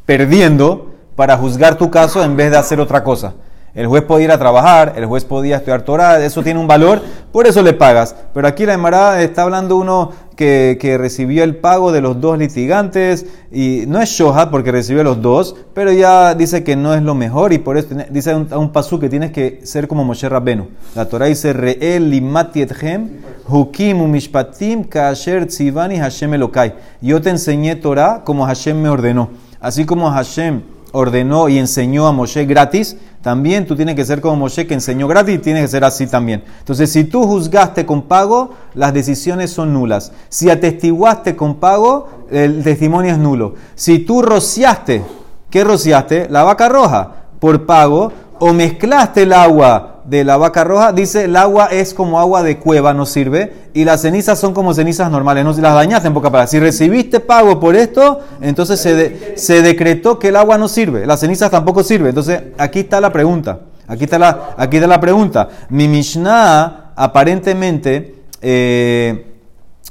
perdiendo 0.07 0.93
para 1.17 1.37
juzgar 1.37 1.77
tu 1.77 1.91
caso 1.91 2.23
en 2.23 2.37
vez 2.37 2.51
de 2.51 2.57
hacer 2.57 2.81
otra 2.81 3.03
cosa. 3.03 3.35
El 3.75 3.87
juez 3.87 4.03
podía 4.03 4.25
ir 4.25 4.33
a 4.33 4.39
trabajar, 4.39 4.95
el 4.97 5.07
juez 5.07 5.25
podía 5.25 5.57
estudiar 5.57 5.83
Torah, 5.83 6.25
eso 6.25 6.43
tiene 6.43 6.59
un 6.59 6.67
valor, 6.67 7.03
por 7.31 7.47
eso 7.47 7.63
le 7.63 7.73
pagas. 7.73 8.17
Pero 8.35 8.49
aquí 8.49 8.67
la 8.67 8.75
Emara 8.75 9.23
está 9.23 9.43
hablando 9.43 9.77
uno 9.77 10.11
que, 10.35 10.77
que 10.81 10.99
recibió 10.99 11.45
el 11.45 11.57
pago 11.57 11.93
de 11.93 12.01
los 12.01 12.21
dos 12.21 12.37
litigantes, 12.37 13.27
y 13.53 13.85
no 13.87 14.01
es 14.01 14.09
Shohat 14.09 14.51
porque 14.51 14.73
recibió 14.73 15.05
los 15.05 15.23
dos, 15.23 15.55
pero 15.73 15.93
ya 15.93 16.35
dice 16.35 16.65
que 16.65 16.75
no 16.75 16.95
es 16.95 17.03
lo 17.03 17.15
mejor, 17.15 17.53
y 17.53 17.59
por 17.59 17.77
eso 17.77 17.89
dice 18.11 18.33
a 18.33 18.37
un, 18.37 18.53
un 18.53 18.73
pasú 18.73 18.99
que 18.99 19.09
tienes 19.09 19.31
que 19.31 19.61
ser 19.65 19.87
como 19.87 20.05
Moshe 20.05 20.29
Rabbenu. 20.29 20.69
La 20.97 21.09
Torah 21.09 21.27
dice, 21.27 21.53
Re'el 21.53 22.11
limati 22.11 22.63
etchem, 22.63 23.21
hukim 23.49 24.01
umishpatim 24.01 24.85
kasher 24.85 25.47
tzivani 25.47 25.99
Hashem 25.99 26.35
elokai. 26.35 26.75
Yo 27.01 27.21
te 27.21 27.31
enseñé 27.31 27.77
Torah 27.77 28.23
como 28.25 28.47
Hashem 28.47 28.81
me 28.81 28.89
ordenó. 28.89 29.31
Así 29.61 29.85
como 29.85 30.11
Hashem 30.11 30.63
ordenó 30.92 31.48
y 31.48 31.59
enseñó 31.59 32.07
a 32.07 32.12
Moshe 32.12 32.44
gratis, 32.44 32.96
también 33.22 33.66
tú 33.66 33.76
tienes 33.76 33.94
que 33.94 34.05
ser 34.05 34.20
como 34.20 34.37
Moshe 34.37 34.66
que 34.66 34.74
enseñó 34.74 35.07
gratis 35.07 35.42
tienes 35.42 35.62
que 35.62 35.68
ser 35.68 35.85
así 35.85 36.07
también. 36.07 36.44
Entonces, 36.59 36.90
si 36.90 37.05
tú 37.05 37.24
juzgaste 37.24 37.87
con 37.87 38.03
pago, 38.03 38.55
las 38.74 38.94
decisiones 38.94 39.50
son 39.50 39.72
nulas. 39.72 40.12
Si 40.29 40.48
atestiguaste 40.50 41.37
con 41.37 41.57
pago, 41.57 42.09
el 42.31 42.62
testimonio 42.62 43.12
es 43.12 43.18
nulo. 43.18 43.55
Si 43.74 44.00
tú 44.00 44.22
rociaste, 44.22 45.05
¿qué 45.50 45.64
rociaste? 45.64 46.29
La 46.31 46.44
vaca 46.44 46.68
roja 46.68 47.14
por 47.38 47.66
pago, 47.66 48.12
o 48.38 48.53
mezclaste 48.55 49.22
el 49.22 49.33
agua 49.35 50.00
de 50.05 50.25
la 50.25 50.37
vaca 50.37 50.65
roja, 50.65 50.93
dice 50.93 51.25
el 51.25 51.37
agua 51.37 51.67
es 51.67 51.95
como 51.95 52.19
agua 52.19 52.43
de 52.43 52.59
cueva, 52.59 52.95
no 52.95 53.07
sirve, 53.07 53.53
y 53.75 53.85
las 53.85 54.03
cenizas 54.03 54.39
son 54.39 54.55
como 54.55 54.75
cenizas 54.75 55.11
normales, 55.11 55.45
no 55.45 55.53
las 55.53 55.75
dañaste 55.75 56.09
en 56.09 56.15
poca 56.15 56.31
palabra. 56.31 56.47
Si 56.47 56.59
recibiste 56.59 57.21
pago 57.21 57.61
por 57.61 57.77
esto, 57.77 58.21
entonces 58.41 58.81
se, 58.81 59.37
se 59.37 59.63
decretó 59.63 60.19
que 60.19 60.29
el 60.29 60.37
agua 60.37 60.59
no 60.59 60.69
sirve, 60.69 61.07
las 61.07 61.21
cenizas 61.21 61.51
tampoco 61.51 61.83
sirven. 61.83 62.09
Entonces 62.09 62.43
aquí 62.59 62.81
está 62.81 63.01
la 63.01 63.13
pregunta, 63.13 63.61
aquí 63.87 64.05
está 64.05 64.19
la, 64.19 64.55
aquí 64.57 64.77
está 64.77 64.87
la 64.87 65.01
pregunta. 65.01 65.49
Mi 65.69 65.89
Mishnah 65.89 66.93
aparentemente... 66.97 68.15
eh, 68.41 69.27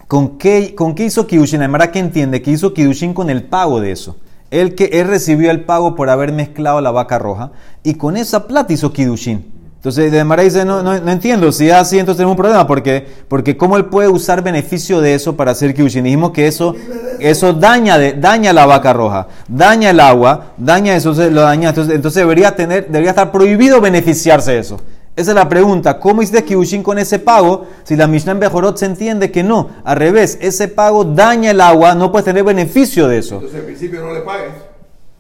¿Con 0.08 0.39
qué, 0.39 0.74
¿Con 0.74 0.95
qué 0.95 1.06
hizo 1.06 1.28
Kiddushin? 1.28 1.60
Además, 1.60 1.89
que 1.89 2.00
entiende 2.00 2.41
que 2.41 2.50
hizo 2.50 2.74
Kiddushin 2.74 3.13
con 3.13 3.30
el 3.30 3.43
pago 3.43 3.80
de 3.80 3.91
eso. 3.91 4.15
Él, 4.50 4.74
que, 4.74 4.86
él 4.86 5.08
recibió 5.08 5.52
el 5.52 5.65
pago 5.65 5.93
por 5.93 6.10
haber 6.10 6.32
mezclado 6.32 6.82
la 6.82 6.89
vaca 6.89 7.19
roja 7.19 7.52
y 7.84 7.93
con 7.93 8.17
esa 8.17 8.48
plata 8.48 8.74
hizo 8.74 8.91
Kiddushin. 8.91 9.59
Entonces, 9.80 10.12
de 10.12 10.26
Mara 10.26 10.44
dice, 10.44 10.65
no, 10.65 10.84
no, 10.84 11.00
no 11.00 11.10
entiendo, 11.10 11.54
si 11.54 11.70
es 11.70 11.74
así, 11.74 11.98
entonces 11.98 12.18
tenemos 12.18 12.34
un 12.34 12.38
problema, 12.38 12.68
porque, 12.68 13.08
porque 13.30 13.56
¿cómo 13.56 13.78
él 13.78 13.86
puede 13.86 14.10
usar 14.10 14.44
beneficio 14.44 15.00
de 15.00 15.13
eso 15.13 15.38
para 15.38 15.52
hacer 15.52 15.74
Kiddushin? 15.74 16.04
Dijimos 16.04 16.32
que 16.32 16.48
eso, 16.48 16.76
eso 17.22 17.54
daña, 17.54 17.98
de, 17.98 18.12
daña 18.12 18.52
la 18.52 18.65
vaca 18.65 18.92
roja, 18.92 19.28
daña 19.48 19.92
el 19.92 20.02
agua, 20.02 20.48
daña 20.58 20.98
eso, 20.98 21.13
lo 21.13 21.44
daña, 21.44 21.70
entonces, 21.70 21.96
entonces 21.96 22.22
debería, 22.22 22.58
tener, 22.58 22.88
debería 22.88 23.12
estar 23.12 23.32
prohibido 23.32 23.80
beneficiarse 23.80 24.52
de 24.52 24.60
eso. 24.60 24.82
Esa 25.15 25.32
es 25.32 25.36
la 25.36 25.48
pregunta. 25.48 25.98
¿Cómo 25.98 26.22
hiciste 26.22 26.44
Kiddushin 26.44 26.84
con 26.84 27.00
ese 27.00 27.18
pago? 27.18 27.65
Si 27.84 27.96
la 27.96 28.08
Mishnah 28.08 28.34
en 28.34 28.39
Bejorot 28.42 28.76
se 28.76 28.86
entiende 28.86 29.32
que 29.32 29.44
no. 29.44 29.70
Al 29.86 29.96
revés, 29.96 30.38
ese 30.42 30.68
pago 30.68 31.06
daña 31.06 31.52
el 31.52 31.62
agua, 31.62 31.96
no 31.96 32.12
puedes 32.12 32.26
tener 32.26 32.44
beneficio 32.44 33.08
de 33.08 33.20
eso. 33.20 33.36
Entonces, 33.36 33.60
al 33.60 33.65
principio 33.65 34.02
no 34.02 34.13
le 34.13 34.22
pagues. 34.22 34.52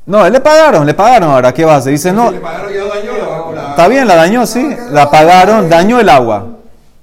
No, 0.05 0.25
él 0.25 0.33
le 0.33 0.39
pagaron, 0.39 0.85
le 0.85 0.93
pagaron 0.93 1.29
ahora. 1.29 1.53
¿Qué 1.53 1.63
va 1.63 1.75
a 1.75 1.77
hacer? 1.77 1.91
Dice, 1.91 2.11
no, 2.11 2.29
Si 2.29 2.35
le 2.35 2.41
pagaron 2.41 2.73
ya 2.73 2.83
dañó 2.83 3.11
está 3.79 3.87
bien, 3.87 4.07
la 4.09 4.15
dañó, 4.15 4.45
sí. 4.45 4.75
La 4.91 5.09
pagaron, 5.09 5.69
dañó 5.69 6.01
el 6.01 6.09
agua. 6.09 6.47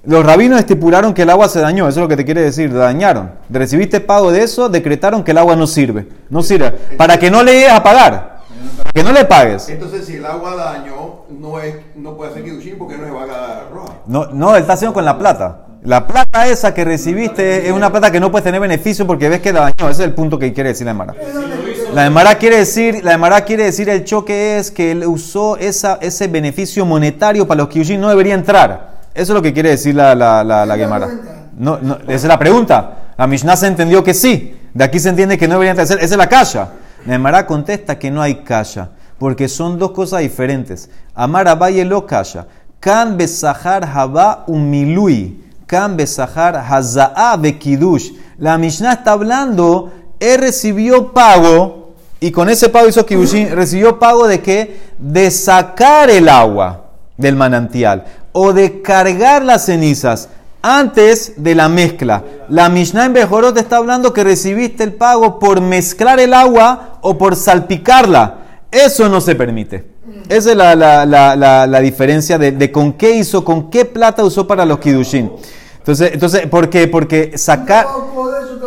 Los 0.04 0.26
rabinos 0.26 0.58
estipularon 0.58 1.14
que 1.14 1.22
el 1.22 1.30
agua 1.30 1.48
se 1.48 1.60
dañó, 1.60 1.88
eso 1.88 2.00
es 2.00 2.02
lo 2.02 2.08
que 2.08 2.18
te 2.18 2.26
quiere 2.26 2.42
decir, 2.42 2.70
la 2.70 2.84
dañaron. 2.84 3.30
Recibiste 3.48 4.00
pago 4.00 4.30
de 4.30 4.42
eso, 4.42 4.68
decretaron 4.68 5.24
que 5.24 5.30
el 5.30 5.38
agua 5.38 5.56
no 5.56 5.66
sirve. 5.66 6.06
No 6.28 6.42
sirve. 6.42 6.70
Para 6.98 7.18
que 7.18 7.30
no 7.30 7.42
le 7.42 7.54
llegues 7.54 7.72
a 7.72 7.82
pagar. 7.82 8.40
Que 8.92 9.02
no 9.02 9.10
le 9.10 9.24
pagues. 9.24 9.70
Entonces, 9.70 10.04
si 10.04 10.16
el 10.16 10.26
agua 10.26 10.54
dañó, 10.54 11.22
no, 11.30 11.58
es, 11.60 11.76
no 11.96 12.14
puede 12.14 12.32
hacer 12.32 12.44
Kiddushin 12.44 12.76
porque 12.76 12.98
no 12.98 13.06
es 13.06 13.12
vaca 13.12 13.62
roja. 13.72 13.94
No, 14.06 14.26
no, 14.26 14.54
él 14.54 14.60
está 14.60 14.74
haciendo 14.74 14.92
con 14.92 15.06
la 15.06 15.16
plata. 15.18 15.62
La 15.82 16.06
plata 16.06 16.46
esa 16.46 16.74
que 16.74 16.84
recibiste 16.84 17.66
es 17.66 17.72
una 17.72 17.90
plata 17.90 18.10
que 18.10 18.20
no 18.20 18.30
puedes 18.30 18.44
tener 18.44 18.60
beneficio 18.60 19.06
porque 19.06 19.30
ves 19.30 19.40
que 19.40 19.52
la 19.52 19.60
dañó. 19.60 19.88
Ese 19.88 20.02
es 20.02 20.08
el 20.08 20.14
punto 20.14 20.38
que 20.38 20.52
quiere 20.52 20.70
decir 20.70 20.84
la 20.84 20.90
Emara. 20.90 21.14
La 21.96 22.04
Emara 22.04 22.34
quiere 22.34 22.58
decir, 22.58 23.02
la 23.02 23.40
quiere 23.46 23.64
decir 23.64 23.88
el 23.88 24.04
choque 24.04 24.58
es 24.58 24.70
que 24.70 24.90
él 24.90 25.06
usó 25.06 25.56
esa, 25.56 25.96
ese 26.02 26.28
beneficio 26.28 26.84
monetario 26.84 27.48
para 27.48 27.62
los 27.62 27.68
Kyushin 27.68 27.98
no 27.98 28.10
debería 28.10 28.34
entrar. 28.34 28.98
Eso 29.14 29.32
es 29.32 29.34
lo 29.34 29.40
que 29.40 29.54
quiere 29.54 29.70
decir 29.70 29.94
la, 29.94 30.14
la, 30.14 30.44
la, 30.44 30.66
la 30.66 30.76
Gemara. 30.76 31.08
No, 31.56 31.78
no, 31.80 31.94
esa 32.02 32.12
es 32.12 32.24
la 32.24 32.38
pregunta. 32.38 33.14
La 33.16 33.26
Mishnah 33.26 33.56
se 33.56 33.68
entendió 33.68 34.04
que 34.04 34.12
sí. 34.12 34.58
De 34.74 34.84
aquí 34.84 34.98
se 35.00 35.08
entiende 35.08 35.38
que 35.38 35.48
no 35.48 35.54
debería 35.54 35.70
entrar. 35.70 35.86
Esa 35.86 36.04
es 36.04 36.10
la 36.18 36.28
kasha. 36.28 36.68
La 37.06 37.14
Emara 37.14 37.46
contesta 37.46 37.98
que 37.98 38.10
no 38.10 38.20
hay 38.20 38.44
kasha. 38.44 38.90
Porque 39.18 39.48
son 39.48 39.78
dos 39.78 39.92
cosas 39.92 40.20
diferentes. 40.20 40.90
Amar 41.14 41.48
Abaye 41.48 41.82
lo. 41.86 42.06
Kan 42.78 43.16
besahar 43.16 43.86
haba 43.86 44.44
umilui. 44.48 45.42
Kan 45.66 45.96
besahar 45.96 46.56
haza'a 46.56 47.38
bekidush. 47.38 48.10
La 48.36 48.58
Mishnah 48.58 48.92
está 48.92 49.12
hablando, 49.12 49.94
él 50.20 50.40
recibió 50.40 51.14
pago, 51.14 51.85
y 52.26 52.30
con 52.32 52.48
ese 52.48 52.68
pago 52.68 52.88
hizo 52.88 53.06
kidushin, 53.06 53.50
recibió 53.54 53.98
pago 53.98 54.26
de 54.26 54.40
qué? 54.40 54.76
De 54.98 55.30
sacar 55.30 56.10
el 56.10 56.28
agua 56.28 56.84
del 57.16 57.36
manantial, 57.36 58.04
o 58.32 58.52
de 58.52 58.82
cargar 58.82 59.44
las 59.44 59.66
cenizas 59.66 60.28
antes 60.62 61.34
de 61.36 61.54
la 61.54 61.68
mezcla. 61.68 62.22
La 62.48 62.68
Mishnah 62.68 63.04
en 63.06 63.12
Bejorot 63.12 63.56
está 63.56 63.76
hablando 63.76 64.12
que 64.12 64.24
recibiste 64.24 64.82
el 64.84 64.92
pago 64.94 65.38
por 65.38 65.60
mezclar 65.60 66.18
el 66.20 66.34
agua 66.34 66.98
o 67.02 67.16
por 67.16 67.36
salpicarla. 67.36 68.38
Eso 68.70 69.08
no 69.08 69.20
se 69.20 69.34
permite. 69.34 69.86
Esa 70.28 70.50
es 70.50 70.56
la, 70.56 70.74
la- 70.74 71.06
la- 71.06 71.36
la- 71.36 71.66
la 71.66 71.80
diferencia 71.80 72.36
de, 72.38 72.52
de 72.52 72.72
con 72.72 72.92
qué 72.94 73.12
hizo, 73.16 73.44
con 73.44 73.70
qué 73.70 73.84
plata 73.84 74.24
usó 74.24 74.46
para 74.46 74.64
los 74.64 74.78
kidushin. 74.80 75.30
Entonces, 75.86 76.10
entonces 76.14 76.46
¿por 76.48 76.68
qué? 76.68 76.88
Porque 76.88 77.38
sacar, 77.38 77.86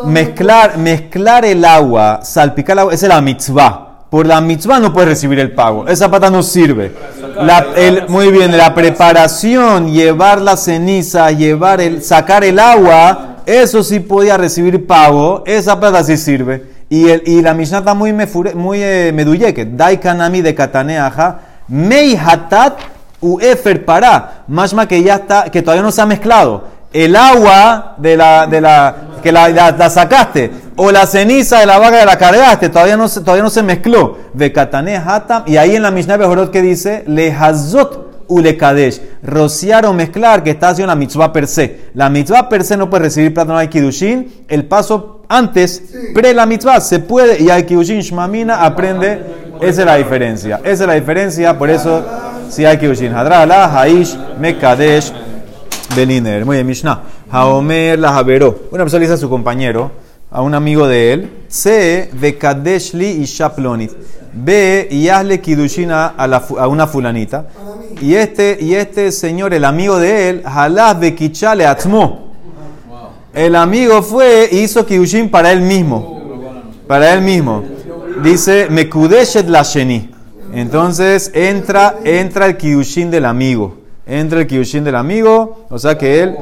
mezclar, 0.06 0.78
mezclar 0.78 1.44
el 1.44 1.66
agua, 1.66 2.22
salpicar 2.24 2.76
el 2.76 2.80
agua, 2.80 2.94
esa 2.94 3.08
es 3.08 3.10
la 3.14 3.20
mitzvah. 3.22 3.86
Por 4.10 4.26
la 4.26 4.40
mitzvah 4.40 4.80
no 4.80 4.94
puedes 4.94 5.10
recibir 5.10 5.38
el 5.40 5.52
pago. 5.52 5.86
Esa 5.86 6.10
plata 6.10 6.30
no 6.30 6.42
sirve. 6.42 6.94
La- 7.42 7.68
el- 7.76 8.08
muy 8.08 8.32
bien, 8.32 8.58
la 8.58 8.74
preparación, 8.74 9.92
llevar 9.92 10.40
la 10.40 10.56
ceniza, 10.56 11.30
llevar 11.32 11.82
el, 11.82 12.02
sacar 12.02 12.46
el 12.46 12.58
agua, 12.58 13.36
eso 13.46 13.84
sí 13.84 14.00
podía 14.00 14.38
recibir 14.38 14.88
pago. 14.88 15.44
Esa 15.46 15.78
plata 15.78 16.02
sí 16.06 16.16
sirve. 16.16 16.64
Y, 16.90 17.10
el, 17.10 17.22
y 17.26 17.42
la 17.42 17.54
Mishnah 17.54 17.80
está 17.80 17.94
muy, 17.94 18.12
mefure- 18.14 18.54
muy 18.56 18.82
eh, 18.82 19.12
meduyeke. 19.14 19.66
Dai 19.66 20.00
kanami 20.00 20.42
de 20.42 20.56
kataneaja, 20.56 21.40
mei 21.68 22.16
hatat 22.16 22.80
u 23.22 23.40
efer 23.42 23.84
para. 23.86 24.44
Mashma 24.48 24.88
que 24.88 25.04
ya 25.04 25.16
está, 25.16 25.44
que 25.52 25.62
todavía 25.62 25.84
no 25.84 25.92
se 25.92 26.02
ha 26.02 26.06
mezclado. 26.08 26.79
El 26.92 27.16
agua 27.16 27.96
de 27.98 28.18
la, 28.18 28.48
de 28.48 28.62
la, 28.62 28.96
que 29.22 29.32
la, 29.32 29.48
la- 29.50 29.72
la 29.72 29.90
sacaste, 29.90 30.50
o 30.76 30.92
la 30.92 31.06
ceniza 31.06 31.60
de 31.60 31.66
la 31.68 31.78
vaca 31.78 32.00
que 32.00 32.06
la 32.06 32.18
cargaste, 32.18 32.70
todavía 32.70 32.98
no, 32.98 33.08
se- 33.08 33.22
todavía 33.22 33.44
no 33.44 33.50
se 33.52 33.62
mezcló. 33.62 34.18
De 34.34 34.52
katane 34.52 34.98
hatam, 34.98 35.44
y 35.46 35.58
ahí 35.58 35.76
en 35.76 35.84
la 35.84 35.92
Mishnah 35.92 36.18
Bejorot 36.18 36.52
que 36.52 36.62
dice, 36.64 37.04
le 37.06 37.32
hazot 37.32 38.08
u 38.28 38.40
le 38.40 38.58
kadesh. 38.58 39.02
Rociar 39.22 39.86
o 39.86 39.94
mezclar, 39.94 40.42
que 40.44 40.50
está 40.52 40.70
haciendo 40.70 40.92
la 40.92 40.96
mitzvah 40.96 41.32
per 41.32 41.46
se. 41.48 41.90
La 41.94 42.10
mitzvah 42.10 42.50
per 42.50 42.64
se 42.64 42.76
no 42.78 42.90
puede 42.90 43.04
recibir 43.04 43.34
plata, 43.34 43.52
no 43.54 43.58
hay 43.60 43.68
kidushin. 43.68 44.46
El 44.48 44.66
paso 44.66 45.22
antes, 45.30 45.84
pre 46.16 46.34
la 46.34 46.46
mitzvah, 46.48 46.80
se 46.82 47.00
puede, 47.00 47.40
y 47.42 47.50
hay 47.52 47.64
kidushin 47.64 48.00
shmamina, 48.02 48.64
aprende. 48.66 49.22
Esa 49.62 49.82
es 49.82 49.86
la 49.86 49.96
diferencia. 49.96 50.60
Esa 50.64 50.84
es 50.84 50.88
la 50.88 50.94
diferencia, 50.94 51.56
por 51.58 51.70
eso, 51.70 52.04
si 52.50 52.66
hay 52.66 52.78
kidushin. 52.78 53.14
Hadrala, 53.14 53.66
haish, 53.80 54.18
mekadesh. 54.40 55.12
Beliner. 56.00 56.46
Muy 56.46 56.56
bien, 56.56 56.68
Mishnah. 56.68 57.04
Haomer 57.30 58.00
la 58.00 58.14
Javeró. 58.14 58.68
Una 58.72 58.84
persona 58.84 59.00
le 59.00 59.06
dice 59.06 59.16
a 59.16 59.18
su 59.18 59.30
compañero, 59.30 59.92
a 60.32 60.42
un 60.42 60.56
amigo 60.56 60.88
de 60.88 61.14
él, 61.14 61.30
Se 61.50 62.10
de 62.14 62.38
Kadeshli 62.38 63.22
y 63.22 63.26
Shaplonit. 63.26 63.92
Ve 64.34 64.88
y 64.90 65.10
hazle 65.10 65.42
kidushina 65.42 66.08
a, 66.08 66.28
la 66.28 66.38
a 66.58 66.68
una 66.68 66.88
fulanita. 66.88 67.48
Y 68.02 68.14
este, 68.16 68.58
y 68.62 68.76
este 68.76 69.12
señor, 69.12 69.54
el 69.54 69.66
amigo 69.66 70.00
de 70.00 70.30
él, 70.30 70.42
Halaz 70.46 71.00
de 71.02 71.16
Kichale 71.16 71.66
Atzmo. 71.66 72.30
El 73.34 73.56
amigo 73.56 74.02
fue 74.02 74.48
y 74.52 74.60
hizo 74.60 74.86
kidushin 74.86 75.30
para 75.30 75.52
él 75.52 75.62
mismo. 75.62 76.22
Para 76.88 77.14
él 77.14 77.22
mismo. 77.22 77.64
Dice, 78.24 78.68
Mekudeshet 78.70 79.50
la 79.50 79.64
Sheni. 79.64 80.12
Entonces 80.54 81.32
entra, 81.34 81.96
entra 82.06 82.46
el 82.46 82.56
kidushin 82.56 83.12
del 83.12 83.26
amigo. 83.26 83.79
Entra 84.10 84.42
el 84.42 84.48
kidushin 84.48 84.84
del 84.84 84.96
amigo. 84.96 85.66
O 85.70 85.80
sea 85.80 85.98
que 85.98 86.22
él 86.22 86.38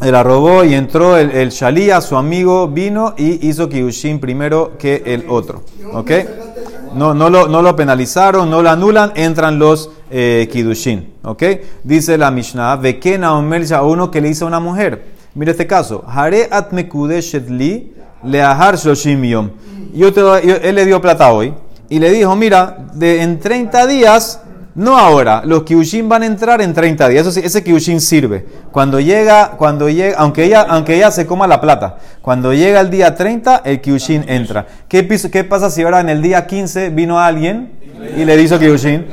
él 0.00 0.12
la 0.12 0.22
robó 0.22 0.62
y 0.62 0.74
entró 0.74 1.16
el, 1.16 1.32
el 1.32 1.50
Shalía, 1.50 2.00
su 2.00 2.16
amigo, 2.16 2.68
vino 2.68 3.14
y 3.16 3.48
hizo 3.48 3.68
Kidushin 3.68 4.20
primero 4.20 4.78
que 4.78 5.02
el 5.04 5.24
otro. 5.28 5.62
¿Ok? 5.92 6.10
No, 6.94 7.14
no, 7.14 7.28
lo, 7.28 7.48
no 7.48 7.62
lo 7.62 7.74
penalizaron, 7.74 8.48
no 8.48 8.62
lo 8.62 8.70
anulan, 8.70 9.12
entran 9.16 9.58
los 9.58 9.90
eh, 10.10 10.48
Kidushin. 10.52 11.14
¿Ok? 11.24 11.42
Dice 11.82 12.16
la 12.16 12.30
Mishnah, 12.30 12.76
Vekena 12.76 13.34
Omer 13.34 13.74
a 13.74 13.82
uno 13.82 14.10
que 14.10 14.20
le 14.20 14.28
hizo 14.28 14.44
a 14.44 14.48
una 14.48 14.60
mujer. 14.60 15.04
Mira 15.34 15.50
este 15.50 15.66
caso. 15.66 16.04
Hare 16.06 16.48
at 16.50 16.70
mekudeshet 16.70 17.50
li 17.50 17.92
leahar 18.22 18.76
shoshim 18.76 19.22
yom. 19.24 19.50
Yo 19.92 20.12
te 20.12 20.20
él 20.68 20.74
le 20.74 20.86
dio 20.86 21.00
plata 21.00 21.32
hoy 21.32 21.52
y 21.88 21.98
le 21.98 22.10
dijo, 22.10 22.36
mira, 22.36 22.86
de, 22.94 23.22
en 23.22 23.40
30 23.40 23.86
días 23.86 24.42
no 24.78 24.96
ahora, 24.96 25.42
los 25.44 25.64
kiushin 25.64 26.08
van 26.08 26.22
a 26.22 26.26
entrar 26.26 26.62
en 26.62 26.72
30 26.72 27.08
días. 27.08 27.22
Eso 27.22 27.32
sí, 27.32 27.40
ese 27.42 27.64
kiushin 27.64 28.00
sirve. 28.00 28.46
Cuando 28.70 29.00
llega, 29.00 29.56
cuando 29.58 29.88
llega, 29.88 30.16
aunque 30.18 30.44
ella, 30.44 30.66
aunque 30.68 30.94
ella 30.94 31.10
se 31.10 31.26
coma 31.26 31.48
la 31.48 31.60
plata, 31.60 31.98
cuando 32.22 32.54
llega 32.54 32.80
el 32.80 32.88
día 32.88 33.12
30, 33.12 33.62
el 33.64 33.80
kiushin 33.80 34.24
entra. 34.28 34.68
¿Qué, 34.86 35.02
pasa 35.42 35.68
si 35.68 35.82
ahora 35.82 35.98
en 35.98 36.08
el 36.10 36.22
día 36.22 36.46
15 36.46 36.90
vino 36.90 37.18
alguien 37.18 37.72
y 38.16 38.24
le 38.24 38.40
hizo 38.40 38.56
kiushin? 38.56 39.04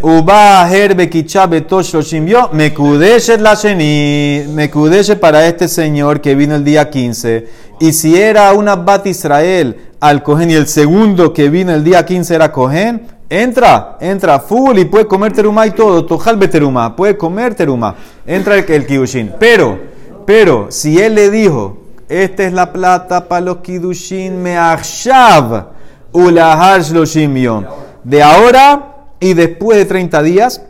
Uba 0.00 0.70
herbe 0.70 1.10
kicha 1.10 1.48
betosh 1.48 1.92
loshim 1.92 2.26
yo, 2.28 2.48
mekudeshet 2.52 3.40
la 3.40 3.56
sheni, 3.56 4.44
mekudeshet 4.54 5.18
para 5.18 5.44
este 5.44 5.66
señor 5.66 6.20
que 6.20 6.36
vino 6.36 6.54
el 6.54 6.62
día 6.62 6.88
15. 6.88 7.48
Y 7.80 7.92
si 7.94 8.16
era 8.16 8.52
una 8.52 8.76
bat 8.76 9.08
Israel 9.08 9.76
al 9.98 10.22
cohen 10.22 10.52
y 10.52 10.54
el 10.54 10.68
segundo 10.68 11.32
que 11.32 11.48
vino 11.48 11.74
el 11.74 11.82
día 11.82 12.06
15 12.06 12.32
era 12.32 12.52
cohen, 12.52 13.18
entra, 13.30 13.96
entra 14.00 14.40
full 14.40 14.76
y 14.78 14.84
puede 14.84 15.06
comer 15.06 15.32
teruma 15.32 15.66
y 15.66 15.70
todo, 15.70 16.04
tojal 16.04 16.38
teruma, 16.50 16.94
puede 16.94 17.16
comer 17.16 17.54
teruma, 17.54 17.94
entra 18.26 18.56
el, 18.56 18.70
el 18.70 18.86
kiddushin. 18.86 19.32
Pero, 19.38 19.78
pero, 20.26 20.66
si 20.70 21.00
él 21.00 21.14
le 21.14 21.30
dijo, 21.30 21.78
esta 22.08 22.42
es 22.42 22.52
la 22.52 22.72
plata 22.72 23.28
para 23.28 23.40
los 23.40 23.58
kiddushin 23.58 24.42
me'achshav, 24.42 25.68
ulahar 26.12 26.82
shloshim. 26.82 27.64
De 28.02 28.22
ahora 28.22 28.96
y 29.20 29.34
después 29.34 29.78
de 29.78 29.84
30 29.84 30.22
días, 30.22 30.62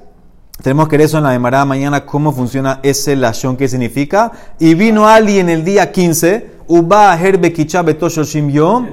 tenemos 0.63 0.89
que 0.89 0.99
ver 0.99 1.07
eso 1.07 1.17
en 1.17 1.25
la 1.25 1.31
demarada 1.31 1.65
mañana, 1.65 2.05
cómo 2.05 2.33
funciona 2.33 2.81
ese 2.83 3.17
lashon, 3.17 3.57
qué 3.57 3.69
significa. 3.69 4.33
Y 4.59 4.75
vino 4.75 5.09
alguien 5.09 5.49
el 5.49 5.65
día 5.65 5.91
15, 5.91 6.51
uba 6.69 7.19
herbe 7.19 7.53
kicha 7.55 7.81
betoshloshim 7.81 8.51
yom, 8.51 8.87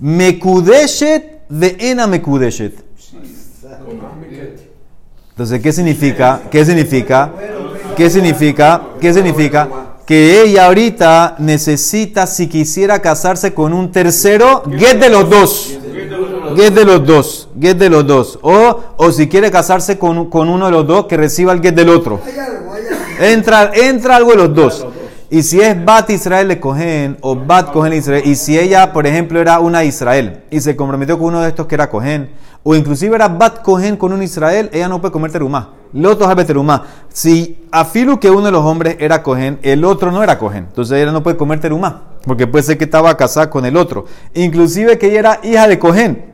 mekudeshet 0.00 1.48
de 1.48 1.76
ena 1.78 2.08
mekudeshet. 2.08 2.83
Entonces, 5.34 5.60
¿qué 5.60 5.72
significa? 5.72 6.42
¿Qué 6.48 6.64
significa? 6.64 7.32
¿Qué 7.96 8.08
significa? 8.08 8.82
¿Qué 9.00 9.12
significa? 9.12 9.68
Que 10.06 10.42
ella 10.42 10.66
ahorita 10.66 11.34
necesita, 11.40 12.28
si 12.28 12.46
quisiera 12.46 13.02
casarse 13.02 13.52
con 13.52 13.72
un 13.72 13.90
tercero, 13.90 14.62
get 14.78 15.00
de 15.00 15.08
los 15.08 15.28
dos. 15.28 15.76
Get 16.54 16.72
de 16.72 16.84
los 16.84 17.04
dos. 17.04 17.48
Get 17.60 17.76
de 17.76 17.90
los 17.90 18.06
dos. 18.06 18.38
O, 18.42 18.78
o 18.96 19.10
si 19.10 19.26
quiere 19.26 19.50
casarse 19.50 19.98
con, 19.98 20.30
con 20.30 20.48
uno 20.48 20.66
de 20.66 20.70
los 20.70 20.86
dos, 20.86 21.06
que 21.06 21.16
reciba 21.16 21.52
el 21.52 21.60
get 21.60 21.74
del 21.74 21.88
otro. 21.88 22.20
Entra, 23.18 23.72
entra 23.74 24.14
algo 24.14 24.30
de 24.30 24.36
los 24.36 24.54
dos. 24.54 24.86
Y 25.30 25.42
si 25.42 25.60
es 25.60 25.84
Bat 25.84 26.10
Israel 26.10 26.48
de 26.48 26.60
Cohen 26.60 27.16
o 27.20 27.34
Bat 27.34 27.72
Cohen 27.72 27.92
Israel, 27.94 28.22
y 28.26 28.34
si 28.34 28.58
ella, 28.58 28.92
por 28.92 29.06
ejemplo, 29.06 29.40
era 29.40 29.58
una 29.58 29.84
Israel 29.84 30.44
y 30.50 30.60
se 30.60 30.76
comprometió 30.76 31.18
con 31.18 31.28
uno 31.28 31.40
de 31.40 31.48
estos 31.48 31.66
que 31.66 31.74
era 31.74 31.88
Cohen, 31.88 32.30
o 32.62 32.74
inclusive 32.74 33.14
era 33.14 33.28
Bat 33.28 33.62
Cohen 33.62 33.96
con 33.96 34.12
un 34.12 34.22
Israel, 34.22 34.70
ella 34.72 34.88
no 34.88 35.00
puede 35.00 35.12
comer 35.12 35.30
terumá. 35.30 35.74
Loto 35.94 36.28
es 36.28 36.46
terumá. 36.46 36.84
Si 37.08 37.66
afilu 37.70 38.18
que 38.18 38.30
uno 38.30 38.46
de 38.46 38.50
los 38.50 38.64
hombres 38.64 38.96
era 38.98 39.22
Cohen, 39.22 39.60
el 39.62 39.84
otro 39.84 40.10
no 40.10 40.22
era 40.22 40.38
Cohen, 40.38 40.64
entonces 40.68 40.98
ella 40.98 41.12
no 41.12 41.22
puede 41.22 41.36
comer 41.36 41.60
terumá, 41.60 42.02
porque 42.24 42.46
puede 42.46 42.64
ser 42.64 42.78
que 42.78 42.84
estaba 42.84 43.16
casada 43.16 43.48
con 43.48 43.64
el 43.64 43.76
otro. 43.76 44.06
Inclusive 44.34 44.98
que 44.98 45.08
ella 45.10 45.18
era 45.20 45.40
hija 45.44 45.68
de 45.68 45.78
Cohen, 45.78 46.33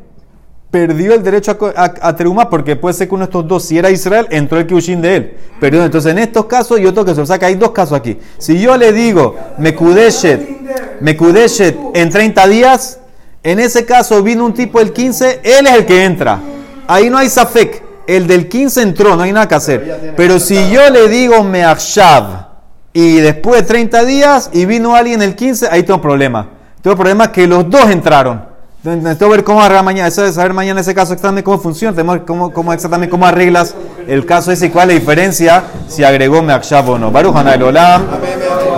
perdió 0.70 1.14
el 1.14 1.22
derecho 1.22 1.58
a, 1.76 1.92
a, 2.00 2.48
porque 2.48 2.76
puede 2.76 2.94
ser 2.94 3.08
que 3.08 3.14
uno 3.14 3.24
de 3.24 3.30
estos 3.30 3.46
dos, 3.46 3.64
si 3.64 3.78
era 3.78 3.90
Israel, 3.90 4.26
entró 4.30 4.58
el 4.58 4.66
kiushin 4.66 5.00
de 5.00 5.16
él. 5.16 5.36
Perdió. 5.58 5.84
Entonces, 5.84 6.12
en 6.12 6.18
estos 6.18 6.46
casos, 6.46 6.78
yo 6.80 6.94
tengo 6.94 7.04
que 7.04 7.14
se 7.14 7.20
o 7.20 7.26
sea 7.26 7.38
que 7.38 7.46
hay 7.46 7.56
dos 7.56 7.72
casos 7.72 7.98
aquí. 7.98 8.18
Si 8.38 8.58
yo 8.60 8.76
le 8.76 8.92
digo, 8.92 9.36
me 9.58 9.74
kudeshet, 9.74 11.00
me 11.00 11.16
kudeshet 11.16 11.76
en 11.94 12.10
30 12.10 12.46
días, 12.46 13.00
en 13.42 13.58
ese 13.58 13.84
caso 13.84 14.22
vino 14.22 14.44
un 14.44 14.54
tipo 14.54 14.80
el 14.80 14.92
15, 14.92 15.40
él 15.42 15.66
es 15.66 15.72
el 15.72 15.86
que 15.86 16.04
entra. 16.04 16.40
Ahí 16.86 17.10
no 17.10 17.18
hay 17.18 17.28
safek. 17.28 17.90
El 18.06 18.26
del 18.26 18.48
15 18.48 18.82
entró, 18.82 19.16
no 19.16 19.22
hay 19.22 19.32
nada 19.32 19.46
que 19.46 19.54
hacer. 19.54 20.14
Pero 20.16 20.40
si 20.40 20.70
yo 20.70 20.90
le 20.90 21.08
digo 21.08 21.44
me 21.44 21.64
akshav 21.64 22.48
y 22.92 23.16
después 23.16 23.62
de 23.62 23.68
30 23.68 24.04
días 24.04 24.50
y 24.52 24.66
vino 24.66 24.96
alguien 24.96 25.22
el 25.22 25.36
15, 25.36 25.68
ahí 25.70 25.84
tengo 25.84 26.00
problema. 26.00 26.48
Tengo 26.82 26.96
problema 26.96 27.30
que 27.30 27.46
los 27.46 27.70
dos 27.70 27.88
entraron. 27.88 28.49
Necesito 28.82 29.28
ver 29.28 29.44
cómo 29.44 29.60
arreglar 29.60 29.84
mañana, 29.84 30.10
saber 30.10 30.54
mañana 30.54 30.80
ese 30.80 30.94
caso 30.94 31.12
exactamente 31.12 31.44
cómo 31.44 31.58
funciona, 31.58 31.94
tenemos 31.94 32.20
cómo, 32.26 32.50
cómo 32.50 32.72
exactamente 32.72 33.10
cómo 33.10 33.26
arreglas 33.26 33.74
el 34.08 34.24
caso 34.24 34.52
ese 34.52 34.66
y 34.66 34.70
cuál 34.70 34.88
es 34.88 34.94
la 34.94 35.00
diferencia 35.00 35.64
si 35.86 36.02
agregó 36.02 36.40
Meakshav 36.42 36.88
o 36.88 36.98
no. 36.98 37.10
Baruch 37.10 37.36
Hanay 37.36 37.60
Olam. 37.60 38.02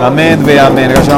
Amén, 0.01 0.43
ve 0.45 0.59
amén. 0.59 0.91